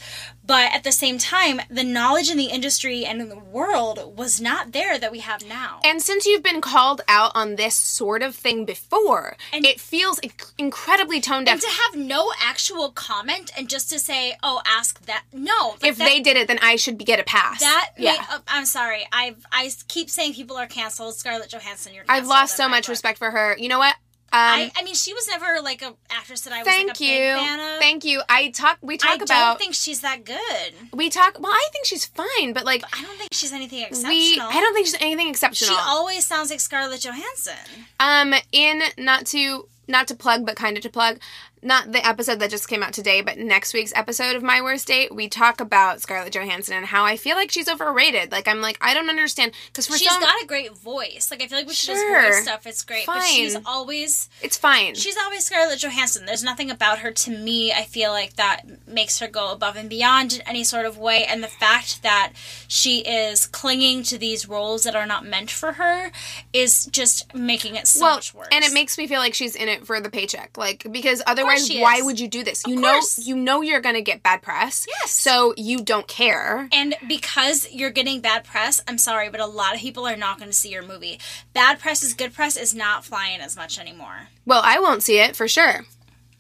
But 0.49 0.73
at 0.73 0.83
the 0.83 0.93
same 0.93 1.19
time, 1.19 1.61
the 1.71 1.85
knowledge 1.85 2.31
in 2.31 2.39
the 2.39 2.47
industry 2.47 3.05
and 3.05 3.21
in 3.21 3.29
the 3.29 3.39
world 3.39 4.17
was 4.17 4.41
not 4.41 4.73
there 4.73 4.99
that 4.99 5.13
we 5.13 5.21
have 5.21 5.47
now. 5.47 5.81
And 5.85 6.01
since 6.03 6.25
you've 6.27 6.43
been 6.43 6.63
called 6.63 7.03
out 7.07 7.33
on 7.35 7.57
this 7.57 7.77
sort 7.77 8.23
of 8.23 8.35
thing 8.35 8.65
before, 8.65 9.37
And- 9.53 9.67
it 9.67 9.79
feels 9.79 10.19
inc- 10.21 10.53
incredibly 10.57 11.21
tone 11.21 11.45
deaf. 11.45 11.53
and 11.53 11.61
to 11.63 11.69
have 11.69 11.95
no 11.95 12.33
actual 12.43 12.91
comment 12.91 13.51
and 13.57 13.69
just 13.69 13.91
to 13.91 13.99
say, 13.99 14.37
"Oh, 14.43 14.63
ask 14.65 15.05
that." 15.05 15.25
No, 15.33 15.77
like 15.83 15.85
If 15.85 15.99
that- 15.99 16.05
they 16.09 16.19
did 16.21 16.37
it, 16.39 16.49
then 16.49 16.59
I 16.63 16.77
should 16.77 16.97
be, 16.97 17.05
get 17.05 17.21
a 17.21 17.25
pass. 17.25 17.61
That 17.61 17.91
yeah. 17.99 18.15
yeah. 18.15 18.25
uh, 18.31 18.39
I'm 18.49 18.65
sorry. 18.65 19.07
I've 19.13 19.45
I 19.53 19.71
keep 19.89 20.09
saying 20.09 20.33
people 20.35 20.57
are 20.57 20.67
canceled. 20.67 21.15
Scarlett 21.17 21.51
Johansson, 21.51 21.93
you're. 21.95 22.05
I've 22.09 22.27
lost 22.27 22.57
so 22.57 22.69
much 22.69 22.85
book. 22.85 22.89
respect 22.91 23.19
for 23.19 23.31
her. 23.31 23.55
You 23.59 23.69
know 23.69 23.79
what? 23.79 23.97
Um, 24.31 24.41
I, 24.41 24.73
I 24.77 24.83
mean, 24.83 24.95
she 24.95 25.15
was 25.15 25.27
never 25.27 25.63
like 25.63 25.81
a 25.81 25.95
actress 26.11 26.43
that 26.43 26.53
I 26.53 26.59
was 26.59 26.67
thank 26.67 26.89
like 26.89 27.01
a 27.01 27.05
you. 27.05 27.35
big 27.35 27.37
fan 27.39 27.61
of. 27.61 27.79
Thank 27.79 28.05
you. 28.05 28.21
I 28.29 28.51
talk. 28.51 28.77
We 28.83 28.99
talk 28.99 29.13
I 29.13 29.15
about. 29.15 29.31
I 29.31 29.49
don't 29.49 29.59
think 29.59 29.75
she's 29.75 30.03
that 30.03 30.25
good. 30.25 30.75
we 30.93 31.09
talk. 31.09 31.41
Well, 31.41 31.51
I 31.51 31.69
think 31.73 31.87
she's 31.87 32.05
fine, 32.05 32.53
but 32.53 32.65
like 32.65 32.85
I 32.93 33.03
don't 33.03 33.17
think 33.17 33.33
she's 33.33 33.55
anything 33.55 33.83
exceptional. 33.83 34.11
we. 34.11 34.39
I 34.41 34.61
don't 34.61 34.75
think 34.75 34.87
she's 34.87 35.01
anything 35.01 35.29
exceptional. 35.29 35.75
She 35.75 35.81
always 35.83 36.27
sounds 36.27 36.51
like 36.51 36.61
Scarlett 36.61 37.01
Johansson. 37.01 37.55
Um, 38.01 38.35
in 38.53 38.83
not 38.99 39.25
to 39.27 39.67
not 39.87 40.09
to 40.09 40.15
plug, 40.15 40.45
but 40.45 40.57
kind 40.57 40.77
of 40.77 40.83
to 40.83 40.91
plug, 40.91 41.19
not 41.63 41.93
the 41.93 42.07
episode 42.07 42.41
that 42.41 42.51
just 42.51 42.69
came 42.69 42.83
out 42.83 42.93
today, 42.93 43.21
but 43.21 43.39
next 43.39 43.75
week's 43.75 43.93
episode 43.95 44.37
of 44.37 44.43
My 44.43 44.63
Worst 44.63 44.87
Date, 44.87 45.15
we 45.15 45.29
talk 45.29 45.61
about 45.61 46.01
Scarlett 46.01 46.33
Johansson 46.35 46.75
and 46.77 46.87
how 46.87 47.05
I 47.05 47.17
feel 47.17 47.37
like 47.37 47.51
she's 47.51 47.69
overrated. 47.69 48.31
Like 48.33 48.47
I'm 48.49 48.61
like 48.61 48.79
I 48.81 48.95
don't 48.95 49.09
understand 49.11 49.53
because 49.67 49.87
for 49.87 49.97
She's 49.97 50.09
some 50.11 50.21
got 50.21 50.43
a 50.43 50.47
great 50.47 50.77
voice. 50.77 51.29
Like 51.31 51.43
I 51.43 51.47
feel 51.49 51.59
like 51.59 51.67
when 51.67 51.75
she 51.75 51.87
Sure. 51.87 52.23
does 52.23 52.37
voice 52.37 52.43
stuff, 52.45 52.67
it's 52.67 52.83
great. 52.83 53.07
But 53.07 53.23
she's 53.23 53.57
always 53.67 54.29
it's 54.43 54.57
fine. 54.57 54.95
she's 54.95 55.17
always 55.17 55.45
Scarlett 55.45 55.81
Johansson. 55.81 56.27
There's 56.27 56.45
nothing 56.45 56.71
about 56.71 56.99
her 57.01 57.11
to 57.11 57.31
me. 57.31 57.73
I 57.73 57.83
feel 57.85 58.11
like 58.11 58.35
that 58.37 58.63
makes 58.87 59.19
her 59.19 59.29
go 59.29 59.53
above 59.53 59.77
and 59.77 59.89
beyond 59.89 60.35
in 60.35 60.41
any 60.43 60.65
sort 60.65 60.87
of 60.87 60.99
way. 60.99 61.25
And 61.25 61.43
the 61.43 61.49
fact 61.49 62.03
that 62.03 62.33
she 62.69 63.01
is 63.01 63.47
clinging 63.47 64.03
to 64.05 64.19
these 64.19 64.49
roles 64.49 64.83
that 64.85 64.95
are 64.95 65.07
not 65.07 65.25
meant 65.25 65.51
for 65.51 65.73
her 65.73 66.11
is 66.53 66.87
just 66.87 67.35
making 67.35 67.77
it 67.77 67.87
so 67.87 68.05
well, 68.05 68.15
much 68.17 68.35
worse. 68.35 68.49
and 68.53 68.65
it 68.65 68.73
makes 68.73 68.99
me 68.99 69.07
feel 69.07 69.21
like 69.21 69.35
she's 69.35 69.55
in 69.57 69.69
it 69.69 69.87
for 69.87 70.01
the 70.01 70.11
paycheck, 70.11 70.57
like 70.57 70.87
because 70.93 71.23
otherwise, 71.27 71.48
she 71.57 71.81
why 71.81 72.01
would 72.03 72.21
you 72.21 72.29
do 72.29 72.45
this? 72.45 72.63
You 72.67 72.75
Of 72.75 72.81
know, 72.81 72.93
course. 72.93 73.19
you 73.27 73.35
know 73.37 73.63
you're 73.63 73.81
gonna 73.81 74.03
get 74.03 74.23
bad 74.23 74.43
press. 74.43 74.87
Yes. 74.89 75.13
So 75.13 75.55
you 75.57 75.79
don't 75.83 76.07
care. 76.07 76.69
And 76.73 76.95
because 77.09 77.69
you're 77.73 77.91
getting 77.91 78.21
bad 78.21 78.45
press, 78.45 78.83
I'm 78.87 78.99
sorry, 78.99 79.31
but 79.31 79.41
a 79.41 79.47
lot 79.47 79.75
of 79.75 79.81
people 79.81 80.07
are 80.07 80.17
not 80.17 80.39
going 80.39 80.51
to 80.51 80.57
see 80.57 80.71
your 80.71 80.83
movie. 80.83 81.19
Bad 81.53 81.79
press 81.79 82.03
is 82.03 82.15
good 82.15 82.35
press 82.35 82.57
is 82.57 82.75
not 82.75 83.05
flying 83.05 83.41
as 83.41 83.57
much 83.57 83.79
anymore. 83.79 84.29
Well, 84.45 84.61
I 84.65 84.79
won't 84.79 85.03
see 85.03 85.19
it 85.19 85.35
for 85.37 85.49
sure. 85.49 85.87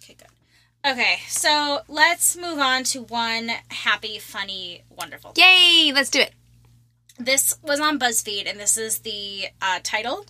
Okay, 0.02 0.14
good. 0.18 0.90
Okay, 0.92 1.16
so 1.28 1.80
let's 1.88 2.36
move 2.36 2.58
on 2.58 2.84
to 2.84 3.02
one 3.02 3.50
happy, 3.70 4.18
funny, 4.18 4.82
wonderful. 4.96 5.32
Yay! 5.36 5.92
Let's 5.94 6.10
do 6.10 6.20
it. 6.20 6.32
This 7.18 7.56
was 7.62 7.80
on 7.80 7.98
BuzzFeed, 7.98 8.48
and 8.48 8.60
this 8.60 8.76
is 8.78 8.98
the 9.00 9.46
uh, 9.60 9.80
title. 9.82 10.24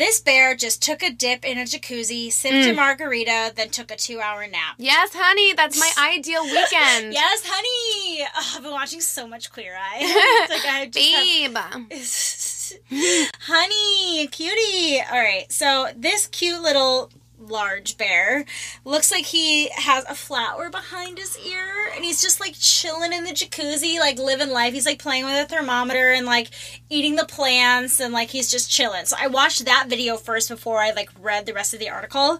This 0.00 0.18
bear 0.18 0.54
just 0.54 0.82
took 0.82 1.02
a 1.02 1.10
dip 1.10 1.44
in 1.44 1.58
a 1.58 1.64
jacuzzi, 1.64 2.32
sipped 2.32 2.54
a 2.54 2.72
mm. 2.72 2.76
margarita, 2.76 3.52
then 3.54 3.68
took 3.68 3.90
a 3.90 3.96
two-hour 3.96 4.46
nap. 4.46 4.76
Yes, 4.78 5.10
honey, 5.12 5.52
that's 5.52 5.78
my 5.78 5.92
ideal 6.16 6.42
weekend. 6.42 7.12
Yes, 7.12 7.42
honey. 7.44 8.26
Oh, 8.34 8.54
I've 8.56 8.62
been 8.62 8.72
watching 8.72 9.02
so 9.02 9.26
much 9.26 9.52
Queer 9.52 9.76
Eye. 9.76 9.98
It's 10.48 10.64
like 10.64 10.74
I 10.74 10.86
just 10.86 11.10
have 11.12 12.80
Babe. 12.80 13.30
Honey, 13.40 14.26
cutie. 14.28 15.02
All 15.02 15.18
right, 15.18 15.44
so 15.52 15.88
this 15.94 16.28
cute 16.28 16.62
little 16.62 17.10
large 17.40 17.96
bear 17.96 18.44
looks 18.84 19.10
like 19.10 19.24
he 19.24 19.68
has 19.70 20.04
a 20.04 20.14
flower 20.14 20.68
behind 20.68 21.16
his 21.18 21.38
ear 21.38 21.90
and 21.94 22.04
he's 22.04 22.20
just 22.20 22.38
like 22.38 22.54
chilling 22.58 23.12
in 23.12 23.24
the 23.24 23.30
jacuzzi 23.30 23.98
like 23.98 24.18
living 24.18 24.50
life 24.50 24.74
he's 24.74 24.84
like 24.86 24.98
playing 24.98 25.24
with 25.24 25.44
a 25.44 25.48
thermometer 25.48 26.12
and 26.12 26.26
like 26.26 26.50
eating 26.90 27.16
the 27.16 27.24
plants 27.24 27.98
and 27.98 28.12
like 28.12 28.28
he's 28.28 28.50
just 28.50 28.70
chilling 28.70 29.06
so 29.06 29.16
i 29.18 29.26
watched 29.26 29.64
that 29.64 29.86
video 29.88 30.16
first 30.16 30.50
before 30.50 30.78
i 30.78 30.90
like 30.90 31.08
read 31.20 31.46
the 31.46 31.54
rest 31.54 31.72
of 31.72 31.80
the 31.80 31.88
article 31.88 32.38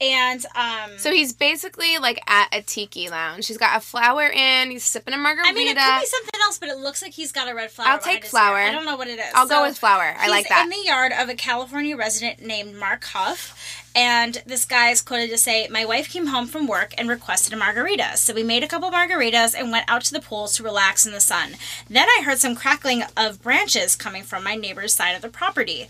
And 0.00 0.44
um 0.54 0.98
So 0.98 1.10
he's 1.10 1.32
basically 1.32 1.98
like 1.98 2.20
at 2.28 2.48
a 2.52 2.60
tiki 2.60 3.08
lounge. 3.08 3.46
He's 3.46 3.56
got 3.56 3.76
a 3.78 3.80
flower 3.80 4.28
in. 4.28 4.70
He's 4.70 4.84
sipping 4.84 5.14
a 5.14 5.16
margarita. 5.16 5.48
I 5.48 5.52
mean, 5.54 5.68
it 5.68 5.76
could 5.76 6.00
be 6.00 6.06
something 6.06 6.35
else, 6.46 6.58
but 6.58 6.68
it 6.68 6.78
looks 6.78 7.02
like 7.02 7.12
he's 7.12 7.32
got 7.32 7.48
a 7.48 7.54
red 7.54 7.70
flower. 7.70 7.88
I'll 7.88 7.98
take 7.98 8.24
flower. 8.24 8.56
I 8.56 8.72
don't 8.72 8.86
know 8.86 8.96
what 8.96 9.08
it 9.08 9.18
is. 9.18 9.26
I'll 9.34 9.48
go 9.48 9.62
with 9.62 9.78
flower. 9.78 10.14
I 10.18 10.28
like 10.28 10.48
that. 10.48 10.64
in 10.64 10.70
the 10.70 10.82
yard 10.84 11.12
of 11.12 11.28
a 11.28 11.34
California 11.34 11.96
resident 11.96 12.40
named 12.40 12.76
Mark 12.76 13.04
Huff, 13.04 13.84
and 13.94 14.42
this 14.46 14.64
guy 14.64 14.90
is 14.90 15.02
quoted 15.02 15.30
to 15.30 15.38
say, 15.38 15.68
"My 15.68 15.84
wife 15.84 16.08
came 16.10 16.26
home 16.26 16.46
from 16.46 16.66
work 16.66 16.94
and 16.96 17.08
requested 17.08 17.52
a 17.52 17.56
margarita, 17.56 18.16
so 18.16 18.32
we 18.32 18.42
made 18.42 18.62
a 18.62 18.68
couple 18.68 18.90
margaritas 18.90 19.54
and 19.58 19.72
went 19.72 19.88
out 19.88 20.04
to 20.04 20.12
the 20.12 20.20
pool 20.20 20.48
to 20.48 20.62
relax 20.62 21.06
in 21.06 21.12
the 21.12 21.20
sun. 21.20 21.56
Then 21.90 22.08
I 22.08 22.22
heard 22.24 22.38
some 22.38 22.54
crackling 22.54 23.02
of 23.16 23.42
branches 23.42 23.96
coming 23.96 24.22
from 24.22 24.44
my 24.44 24.54
neighbor's 24.54 24.94
side 24.94 25.12
of 25.12 25.22
the 25.22 25.28
property." 25.28 25.88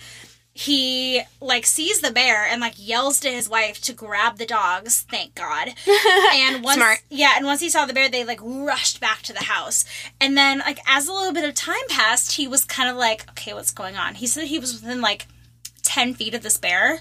He 0.58 1.20
like 1.40 1.66
sees 1.66 2.00
the 2.00 2.10
bear 2.10 2.46
and 2.46 2.62
like 2.62 2.74
yells 2.78 3.20
to 3.20 3.28
his 3.28 3.46
wife 3.46 3.78
to 3.82 3.92
grab 3.92 4.38
the 4.38 4.46
dogs 4.46 5.02
thank 5.10 5.34
god 5.34 5.68
and 6.32 6.64
once 6.64 6.76
Smart. 6.76 6.98
yeah 7.10 7.34
and 7.36 7.44
once 7.44 7.60
he 7.60 7.68
saw 7.68 7.84
the 7.84 7.92
bear 7.92 8.08
they 8.08 8.24
like 8.24 8.40
rushed 8.42 8.98
back 8.98 9.20
to 9.22 9.34
the 9.34 9.44
house 9.44 9.84
and 10.18 10.34
then 10.36 10.60
like 10.60 10.78
as 10.86 11.08
a 11.08 11.12
little 11.12 11.34
bit 11.34 11.44
of 11.46 11.54
time 11.54 11.76
passed 11.90 12.32
he 12.36 12.48
was 12.48 12.64
kind 12.64 12.88
of 12.88 12.96
like 12.96 13.28
okay 13.30 13.52
what's 13.52 13.70
going 13.70 13.96
on 13.96 14.14
he 14.14 14.26
said 14.26 14.44
he 14.46 14.58
was 14.58 14.72
within 14.80 15.02
like 15.02 15.26
10 15.82 16.14
feet 16.14 16.34
of 16.34 16.42
this 16.42 16.56
bear 16.56 17.00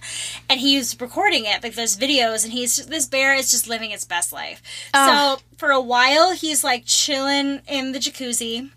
and 0.49 0.59
he's 0.59 0.99
recording 0.99 1.45
it 1.45 1.63
like 1.63 1.75
there's 1.75 1.95
videos 1.97 2.43
and 2.43 2.51
he's 2.51 2.85
this 2.87 3.05
bear 3.07 3.33
is 3.35 3.49
just 3.49 3.67
living 3.69 3.91
its 3.91 4.03
best 4.03 4.33
life 4.33 4.61
Oh. 4.93 5.37
so 5.37 5.43
for 5.57 5.71
a 5.71 5.81
while 5.81 6.33
he's 6.33 6.61
like 6.61 6.83
chilling 6.85 7.61
in 7.67 7.93
the 7.93 7.99
jacuzzi 7.99 8.69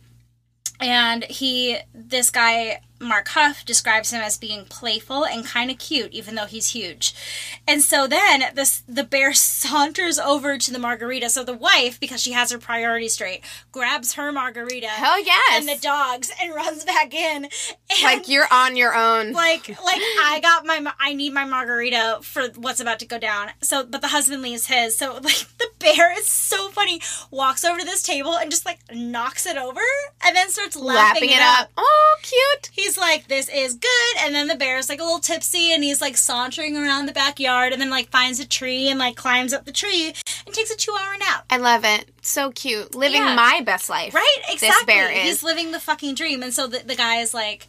and 0.81 1.25
he 1.25 1.79
this 1.93 2.31
guy 2.31 2.81
mark 3.01 3.29
huff 3.29 3.65
describes 3.65 4.13
him 4.13 4.21
as 4.21 4.37
being 4.37 4.65
playful 4.65 5.25
and 5.25 5.45
kind 5.45 5.71
of 5.71 5.79
cute 5.79 6.13
even 6.13 6.35
though 6.35 6.47
he's 6.47 6.71
huge 6.71 7.15
and 7.67 7.83
so 7.83 8.07
then 8.07 8.43
this 8.55 8.83
the 8.89 9.05
bear 9.05 9.33
saunters 9.35 10.19
over 10.19 10.59
to 10.59 10.73
the 10.73 10.79
margarita 10.79 11.29
so 11.29 11.45
the 11.45 11.55
wife 11.55 11.99
because 12.01 12.21
she 12.21 12.33
has 12.33 12.51
her 12.51 12.59
priorities 12.59 13.13
straight 13.15 13.43
grabs 13.73 14.15
her 14.15 14.33
margarita 14.33 14.89
Hell 14.89 15.23
yes. 15.25 15.61
and 15.61 15.69
the 15.69 15.81
dogs 15.81 16.31
and 16.41 16.55
runs 16.55 16.85
back 16.85 17.15
in 17.15 17.49
like 18.03 18.29
you're 18.29 18.47
on 18.51 18.77
your 18.77 18.95
own. 18.95 19.33
like 19.39 19.69
like 19.69 20.01
I 20.01 20.41
got 20.43 20.67
my 20.67 20.93
I 20.99 21.15
need 21.15 21.33
my 21.33 21.45
margarita 21.45 22.19
for 22.23 22.49
what's 22.57 22.81
about 22.81 22.99
to 23.01 23.07
go 23.07 23.19
down. 23.19 23.51
So 23.63 23.85
but 23.85 24.01
the 24.01 24.09
husband 24.09 24.43
leaves 24.43 24.67
his. 24.67 24.97
So 24.97 25.15
like 25.23 25.47
the 25.59 25.69
bear 25.79 26.17
is 26.19 26.27
so 26.27 26.69
funny. 26.69 27.01
Walks 27.31 27.65
over 27.65 27.79
to 27.79 27.85
this 27.85 28.03
table 28.03 28.37
and 28.37 28.51
just 28.51 28.67
like 28.67 28.79
knocks 28.93 29.47
it 29.47 29.57
over 29.57 29.81
and 30.25 30.37
then 30.37 30.49
starts 30.51 30.77
laughing, 30.77 31.29
Lapping 31.29 31.31
it 31.31 31.43
up. 31.43 31.71
Oh, 31.77 32.17
cute. 32.23 32.71
He's 32.73 32.88
like, 32.97 33.29
"This 33.29 33.49
is 33.49 33.75
good," 33.75 34.17
and 34.21 34.35
then 34.35 34.47
the 34.47 34.55
bear's 34.55 34.89
like 34.89 35.01
a 35.01 35.05
little 35.05 35.19
tipsy, 35.19 35.73
and 35.75 35.83
he's 35.85 36.01
like 36.01 36.17
sauntering 36.17 36.77
around 36.77 37.07
the 37.07 37.13
backyard, 37.13 37.73
and 37.73 37.83
then 37.83 37.91
like 37.91 38.09
finds 38.11 38.41
a 38.41 38.47
tree 38.47 38.89
and 38.89 38.99
like 38.99 39.17
climbs 39.17 39.53
up 39.53 39.65
the 39.65 39.73
tree 39.73 40.15
and 40.47 40.55
takes 40.55 40.71
a 40.71 40.77
two-hour 40.77 41.19
nap. 41.19 41.45
I 41.51 41.57
love 41.59 41.85
it. 41.85 42.09
So 42.23 42.51
cute. 42.53 42.95
Living 42.95 43.23
Yeah. 43.23 43.35
my 43.35 43.61
best 43.65 43.91
life. 43.91 44.15
Right? 44.15 44.37
Exactly. 44.49 44.69
This 44.69 44.85
bear 44.85 45.11
is. 45.11 45.23
He's 45.25 45.43
living 45.43 45.73
the 45.73 45.81
fucking 45.81 46.15
dream. 46.15 46.43
And 46.43 46.55
so 46.55 46.67
the, 46.67 46.79
the 46.79 46.95
guy 46.95 47.17
is 47.17 47.35
like, 47.35 47.67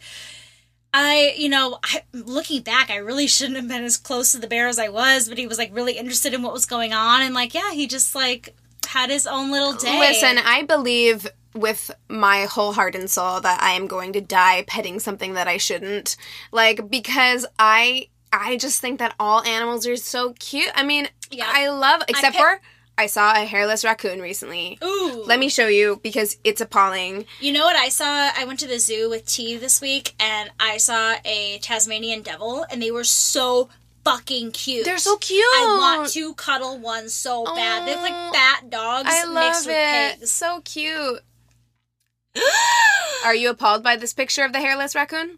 I, 0.92 1.34
you 1.36 1.48
know, 1.48 1.78
I, 1.84 2.02
looking 2.12 2.62
back, 2.62 2.90
I 2.90 2.96
really 2.96 3.26
shouldn't 3.26 3.56
have 3.56 3.68
been 3.68 3.84
as 3.84 3.96
close 3.96 4.32
to 4.32 4.38
the 4.38 4.46
bear 4.46 4.66
as 4.68 4.78
I 4.78 4.88
was, 4.88 5.28
but 5.28 5.38
he 5.38 5.46
was 5.46 5.58
like 5.58 5.74
really 5.74 5.92
interested 5.98 6.34
in 6.34 6.42
what 6.42 6.52
was 6.52 6.66
going 6.66 6.92
on. 6.92 7.22
And 7.22 7.34
like, 7.34 7.54
yeah, 7.54 7.72
he 7.72 7.86
just 7.86 8.14
like 8.14 8.54
had 8.90 9.10
his 9.10 9.26
own 9.26 9.50
little 9.50 9.72
day. 9.72 9.98
Listen, 9.98 10.38
I 10.38 10.62
believe 10.62 11.28
with 11.54 11.90
my 12.08 12.44
whole 12.44 12.72
heart 12.72 12.94
and 12.94 13.10
soul 13.10 13.40
that 13.40 13.60
I 13.62 13.72
am 13.72 13.86
going 13.88 14.12
to 14.12 14.20
die 14.20 14.62
petting 14.66 15.00
something 15.00 15.34
that 15.34 15.48
I 15.48 15.56
shouldn't. 15.56 16.16
Like 16.52 16.88
because 16.90 17.46
I 17.58 18.08
I 18.32 18.56
just 18.56 18.80
think 18.80 18.98
that 19.00 19.14
all 19.18 19.42
animals 19.42 19.86
are 19.86 19.96
so 19.96 20.34
cute. 20.38 20.70
I 20.74 20.84
mean, 20.84 21.08
Yeah. 21.30 21.50
I 21.52 21.68
love 21.68 22.02
except 22.08 22.34
pick- 22.36 22.40
for 22.40 22.60
I 22.98 23.06
saw 23.06 23.32
a 23.32 23.46
hairless 23.46 23.82
raccoon 23.82 24.20
recently. 24.20 24.78
Ooh. 24.84 25.24
Let 25.26 25.38
me 25.38 25.48
show 25.48 25.68
you 25.68 25.98
because 26.02 26.36
it's 26.44 26.60
appalling. 26.60 27.24
You 27.40 27.52
know 27.54 27.64
what 27.64 27.74
I 27.74 27.88
saw? 27.88 28.30
I 28.36 28.44
went 28.44 28.58
to 28.60 28.66
the 28.66 28.78
zoo 28.78 29.08
with 29.08 29.24
T 29.24 29.56
this 29.56 29.80
week 29.80 30.14
and 30.20 30.50
I 30.60 30.76
saw 30.76 31.14
a 31.24 31.58
Tasmanian 31.62 32.20
devil 32.20 32.66
and 32.70 32.82
they 32.82 32.90
were 32.90 33.04
so 33.04 33.70
fucking 34.04 34.52
cute. 34.52 34.84
They're 34.84 34.98
so 34.98 35.16
cute. 35.16 35.44
I 35.44 35.76
want 35.78 36.10
to 36.12 36.34
cuddle 36.34 36.78
one 36.78 37.08
so 37.08 37.44
bad. 37.44 37.86
They 37.86 37.94
look 37.94 38.10
Oh, 38.10 38.30
like 38.30 38.34
fat 38.34 38.70
dogs 38.70 39.08
I 39.10 39.24
love 39.24 39.34
mixed 39.46 39.66
with 39.66 39.76
it. 39.78 40.18
pigs. 40.20 40.30
So 40.30 40.60
cute. 40.64 41.20
Are 43.24 43.34
you 43.34 43.50
appalled 43.50 43.82
by 43.82 43.96
this 43.96 44.14
picture 44.14 44.44
of 44.44 44.52
the 44.52 44.60
hairless 44.60 44.94
raccoon? 44.94 45.36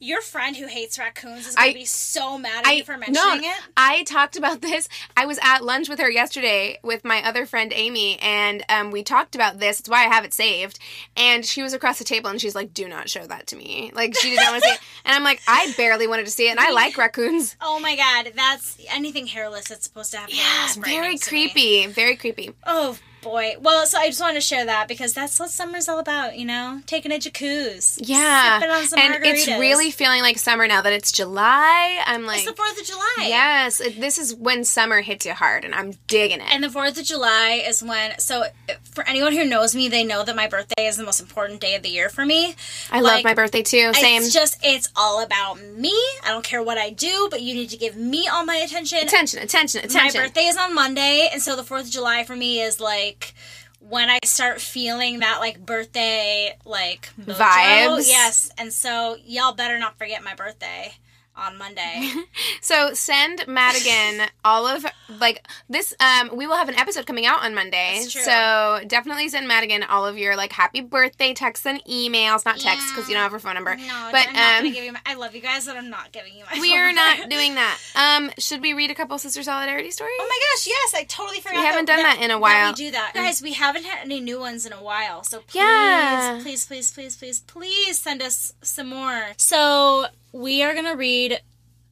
Your 0.00 0.20
friend 0.20 0.56
who 0.56 0.66
hates 0.66 0.98
raccoons 0.98 1.46
is 1.46 1.54
gonna 1.54 1.72
be 1.72 1.84
so 1.84 2.36
mad 2.38 2.66
at 2.66 2.76
you 2.76 2.84
for 2.84 2.96
mentioning 2.96 3.44
it. 3.44 3.56
I 3.76 4.02
talked 4.04 4.36
about 4.36 4.60
this. 4.60 4.88
I 5.16 5.26
was 5.26 5.38
at 5.42 5.64
lunch 5.64 5.88
with 5.88 6.00
her 6.00 6.10
yesterday 6.10 6.78
with 6.82 7.04
my 7.04 7.22
other 7.22 7.46
friend 7.46 7.72
Amy, 7.74 8.18
and 8.20 8.64
um, 8.68 8.90
we 8.90 9.02
talked 9.02 9.34
about 9.34 9.60
this. 9.60 9.78
It's 9.78 9.88
why 9.88 10.04
I 10.04 10.08
have 10.08 10.24
it 10.24 10.34
saved. 10.34 10.78
And 11.16 11.44
she 11.44 11.62
was 11.62 11.72
across 11.72 11.98
the 11.98 12.04
table, 12.04 12.30
and 12.30 12.40
she's 12.40 12.54
like, 12.54 12.74
"Do 12.74 12.88
not 12.88 13.08
show 13.08 13.26
that 13.26 13.46
to 13.48 13.56
me." 13.56 13.92
Like 13.94 14.16
she 14.16 14.30
didn't 14.30 14.50
want 14.50 14.62
to 14.62 14.68
see 14.68 14.74
it, 14.74 14.80
and 15.04 15.14
I'm 15.14 15.24
like, 15.24 15.40
"I 15.46 15.72
barely 15.76 16.06
wanted 16.08 16.24
to 16.24 16.32
see 16.32 16.48
it, 16.48 16.52
and 16.52 16.60
I 16.60 16.70
like 16.72 16.96
raccoons." 16.98 17.56
Oh 17.60 17.78
my 17.78 17.94
god, 17.94 18.32
that's 18.34 18.78
anything 18.90 19.26
hairless 19.26 19.68
that's 19.68 19.84
supposed 19.84 20.10
to 20.12 20.18
have 20.18 20.30
hair. 20.30 20.42
Yeah, 20.42 20.82
very 20.82 21.18
to 21.18 21.28
creepy. 21.28 21.86
Very 21.86 22.16
creepy. 22.16 22.52
Oh 22.66 22.98
boy. 23.26 23.54
Well, 23.60 23.86
so 23.86 23.98
I 23.98 24.06
just 24.08 24.20
wanted 24.20 24.34
to 24.34 24.40
share 24.40 24.64
that 24.66 24.88
because 24.88 25.12
that's 25.12 25.38
what 25.38 25.50
summer's 25.50 25.88
all 25.88 25.98
about, 25.98 26.38
you 26.38 26.44
know? 26.44 26.80
Taking 26.86 27.12
a 27.12 27.16
jacuzzi. 27.16 27.98
Yeah, 28.02 28.58
Sipping 28.60 28.74
on 28.74 28.86
some 28.86 28.98
and 29.00 29.24
it's 29.24 29.46
really 29.48 29.90
feeling 29.90 30.22
like 30.22 30.38
summer 30.38 30.66
now 30.68 30.82
that 30.82 30.92
it's 30.92 31.12
July. 31.12 32.00
I'm 32.06 32.24
like, 32.24 32.38
It's 32.38 32.46
the 32.46 32.52
4th 32.62 32.80
of 32.80 32.86
July. 32.86 33.14
yes, 33.26 33.78
this 33.98 34.18
is 34.18 34.34
when 34.34 34.64
summer 34.64 35.00
hits 35.00 35.26
you 35.26 35.32
hard, 35.32 35.64
and 35.64 35.74
I'm 35.74 35.92
digging 36.06 36.40
it. 36.40 36.46
And 36.52 36.62
the 36.62 36.68
4th 36.68 36.98
of 36.98 37.04
July 37.04 37.62
is 37.66 37.82
when, 37.82 38.18
so 38.18 38.44
for 38.96 39.06
anyone 39.06 39.34
who 39.34 39.44
knows 39.44 39.76
me, 39.76 39.88
they 39.88 40.02
know 40.02 40.24
that 40.24 40.34
my 40.34 40.48
birthday 40.48 40.86
is 40.86 40.96
the 40.96 41.04
most 41.04 41.20
important 41.20 41.60
day 41.60 41.74
of 41.74 41.82
the 41.82 41.90
year 41.90 42.08
for 42.08 42.24
me. 42.24 42.56
I 42.90 43.00
love 43.00 43.22
my 43.22 43.34
birthday 43.34 43.62
too. 43.62 43.92
Same. 43.92 44.22
It's 44.22 44.32
just, 44.32 44.58
it's 44.64 44.88
all 44.96 45.22
about 45.22 45.62
me. 45.62 45.94
I 46.24 46.30
don't 46.30 46.42
care 46.42 46.62
what 46.62 46.78
I 46.78 46.90
do, 46.90 47.28
but 47.30 47.42
you 47.42 47.54
need 47.54 47.68
to 47.70 47.76
give 47.76 47.94
me 47.94 48.26
all 48.26 48.44
my 48.44 48.56
attention. 48.56 48.98
attention, 48.98 49.40
attention, 49.40 49.84
attention. 49.84 50.18
My 50.18 50.26
birthday 50.26 50.46
is 50.46 50.56
on 50.56 50.74
Monday, 50.74 51.28
and 51.30 51.42
so 51.42 51.54
the 51.54 51.62
4th 51.62 51.82
of 51.82 51.90
July 51.90 52.24
for 52.24 52.34
me 52.34 52.62
is 52.62 52.80
like 52.80 53.34
when 53.80 54.08
I 54.08 54.18
start 54.24 54.60
feeling 54.62 55.20
that 55.20 55.40
like 55.40 55.64
birthday 55.64 56.56
like 56.64 57.10
mojo. 57.20 57.36
Vibes. 57.36 58.08
Yes, 58.08 58.50
and 58.56 58.72
so 58.72 59.18
y'all 59.26 59.52
better 59.52 59.78
not 59.78 59.98
forget 59.98 60.24
my 60.24 60.34
birthday 60.34 60.94
on 61.36 61.56
Monday. 61.58 62.12
So 62.60 62.94
send 62.94 63.46
Madigan 63.46 64.26
all 64.44 64.66
of 64.66 64.84
like 65.20 65.46
this. 65.68 65.94
Um, 66.00 66.30
we 66.36 66.48
will 66.48 66.56
have 66.56 66.68
an 66.68 66.74
episode 66.74 67.06
coming 67.06 67.24
out 67.24 67.44
on 67.44 67.54
Monday. 67.54 68.00
So 68.08 68.80
definitely 68.88 69.28
send 69.28 69.46
Madigan 69.46 69.84
all 69.84 70.04
of 70.04 70.18
your 70.18 70.34
like 70.36 70.50
happy 70.52 70.80
birthday 70.80 71.32
texts 71.32 71.64
and 71.64 71.80
emails. 71.84 72.44
Not 72.44 72.58
texts 72.58 72.90
because 72.90 73.08
you 73.08 73.14
don't 73.14 73.22
have 73.22 73.30
her 73.30 73.38
phone 73.38 73.54
number. 73.54 73.76
No, 73.76 74.08
but 74.10 74.26
I'm 74.30 74.34
um, 74.58 74.64
gonna 74.64 74.74
give 74.74 74.84
you. 74.84 74.92
My, 74.92 75.00
I 75.06 75.14
love 75.14 75.34
you 75.36 75.40
guys, 75.40 75.66
but 75.66 75.76
I'm 75.76 75.90
not 75.90 76.10
giving 76.10 76.34
you 76.34 76.44
my. 76.50 76.60
we 76.60 76.70
phone 76.70 76.78
are 76.78 76.92
number. 76.92 77.20
not 77.22 77.30
doing 77.30 77.54
that. 77.54 77.78
Um, 77.94 78.30
should 78.38 78.60
we 78.62 78.72
read 78.72 78.90
a 78.90 78.94
couple 78.94 79.16
sister 79.18 79.42
solidarity 79.44 79.92
stories? 79.92 80.16
Oh 80.18 80.26
my 80.28 80.40
gosh, 80.56 80.66
yes, 80.66 80.94
I 80.94 81.04
totally 81.04 81.38
forgot. 81.40 81.56
We 81.60 81.64
haven't 81.64 81.84
done 81.84 82.02
that 82.02 82.20
in 82.20 82.32
a 82.32 82.38
while. 82.38 82.70
we 82.70 82.74
do 82.74 82.90
that, 82.90 83.12
guys. 83.14 83.40
We 83.40 83.52
haven't 83.52 83.84
had 83.84 84.04
any 84.04 84.20
new 84.20 84.40
ones 84.40 84.66
in 84.66 84.72
a 84.72 84.82
while, 84.82 85.22
so 85.22 85.38
please, 85.38 85.54
Yeah. 85.60 86.40
please, 86.42 86.66
please, 86.66 86.90
please, 86.90 87.16
please, 87.16 87.40
please 87.40 87.98
send 88.00 88.22
us 88.22 88.54
some 88.62 88.88
more. 88.88 89.28
So 89.36 90.06
we 90.36 90.62
are 90.62 90.74
gonna 90.74 90.96
read 90.96 91.40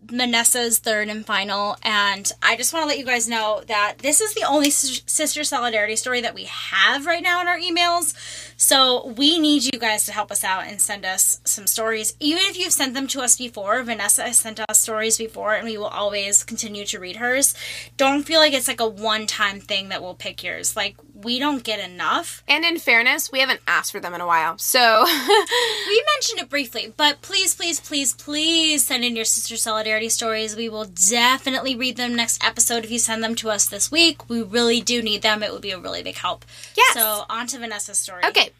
Vanessa's 0.07 0.81
third 0.81 1.09
and 1.09 1.25
final, 1.25 1.79
and 1.83 2.31
I 2.43 2.57
just 2.57 2.75
want 2.75 2.83
to 2.83 2.89
let 2.89 2.99
you 2.99 3.07
guys 3.07 3.27
know 3.27 3.63
that 3.69 3.95
this 4.01 4.21
is 4.21 4.35
the 4.35 4.43
only 4.43 4.69
sister 4.69 5.45
solidarity 5.45 5.97
story 5.97 6.21
that 6.21 6.35
we 6.35 6.45
have 6.45 7.07
right 7.07 7.23
now 7.23 7.41
in 7.41 7.49
our 7.49 7.59
emails. 7.59 8.15
So 8.59 9.07
we 9.17 9.39
need 9.39 9.65
you 9.65 9.81
guys 9.81 10.05
to 10.05 10.13
help 10.13 10.31
us 10.31 10.45
out 10.45 10.67
and 10.67 10.79
send 10.79 11.07
us 11.07 11.41
some 11.45 11.67
stories. 11.67 12.15
Even 12.21 12.43
if 12.45 12.59
you've 12.59 12.75
sent 12.75 12.93
them 12.93 13.07
to 13.09 13.23
us 13.23 13.37
before, 13.37 13.83
Vanessa 13.83 14.25
has 14.25 14.37
sent 14.37 14.61
us 14.61 14.79
stories 14.79 15.17
before, 15.17 15.55
and 15.55 15.65
we 15.65 15.79
will 15.79 15.87
always 15.87 16.45
continue 16.45 16.85
to 16.85 17.01
read 17.01 17.17
hers. 17.17 17.55
Don't 17.97 18.25
feel 18.25 18.41
like 18.41 18.53
it's 18.53 18.69
like 18.69 18.81
a 18.81 18.87
one-time 18.87 19.59
thing 19.59 19.89
that 19.89 20.03
we'll 20.03 20.15
pick 20.15 20.45
yours. 20.45 20.77
Like 20.77 20.97
we 21.25 21.39
don't 21.39 21.65
get 21.65 21.81
enough. 21.81 22.43
And 22.47 22.65
in 22.65 22.79
fairness, 22.79 23.33
we 23.33 23.41
haven't 23.41 23.61
asked 23.67 23.93
for 23.93 24.01
them 24.01 24.15
in 24.15 24.21
a 24.21 24.27
while. 24.27 24.59
So 24.59 25.05
We 25.89 26.05
mentioned 26.15 26.41
it 26.41 26.51
briefly, 26.51 26.93
but 26.97 27.23
please, 27.23 27.55
please, 27.55 27.81
please, 27.81 28.15
please 28.15 28.85
send 28.87 29.05
in 29.05 29.17
your 29.17 29.25
sister 29.25 29.57
solidarity 29.57 30.09
stories. 30.09 30.57
We 30.57 30.69
will 30.69 30.85
definitely 30.85 31.75
read 31.75 31.97
them 31.97 32.15
next 32.15 32.45
episode 32.45 32.85
if 32.85 32.91
you 32.91 32.99
send 32.99 33.23
them 33.25 33.35
to 33.37 33.51
us 33.51 33.67
this 33.67 33.91
week. 33.91 34.29
We 34.29 34.43
really 34.43 34.81
do 34.81 35.03
need 35.03 35.23
them. 35.23 35.43
It 35.43 35.53
would 35.53 35.63
be 35.63 35.71
a 35.73 35.79
really 35.79 36.03
big 36.03 36.17
help. 36.17 36.45
Yes. 36.77 36.95
So 36.95 37.25
on 37.29 37.47
to 37.49 37.59
Vanessa's 37.59 37.99
story. 37.99 38.23
okay. 38.25 38.51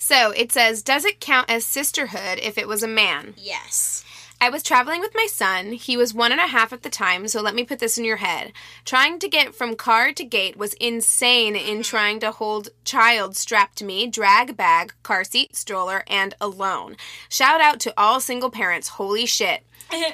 So 0.00 0.30
it 0.30 0.52
says, 0.52 0.82
does 0.82 1.04
it 1.04 1.20
count 1.20 1.50
as 1.50 1.66
sisterhood 1.66 2.38
if 2.40 2.56
it 2.56 2.68
was 2.68 2.82
a 2.82 2.88
man? 2.88 3.34
Yes. 3.36 4.04
I 4.40 4.50
was 4.50 4.62
traveling 4.62 5.00
with 5.00 5.14
my 5.14 5.26
son. 5.26 5.72
He 5.72 5.96
was 5.96 6.14
one 6.14 6.30
and 6.30 6.40
a 6.40 6.46
half 6.46 6.72
at 6.72 6.82
the 6.82 6.90
time, 6.90 7.26
so 7.26 7.42
let 7.42 7.54
me 7.54 7.64
put 7.64 7.80
this 7.80 7.98
in 7.98 8.04
your 8.04 8.18
head. 8.18 8.52
Trying 8.84 9.18
to 9.18 9.28
get 9.28 9.54
from 9.54 9.74
car 9.74 10.12
to 10.12 10.24
gate 10.24 10.56
was 10.56 10.74
insane 10.74 11.56
in 11.56 11.82
trying 11.82 12.20
to 12.20 12.30
hold 12.30 12.68
child 12.84 13.36
strapped 13.36 13.78
to 13.78 13.84
me, 13.84 14.06
drag 14.06 14.56
bag, 14.56 14.94
car 15.02 15.24
seat, 15.24 15.56
stroller, 15.56 16.04
and 16.06 16.34
alone. 16.40 16.96
Shout 17.28 17.60
out 17.60 17.80
to 17.80 17.94
all 17.96 18.20
single 18.20 18.50
parents. 18.50 18.88
Holy 18.88 19.26
shit. 19.26 19.64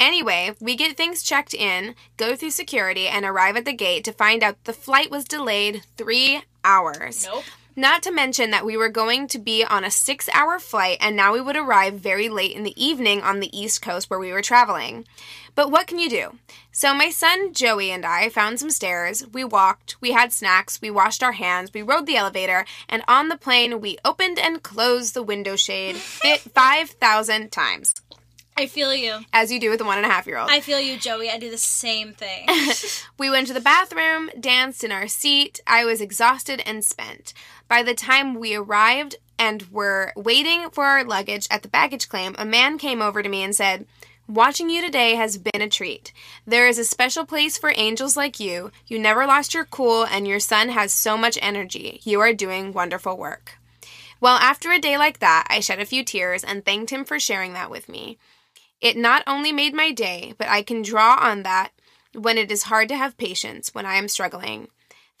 Anyway, 0.00 0.54
we 0.60 0.74
get 0.74 0.96
things 0.96 1.22
checked 1.22 1.54
in, 1.54 1.94
go 2.16 2.34
through 2.34 2.50
security, 2.50 3.06
and 3.06 3.24
arrive 3.24 3.56
at 3.56 3.64
the 3.64 3.72
gate 3.72 4.02
to 4.04 4.12
find 4.12 4.42
out 4.42 4.62
the 4.64 4.72
flight 4.72 5.08
was 5.08 5.24
delayed 5.24 5.82
three 5.96 6.42
hours. 6.64 7.24
Nope. 7.24 7.44
Not 7.76 8.02
to 8.04 8.12
mention 8.12 8.50
that 8.50 8.64
we 8.64 8.76
were 8.76 8.88
going 8.88 9.26
to 9.28 9.38
be 9.38 9.64
on 9.64 9.82
a 9.84 9.90
six 9.90 10.28
hour 10.32 10.58
flight 10.60 10.98
and 11.00 11.16
now 11.16 11.32
we 11.32 11.40
would 11.40 11.56
arrive 11.56 11.94
very 11.94 12.28
late 12.28 12.54
in 12.54 12.62
the 12.62 12.82
evening 12.82 13.20
on 13.20 13.40
the 13.40 13.56
East 13.58 13.82
Coast 13.82 14.08
where 14.08 14.18
we 14.20 14.32
were 14.32 14.42
traveling. 14.42 15.06
But 15.56 15.70
what 15.70 15.86
can 15.86 15.98
you 15.98 16.08
do? 16.08 16.38
So, 16.72 16.94
my 16.94 17.10
son 17.10 17.52
Joey 17.52 17.90
and 17.90 18.04
I 18.04 18.28
found 18.28 18.58
some 18.58 18.70
stairs. 18.70 19.24
We 19.32 19.44
walked, 19.44 20.00
we 20.00 20.12
had 20.12 20.32
snacks, 20.32 20.80
we 20.80 20.90
washed 20.90 21.22
our 21.22 21.32
hands, 21.32 21.72
we 21.72 21.82
rode 21.82 22.06
the 22.06 22.16
elevator, 22.16 22.64
and 22.88 23.02
on 23.06 23.28
the 23.28 23.36
plane, 23.36 23.80
we 23.80 23.98
opened 24.04 24.38
and 24.38 24.62
closed 24.62 25.14
the 25.14 25.22
window 25.22 25.54
shade 25.56 25.96
fit 25.96 26.40
5,000 26.54 27.52
times, 27.52 27.94
I 28.56 28.66
feel 28.66 28.92
you. 28.94 29.20
as 29.32 29.52
you 29.52 29.60
do 29.60 29.70
with 29.70 29.80
a 29.80 29.84
one 29.84 29.96
and 29.98 30.06
a 30.06 30.08
half 30.08 30.26
year 30.26 30.38
old. 30.38 30.50
I 30.50 30.60
feel 30.60 30.80
you, 30.80 30.96
Joey. 30.98 31.30
I 31.30 31.38
do 31.38 31.50
the 31.50 31.58
same 31.58 32.12
thing. 32.12 32.48
We 33.18 33.30
went 33.30 33.46
to 33.46 33.52
the 33.54 33.60
bathroom, 33.60 34.28
danced 34.38 34.82
in 34.82 34.90
our 34.90 35.06
seat. 35.06 35.60
I 35.68 35.84
was 35.84 36.00
exhausted 36.00 36.60
and 36.66 36.84
spent. 36.84 37.32
By 37.68 37.82
the 37.82 37.94
time 37.94 38.34
we 38.34 38.54
arrived 38.54 39.16
and 39.38 39.62
were 39.70 40.12
waiting 40.16 40.70
for 40.70 40.84
our 40.84 41.04
luggage 41.04 41.46
at 41.50 41.62
the 41.62 41.68
baggage 41.68 42.08
claim, 42.08 42.34
a 42.38 42.44
man 42.44 42.78
came 42.78 43.02
over 43.02 43.22
to 43.22 43.28
me 43.28 43.42
and 43.42 43.54
said, 43.54 43.86
Watching 44.26 44.70
you 44.70 44.80
today 44.80 45.16
has 45.16 45.36
been 45.36 45.60
a 45.60 45.68
treat. 45.68 46.12
There 46.46 46.66
is 46.66 46.78
a 46.78 46.84
special 46.84 47.26
place 47.26 47.58
for 47.58 47.74
angels 47.76 48.16
like 48.16 48.40
you. 48.40 48.70
You 48.86 48.98
never 48.98 49.26
lost 49.26 49.52
your 49.52 49.66
cool, 49.66 50.06
and 50.06 50.26
your 50.26 50.40
son 50.40 50.70
has 50.70 50.94
so 50.94 51.18
much 51.18 51.38
energy. 51.42 52.00
You 52.04 52.20
are 52.20 52.32
doing 52.32 52.72
wonderful 52.72 53.18
work. 53.18 53.58
Well, 54.20 54.36
after 54.36 54.72
a 54.72 54.78
day 54.78 54.96
like 54.96 55.18
that, 55.18 55.46
I 55.50 55.60
shed 55.60 55.78
a 55.78 55.84
few 55.84 56.02
tears 56.04 56.42
and 56.42 56.64
thanked 56.64 56.90
him 56.90 57.04
for 57.04 57.20
sharing 57.20 57.52
that 57.52 57.70
with 57.70 57.86
me. 57.86 58.16
It 58.80 58.96
not 58.96 59.22
only 59.26 59.52
made 59.52 59.74
my 59.74 59.92
day, 59.92 60.32
but 60.38 60.48
I 60.48 60.62
can 60.62 60.80
draw 60.80 61.18
on 61.20 61.42
that 61.42 61.72
when 62.14 62.38
it 62.38 62.50
is 62.50 62.64
hard 62.64 62.88
to 62.88 62.96
have 62.96 63.18
patience 63.18 63.74
when 63.74 63.84
I 63.84 63.96
am 63.96 64.08
struggling. 64.08 64.68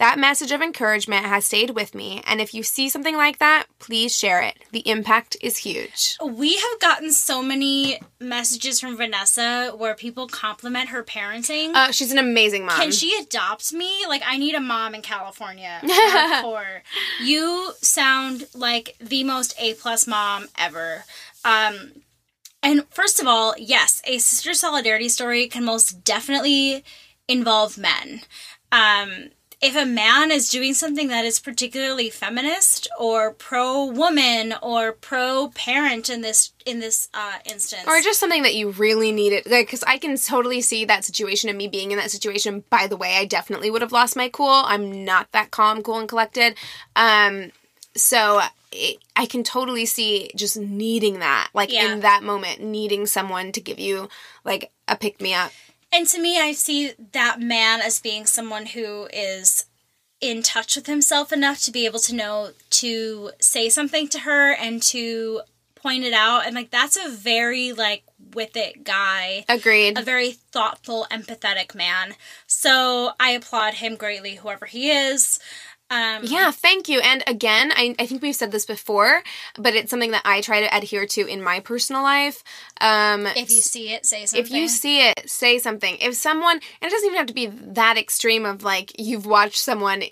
That 0.00 0.18
message 0.18 0.50
of 0.50 0.60
encouragement 0.60 1.24
has 1.24 1.46
stayed 1.46 1.70
with 1.70 1.94
me, 1.94 2.20
and 2.26 2.40
if 2.40 2.52
you 2.52 2.64
see 2.64 2.88
something 2.88 3.16
like 3.16 3.38
that, 3.38 3.66
please 3.78 4.12
share 4.16 4.42
it. 4.42 4.56
The 4.72 4.86
impact 4.88 5.36
is 5.40 5.58
huge. 5.58 6.16
we 6.22 6.56
have 6.56 6.80
gotten 6.80 7.12
so 7.12 7.40
many 7.40 8.00
messages 8.18 8.80
from 8.80 8.96
Vanessa 8.96 9.72
where 9.76 9.94
people 9.94 10.26
compliment 10.26 10.88
her 10.88 11.04
parenting. 11.04 11.74
Uh, 11.74 11.92
she's 11.92 12.10
an 12.10 12.18
amazing 12.18 12.66
mom. 12.66 12.80
Can 12.80 12.90
she 12.90 13.16
adopt 13.22 13.72
me? 13.72 14.04
Like, 14.08 14.22
I 14.26 14.36
need 14.36 14.56
a 14.56 14.60
mom 14.60 14.96
in 14.96 15.02
California. 15.02 15.80
Hardcore. 15.84 16.80
you 17.22 17.72
sound 17.80 18.48
like 18.52 18.96
the 19.00 19.22
most 19.22 19.54
A 19.60 19.74
plus 19.74 20.08
mom 20.08 20.48
ever. 20.58 21.04
Um, 21.44 22.02
and 22.64 22.84
first 22.90 23.20
of 23.20 23.28
all, 23.28 23.54
yes, 23.58 24.02
a 24.06 24.18
sister 24.18 24.54
solidarity 24.54 25.08
story 25.08 25.46
can 25.46 25.64
most 25.64 26.02
definitely 26.02 26.82
involve 27.28 27.78
men. 27.78 28.22
Um, 28.72 29.28
if 29.64 29.74
a 29.76 29.86
man 29.86 30.30
is 30.30 30.48
doing 30.50 30.74
something 30.74 31.08
that 31.08 31.24
is 31.24 31.40
particularly 31.40 32.10
feminist 32.10 32.86
or 32.98 33.32
pro 33.32 33.86
woman 33.86 34.54
or 34.62 34.92
pro 34.92 35.48
parent 35.54 36.10
in 36.10 36.20
this 36.20 36.52
in 36.66 36.80
this 36.80 37.08
uh, 37.14 37.38
instance, 37.46 37.84
or 37.86 38.00
just 38.00 38.20
something 38.20 38.42
that 38.42 38.54
you 38.54 38.70
really 38.70 39.10
needed 39.12 39.44
like 39.46 39.66
because 39.66 39.82
i 39.84 39.96
can 39.98 40.16
totally 40.16 40.60
see 40.60 40.84
that 40.84 41.04
situation 41.04 41.48
and 41.48 41.58
me 41.58 41.66
being 41.68 41.90
in 41.92 41.98
that 41.98 42.10
situation. 42.10 42.64
By 42.70 42.86
the 42.86 42.96
way 42.96 43.16
i 43.16 43.24
definitely 43.24 43.70
would 43.70 43.82
have 43.82 43.92
lost 43.92 44.16
my 44.16 44.28
cool. 44.28 44.48
I'm 44.48 45.04
not 45.04 45.32
that 45.32 45.50
calm 45.50 45.82
cool 45.82 45.98
and 45.98 46.08
collected. 46.08 46.56
Um 46.96 47.50
so 47.96 48.40
it, 48.72 48.98
i 49.14 49.24
can 49.24 49.44
totally 49.44 49.86
see 49.86 50.30
just 50.34 50.58
needing 50.58 51.20
that 51.20 51.48
like 51.54 51.72
Yeah. 51.72 51.92
in 51.92 52.00
that 52.00 52.22
moment 52.22 52.60
needing 52.60 53.06
someone 53.06 53.52
to 53.52 53.60
give 53.60 53.78
you 53.78 54.08
like 54.44 54.72
a 54.88 54.96
pick 54.96 55.20
me 55.20 55.32
up 55.32 55.52
And 55.94 56.08
to 56.08 56.20
me, 56.20 56.40
I 56.40 56.50
see 56.52 56.92
that 57.12 57.40
man 57.40 57.80
as 57.80 58.00
being 58.00 58.26
someone 58.26 58.66
who 58.66 59.06
is 59.12 59.66
in 60.20 60.42
touch 60.42 60.74
with 60.74 60.86
himself 60.86 61.32
enough 61.32 61.62
to 61.62 61.70
be 61.70 61.86
able 61.86 62.00
to 62.00 62.14
know 62.16 62.50
to 62.70 63.30
say 63.40 63.68
something 63.68 64.08
to 64.08 64.20
her 64.20 64.52
and 64.52 64.82
to 64.82 65.42
point 65.76 66.02
it 66.02 66.12
out. 66.12 66.46
And 66.46 66.56
like, 66.56 66.72
that's 66.72 66.96
a 66.96 67.08
very, 67.08 67.72
like, 67.72 68.02
with 68.32 68.56
it 68.56 68.82
guy. 68.82 69.44
agreed 69.48 69.96
A 69.96 70.02
very 70.02 70.32
thoughtful, 70.32 71.06
empathetic 71.12 71.76
man. 71.76 72.14
So 72.48 73.12
I 73.20 73.30
applaud 73.30 73.74
him 73.74 73.94
greatly, 73.94 74.36
whoever 74.36 74.66
he 74.66 74.90
is. 74.90 75.38
Um, 75.90 76.22
Yeah, 76.24 76.50
thank 76.50 76.88
you. 76.88 77.00
And 77.00 77.22
again, 77.26 77.72
I, 77.74 77.94
I 77.98 78.06
think 78.06 78.22
we've 78.22 78.34
said 78.34 78.52
this 78.52 78.66
before, 78.66 79.22
but 79.56 79.74
it's 79.74 79.90
something 79.90 80.12
that 80.12 80.22
I 80.24 80.40
try 80.40 80.60
to 80.60 80.76
adhere 80.76 81.06
to 81.06 81.26
in 81.26 81.42
my 81.42 81.60
personal 81.60 82.02
life. 82.02 82.42
Um, 82.80 83.26
If 83.26 83.50
you 83.50 83.60
see 83.60 83.92
it, 83.92 84.06
say 84.06 84.26
something. 84.26 84.44
if 84.44 84.50
you 84.50 84.68
see 84.68 85.06
it, 85.08 85.28
say 85.28 85.58
something. 85.58 85.96
If 86.00 86.14
someone, 86.14 86.56
and 86.56 86.62
it 86.82 86.90
doesn't 86.90 87.06
even 87.06 87.18
have 87.18 87.26
to 87.26 87.34
be 87.34 87.46
that 87.46 87.96
extreme 87.98 88.44
of 88.46 88.62
like 88.62 88.92
you've 88.98 89.26
watched 89.26 89.58
someone 89.58 90.02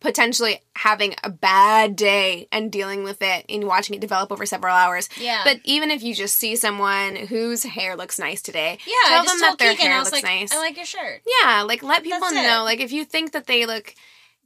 potentially 0.00 0.60
having 0.76 1.14
a 1.24 1.30
bad 1.30 1.96
day 1.96 2.46
and 2.52 2.70
dealing 2.70 3.02
with 3.02 3.20
it 3.20 3.44
and 3.48 3.64
watching 3.64 3.96
it 3.96 4.00
develop 4.00 4.30
over 4.30 4.46
several 4.46 4.74
hours. 4.74 5.08
Yeah. 5.20 5.40
But 5.44 5.58
even 5.64 5.90
if 5.90 6.02
you 6.02 6.14
just 6.14 6.36
see 6.36 6.56
someone 6.56 7.16
whose 7.16 7.64
hair 7.64 7.96
looks 7.96 8.18
nice 8.18 8.40
today, 8.40 8.78
yeah, 8.86 9.08
tell 9.08 9.24
them 9.24 9.40
that 9.40 9.58
their 9.58 9.72
Keegan, 9.72 9.86
hair 9.86 9.98
looks 9.98 10.12
like, 10.12 10.24
nice. 10.24 10.52
I 10.52 10.58
like 10.58 10.76
your 10.76 10.86
shirt. 10.86 11.22
Yeah, 11.42 11.62
like 11.62 11.82
let 11.82 12.02
people 12.04 12.20
That's 12.20 12.32
it. 12.32 12.42
know. 12.42 12.62
Like 12.64 12.80
if 12.80 12.92
you 12.92 13.04
think 13.04 13.32
that 13.32 13.46
they 13.46 13.66
look 13.66 13.94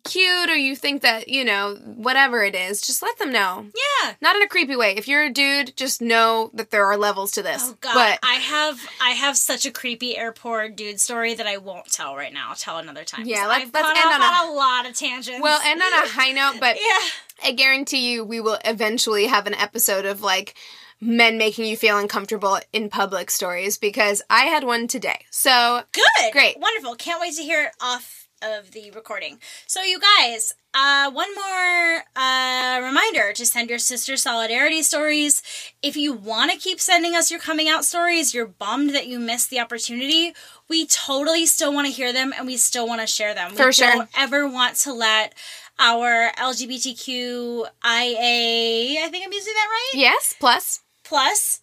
cute 0.04 0.50
or 0.50 0.54
you 0.56 0.74
think 0.76 1.02
that, 1.02 1.28
you 1.28 1.44
know, 1.44 1.76
whatever 1.84 2.42
it 2.42 2.54
is, 2.54 2.80
just 2.80 3.02
let 3.02 3.18
them 3.18 3.32
know. 3.32 3.66
Yeah. 4.02 4.14
Not 4.20 4.36
in 4.36 4.42
a 4.42 4.48
creepy 4.48 4.76
way. 4.76 4.94
If 4.96 5.06
you're 5.08 5.24
a 5.24 5.30
dude, 5.32 5.76
just 5.76 6.00
know 6.02 6.50
that 6.54 6.70
there 6.70 6.84
are 6.86 6.96
levels 6.96 7.30
to 7.32 7.42
this. 7.42 7.62
Oh 7.64 7.76
god, 7.80 7.94
But 7.94 8.18
I 8.22 8.34
have 8.34 8.80
I 9.00 9.10
have 9.10 9.36
such 9.36 9.64
a 9.66 9.70
creepy 9.70 10.16
airport 10.16 10.76
dude 10.76 11.00
story 11.00 11.34
that 11.34 11.46
I 11.46 11.56
won't 11.58 11.86
tell 11.90 12.16
right 12.16 12.32
now. 12.32 12.48
I'll 12.50 12.56
tell 12.56 12.78
another 12.78 13.04
time. 13.04 13.26
Yeah, 13.26 13.46
let's- 13.46 13.66
I've 13.66 13.74
let's 13.74 13.88
end 13.88 13.98
off 13.98 14.14
on 14.14 14.20
a- 14.20 14.24
on 14.24 14.48
a 14.48 14.52
lot 14.52 14.86
of 14.88 14.96
tangents. 14.96 15.40
well, 15.42 15.60
and 15.64 15.80
on 15.80 15.92
a 15.92 16.08
high 16.08 16.32
note, 16.32 16.56
but 16.60 16.76
yeah, 16.76 17.48
I 17.48 17.52
guarantee 17.52 18.12
you 18.12 18.24
we 18.24 18.40
will 18.40 18.58
eventually 18.64 19.26
have 19.26 19.46
an 19.46 19.54
episode 19.54 20.04
of 20.04 20.20
like 20.22 20.54
men 21.00 21.36
making 21.38 21.64
you 21.66 21.76
feel 21.76 21.98
uncomfortable 21.98 22.58
in 22.72 22.88
public 22.88 23.28
stories 23.30 23.76
because 23.78 24.22
I 24.30 24.44
had 24.44 24.62
one 24.64 24.86
today. 24.86 25.24
So 25.30 25.82
good, 25.92 26.32
Great. 26.32 26.56
wonderful. 26.60 26.94
Can't 26.94 27.20
wait 27.20 27.34
to 27.36 27.42
hear 27.42 27.64
it 27.64 27.72
off 27.80 28.21
of 28.42 28.72
the 28.72 28.90
recording. 28.90 29.38
So 29.66 29.82
you 29.82 29.98
guys, 30.00 30.54
uh, 30.74 31.10
one 31.10 31.34
more 31.34 32.04
uh, 32.16 32.80
reminder 32.82 33.32
to 33.32 33.46
send 33.46 33.70
your 33.70 33.78
sister 33.78 34.16
solidarity 34.16 34.82
stories. 34.82 35.42
If 35.82 35.96
you 35.96 36.12
want 36.12 36.50
to 36.50 36.58
keep 36.58 36.80
sending 36.80 37.14
us 37.14 37.30
your 37.30 37.40
coming 37.40 37.68
out 37.68 37.84
stories, 37.84 38.34
you're 38.34 38.46
bummed 38.46 38.94
that 38.94 39.06
you 39.06 39.18
missed 39.18 39.50
the 39.50 39.60
opportunity. 39.60 40.34
We 40.68 40.86
totally 40.86 41.46
still 41.46 41.72
want 41.72 41.86
to 41.86 41.92
hear 41.92 42.12
them 42.12 42.32
and 42.36 42.46
we 42.46 42.56
still 42.56 42.86
want 42.86 43.00
to 43.00 43.06
share 43.06 43.34
them. 43.34 43.52
For 43.52 43.66
we 43.66 43.72
sure. 43.72 43.92
don't 43.92 44.08
ever 44.16 44.48
want 44.48 44.76
to 44.76 44.92
let 44.92 45.34
our 45.78 46.30
LGBTQIA, 46.38 47.66
I 47.84 49.08
think 49.10 49.26
I'm 49.26 49.32
using 49.32 49.54
that 49.54 49.68
right? 49.68 49.90
yes, 49.94 50.34
plus 50.38 50.80
plus 51.04 51.60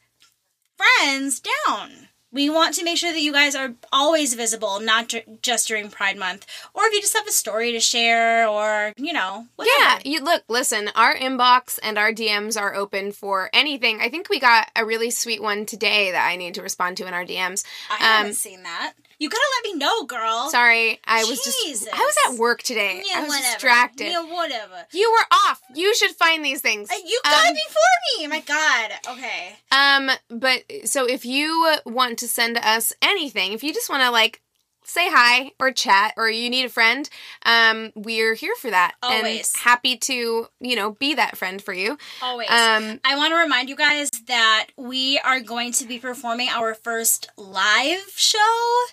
friends 0.77 1.41
down. 1.41 2.08
We 2.31 2.49
want 2.49 2.75
to 2.75 2.83
make 2.83 2.97
sure 2.97 3.11
that 3.11 3.21
you 3.21 3.33
guys 3.33 3.55
are 3.55 3.73
always 3.91 4.35
visible, 4.35 4.79
not 4.79 5.09
ju- 5.09 5.39
just 5.41 5.67
during 5.67 5.89
Pride 5.89 6.17
Month. 6.17 6.45
Or 6.73 6.83
if 6.85 6.93
you 6.93 7.01
just 7.01 7.17
have 7.17 7.27
a 7.27 7.31
story 7.31 7.71
to 7.71 7.79
share, 7.79 8.47
or, 8.47 8.93
you 8.97 9.13
know, 9.13 9.47
whatever. 9.55 9.75
Yeah, 9.79 9.99
you 10.05 10.23
look, 10.23 10.43
listen, 10.47 10.89
our 10.95 11.15
inbox 11.15 11.79
and 11.81 11.97
our 11.97 12.11
DMs 12.11 12.59
are 12.59 12.75
open 12.75 13.11
for 13.11 13.49
anything. 13.51 13.99
I 13.99 14.09
think 14.09 14.29
we 14.29 14.39
got 14.39 14.69
a 14.75 14.85
really 14.85 15.09
sweet 15.09 15.41
one 15.41 15.65
today 15.65 16.11
that 16.11 16.27
I 16.27 16.35
need 16.35 16.53
to 16.55 16.61
respond 16.61 16.97
to 16.97 17.07
in 17.07 17.13
our 17.13 17.25
DMs. 17.25 17.65
I 17.89 17.95
um, 17.95 18.01
haven't 18.01 18.33
seen 18.35 18.63
that. 18.63 18.93
You 19.19 19.29
gotta 19.29 19.43
let 19.63 19.73
me 19.73 19.77
know, 19.79 20.05
girl. 20.05 20.49
Sorry, 20.49 20.99
I 21.05 21.25
was 21.25 21.43
Jesus. 21.43 21.85
just 21.85 21.93
I 21.93 21.97
was 21.99 22.15
at 22.33 22.39
work 22.39 22.63
today. 22.63 23.03
Yeah, 23.05 23.19
I 23.19 23.21
was 23.23 23.29
whatever. 23.29 23.53
distracted. 23.53 24.11
Yeah, 24.11 24.23
whatever. 24.23 24.85
You 24.93 25.11
were 25.11 25.37
off. 25.49 25.61
You 25.75 25.93
should 25.93 26.11
find 26.11 26.43
these 26.43 26.61
things. 26.61 26.89
Uh, 26.89 26.95
You 27.05 27.19
got 27.25 27.45
Um, 27.47 27.53
it 27.53 27.59
before 27.67 28.19
me. 28.19 28.27
My 28.27 28.39
God. 28.39 28.91
Okay. 29.17 29.55
Um, 29.71 30.09
but 30.29 30.63
so 30.89 31.05
if 31.05 31.25
you 31.25 31.75
want 31.85 32.17
to 32.19 32.27
send 32.29 32.57
us 32.57 32.93
anything, 33.01 33.51
if 33.51 33.61
you 33.63 33.73
just 33.73 33.89
want 33.89 34.03
to 34.03 34.09
like 34.11 34.41
say 34.83 35.09
hi 35.09 35.51
or 35.59 35.71
chat 35.71 36.13
or 36.17 36.29
you 36.29 36.49
need 36.49 36.65
a 36.65 36.69
friend, 36.69 37.09
um, 37.45 37.91
we're 37.95 38.33
here 38.33 38.55
for 38.59 38.69
that. 38.69 38.95
Always. 39.03 39.53
And 39.55 39.61
happy 39.63 39.97
to, 39.97 40.47
you 40.59 40.75
know, 40.75 40.91
be 40.91 41.13
that 41.15 41.37
friend 41.37 41.61
for 41.61 41.73
you. 41.73 41.97
Always. 42.21 42.49
Um, 42.49 42.99
I 43.03 43.15
want 43.15 43.31
to 43.31 43.37
remind 43.37 43.69
you 43.69 43.75
guys 43.75 44.09
that 44.27 44.67
we 44.77 45.19
are 45.19 45.39
going 45.39 45.71
to 45.73 45.85
be 45.85 45.99
performing 45.99 46.49
our 46.49 46.73
first 46.73 47.29
live 47.37 48.11
show 48.15 48.85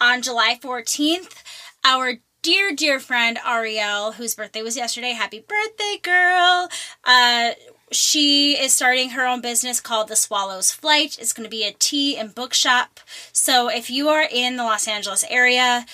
on 0.00 0.22
July 0.22 0.58
14th. 0.60 1.42
Our 1.84 2.14
dear, 2.42 2.72
dear 2.74 3.00
friend 3.00 3.38
Ariel, 3.46 4.12
whose 4.12 4.34
birthday 4.34 4.62
was 4.62 4.76
yesterday, 4.76 5.12
happy 5.12 5.44
birthday, 5.46 5.98
girl, 6.02 6.68
uh, 7.04 7.50
she 7.92 8.58
is 8.58 8.74
starting 8.74 9.10
her 9.10 9.26
own 9.26 9.40
business 9.40 9.80
called 9.80 10.08
The 10.08 10.16
Swallow's 10.16 10.72
Flight. 10.72 11.18
It's 11.20 11.32
going 11.32 11.44
to 11.44 11.50
be 11.50 11.64
a 11.64 11.72
tea 11.78 12.16
and 12.16 12.34
bookshop. 12.34 13.00
So 13.32 13.68
if 13.68 13.90
you 13.90 14.08
are 14.08 14.26
in 14.30 14.56
the 14.56 14.64
Los 14.64 14.88
Angeles 14.88 15.24
area, 15.28 15.86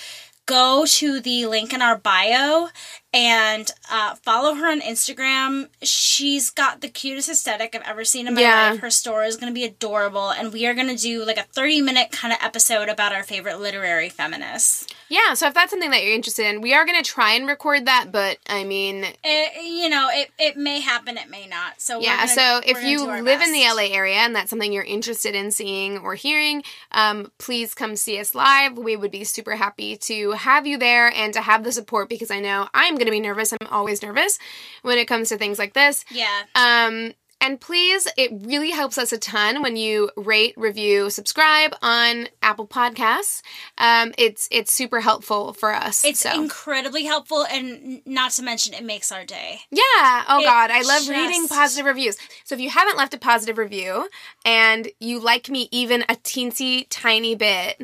go 0.45 0.85
to 0.85 1.19
the 1.19 1.45
link 1.45 1.73
in 1.73 1.81
our 1.81 1.97
bio 1.97 2.69
and 3.13 3.69
uh, 3.91 4.15
follow 4.15 4.55
her 4.55 4.67
on 4.71 4.81
Instagram. 4.81 5.69
She's 5.81 6.49
got 6.49 6.81
the 6.81 6.87
cutest 6.89 7.29
aesthetic 7.29 7.75
I've 7.75 7.81
ever 7.83 8.03
seen 8.05 8.27
in 8.27 8.33
my 8.35 8.41
Yeah. 8.41 8.71
life. 8.71 8.79
Her 8.79 8.89
store 8.89 9.23
is 9.23 9.35
going 9.37 9.51
to 9.51 9.53
be 9.53 9.65
adorable, 9.65 10.29
and 10.29 10.51
we 10.53 10.65
are 10.65 10.73
going 10.73 10.87
to 10.87 10.95
do 10.95 11.25
like 11.25 11.37
a 11.37 11.43
30 11.43 11.81
minute 11.81 12.11
kind 12.11 12.33
of 12.33 12.39
episode 12.41 12.89
about 12.89 13.11
our 13.13 13.23
favorite 13.23 13.59
literary 13.59 14.09
feminists. 14.09 14.87
Yeah, 15.09 15.33
so 15.35 15.47
if 15.47 15.53
that's 15.53 15.69
something 15.71 15.91
that 15.91 16.03
you're 16.03 16.13
interested 16.15 16.47
in, 16.47 16.61
we 16.61 16.73
are 16.73 16.85
going 16.85 17.01
to 17.01 17.07
try 17.07 17.33
and 17.33 17.47
record 17.47 17.85
that, 17.85 18.11
but 18.11 18.37
I 18.47 18.63
mean, 18.63 19.05
It, 19.23 19.63
you 19.63 19.89
know, 19.89 20.09
it, 20.11 20.31
it 20.39 20.57
may 20.57 20.79
happen, 20.79 21.17
it 21.17 21.29
may 21.29 21.45
not. 21.47 21.79
So 21.81 21.97
we're 21.99 22.05
yeah, 22.05 22.17
gonna- 22.25 22.27
so 22.29 22.61
if 22.65 22.83
you 22.83 23.05
live 23.05 23.41
in 23.41 23.51
the. 23.51 23.63
LA 23.63 23.93
area 23.93 24.17
and 24.17 24.35
that's 24.35 24.49
something 24.49 24.73
you're 24.73 24.83
interested 24.83 25.33
in 25.35 25.49
seeing 25.49 25.97
or 25.99 26.15
hearing, 26.15 26.63
um, 26.91 27.31
please 27.37 27.73
come 27.73 27.95
see 27.95 28.19
us 28.19 28.35
live. 28.35 28.77
We 28.77 28.97
would 28.97 29.09
be 29.09 29.23
super 29.23 29.55
happy 29.55 29.95
to 29.97 30.31
have 30.31 30.67
you 30.67 30.77
there 30.77 31.07
and 31.07 31.33
to 31.33 31.41
have 31.41 31.63
the 31.63 31.71
support 31.71 32.09
because 32.09 32.29
I 32.29 32.39
know 32.41 32.67
I'm 32.73 32.97
going 33.03 33.11
to 33.13 33.21
be 33.21 33.27
nervous. 33.27 33.51
I'm 33.53 33.67
always 33.69 34.01
nervous 34.01 34.39
when 34.81 34.97
it 34.97 35.07
comes 35.07 35.29
to 35.29 35.37
things 35.37 35.59
like 35.59 35.73
this. 35.73 36.05
yeah, 36.11 36.43
Um, 36.55 37.13
and 37.41 37.59
please, 37.59 38.07
it 38.17 38.31
really 38.45 38.71
helps 38.71 38.97
us 38.97 39.11
a 39.11 39.17
ton 39.17 39.61
when 39.61 39.75
you 39.75 40.09
rate, 40.15 40.53
review, 40.55 41.09
subscribe 41.09 41.75
on 41.81 42.29
Apple 42.41 42.65
Podcasts. 42.65 43.41
Um, 43.77 44.13
it's 44.17 44.47
it's 44.49 44.71
super 44.71 45.01
helpful 45.01 45.51
for 45.51 45.73
us. 45.73 46.05
it's 46.05 46.21
so. 46.21 46.31
incredibly 46.41 47.03
helpful, 47.03 47.45
and 47.51 48.01
not 48.05 48.31
to 48.33 48.43
mention, 48.43 48.73
it 48.73 48.85
makes 48.85 49.11
our 49.11 49.25
day. 49.25 49.59
Yeah. 49.71 50.23
Oh 50.29 50.39
It 50.39 50.45
God, 50.45 50.71
I 50.71 50.83
love 50.83 51.09
reading 51.09 51.49
positive 51.49 51.85
reviews. 51.85 52.17
So 52.45 52.55
if 52.55 52.61
you 52.61 52.69
haven't 52.69 52.97
left 52.97 53.13
a 53.13 53.19
positive 53.19 53.57
review 53.57 54.07
and 54.45 54.87
you 55.01 55.19
like 55.19 55.49
me 55.49 55.67
even 55.69 56.03
a 56.03 56.15
teensy 56.15 56.87
tiny 56.89 57.35
bit, 57.35 57.81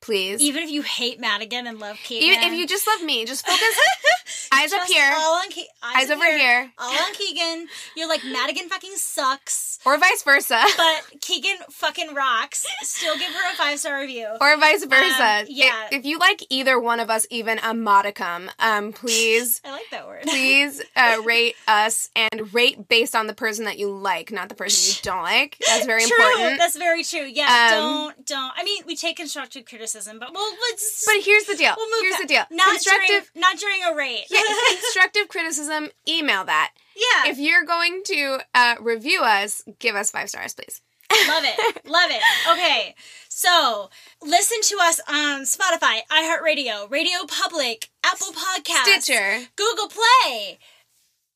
please. 0.00 0.40
Even 0.40 0.62
if 0.62 0.70
you 0.70 0.82
hate 0.82 1.18
Madigan 1.20 1.66
and 1.66 1.78
love 1.78 1.96
Keegan, 2.04 2.28
Even 2.28 2.44
if 2.52 2.58
you 2.58 2.66
just 2.66 2.86
love 2.86 3.02
me, 3.02 3.24
just 3.24 3.46
focus 3.46 3.78
eyes 4.52 4.72
up 4.72 4.86
here 4.86 5.12
all 5.16 5.36
on 5.36 5.48
Ke- 5.50 5.68
eyes, 5.82 6.04
Eyes 6.04 6.10
over 6.10 6.24
here. 6.24 6.72
all 6.78 6.90
on 6.92 7.14
Keegan. 7.14 7.66
You're 7.96 8.08
like 8.08 8.24
Madigan 8.24 8.68
fucking 8.68 8.96
sucks, 8.96 9.77
or 9.86 9.98
vice 9.98 10.22
versa. 10.22 10.62
but 10.76 11.20
Keegan 11.20 11.56
fucking 11.70 12.14
rocks. 12.14 12.66
Still 12.82 13.16
give 13.16 13.32
her 13.32 13.52
a 13.52 13.56
five 13.56 13.78
star 13.78 14.00
review. 14.00 14.28
Or 14.40 14.56
vice 14.58 14.84
versa. 14.84 15.40
Um, 15.40 15.46
yeah. 15.48 15.86
If, 15.86 16.00
if 16.00 16.04
you 16.06 16.18
like 16.18 16.44
either 16.50 16.78
one 16.78 17.00
of 17.00 17.10
us, 17.10 17.26
even 17.30 17.58
a 17.60 17.74
modicum, 17.74 18.50
um, 18.58 18.92
please, 18.92 19.60
I 19.64 19.70
like 19.72 19.86
that 19.90 20.06
word. 20.06 20.22
please 20.22 20.82
uh, 20.96 21.22
rate 21.24 21.54
us 21.66 22.10
and 22.16 22.52
rate 22.54 22.88
based 22.88 23.14
on 23.14 23.26
the 23.26 23.34
person 23.34 23.64
that 23.66 23.78
you 23.78 23.90
like, 23.90 24.32
not 24.32 24.48
the 24.48 24.54
person 24.54 24.94
you 24.96 25.00
don't 25.02 25.22
like. 25.22 25.56
That's 25.66 25.86
very 25.86 26.04
true. 26.04 26.16
important. 26.16 26.58
That's 26.58 26.76
very 26.76 27.04
true. 27.04 27.26
Yeah. 27.26 27.70
Um, 27.72 27.78
don't 27.78 28.26
don't. 28.26 28.52
I 28.56 28.64
mean, 28.64 28.82
we 28.86 28.96
take 28.96 29.16
constructive 29.16 29.64
criticism, 29.64 30.18
but 30.18 30.32
we'll 30.32 30.52
let's. 30.70 31.04
But 31.06 31.22
here's 31.24 31.44
the 31.44 31.56
deal. 31.56 31.74
we'll 31.76 31.90
move 31.90 32.00
Here's 32.02 32.16
pa- 32.16 32.22
the 32.22 32.26
deal. 32.26 32.44
Not 32.50 32.68
Constructive. 32.70 33.08
during, 33.08 33.24
not 33.36 33.58
during 33.58 33.84
a 33.84 33.94
rate. 33.94 34.24
yeah, 34.30 34.40
constructive 34.80 35.28
criticism, 35.28 35.88
email 36.08 36.44
that. 36.44 36.72
Yeah. 36.98 37.30
If 37.30 37.38
you're 37.38 37.64
going 37.64 38.02
to 38.06 38.38
uh, 38.54 38.74
review 38.80 39.22
us, 39.22 39.62
give 39.78 39.94
us 39.94 40.10
five 40.10 40.28
stars, 40.28 40.54
please. 40.54 40.80
Love 41.28 41.44
it. 41.44 41.86
Love 41.86 42.10
it. 42.10 42.22
Okay. 42.52 42.94
So 43.28 43.88
listen 44.22 44.58
to 44.62 44.76
us 44.82 45.00
on 45.08 45.42
Spotify, 45.42 46.00
iHeartRadio, 46.10 46.90
Radio 46.90 47.18
Public, 47.26 47.88
Apple 48.04 48.28
Podcasts, 48.28 49.02
Stitcher. 49.02 49.46
Google 49.56 49.88
Play. 49.88 50.58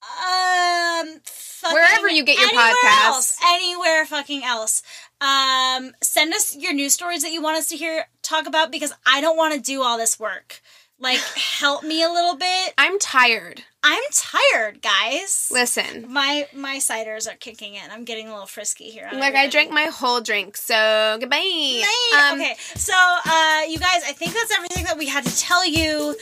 Um 0.03 1.21
fucking 1.25 1.75
Wherever 1.75 2.09
you 2.09 2.25
get 2.25 2.37
your 2.39 2.49
anywhere 2.49 2.75
podcasts. 2.85 3.07
Else, 3.07 3.39
anywhere 3.47 4.05
fucking 4.05 4.43
else. 4.45 4.83
Um 5.21 5.93
send 6.03 6.35
us 6.35 6.57
your 6.57 6.73
news 6.75 6.93
stories 6.93 7.23
that 7.23 7.33
you 7.33 7.41
want 7.41 7.57
us 7.57 7.69
to 7.69 7.77
hear 7.77 8.07
talk 8.23 8.47
about 8.47 8.73
because 8.73 8.93
I 9.07 9.21
don't 9.21 9.37
want 9.37 9.55
to 9.55 9.61
do 9.61 9.83
all 9.83 9.97
this 9.97 10.19
work. 10.19 10.61
Like 11.03 11.19
help 11.19 11.83
me 11.83 12.03
a 12.05 12.09
little 12.09 12.37
bit. 12.37 12.75
I'm 12.79 12.99
tired. 13.01 13.65
I'm 13.83 14.03
tired, 14.13 14.81
guys. 14.81 15.51
Listen. 15.53 16.07
my 16.09 16.47
my 16.55 16.77
ciders 16.77 17.31
are 17.31 17.35
kicking 17.37 17.75
in. 17.75 17.91
I'm 17.91 18.05
getting 18.05 18.29
a 18.29 18.31
little 18.31 18.47
frisky 18.47 18.85
here. 18.85 19.09
on 19.11 19.19
Like 19.19 19.35
I 19.35 19.49
drank 19.49 19.73
my 19.73 19.87
whole 19.87 20.21
drink, 20.21 20.57
so 20.57 21.17
goodbye. 21.21 21.39
Hey, 21.39 22.17
Um, 22.17 22.41
okay, 22.41 22.55
so 22.77 22.93
uh, 22.95 23.63
you 23.69 23.79
guys, 23.79 24.03
I 24.07 24.13
think 24.17 24.33
that's 24.33 24.53
everything 24.53 24.85
that 24.85 24.97
we 24.97 25.09
had 25.09 25.25
to 25.27 25.37
tell 25.37 25.67
you. 25.67 26.15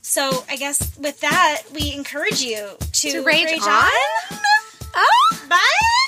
So 0.00 0.42
I 0.48 0.56
guess 0.56 0.96
with 0.98 1.20
that, 1.20 1.64
we 1.74 1.92
encourage 1.92 2.40
you 2.40 2.76
to, 2.80 3.10
To 3.10 3.22
rage 3.22 3.60
on? 3.60 3.90
Oh. 4.94 5.38
Bye. 5.50 6.07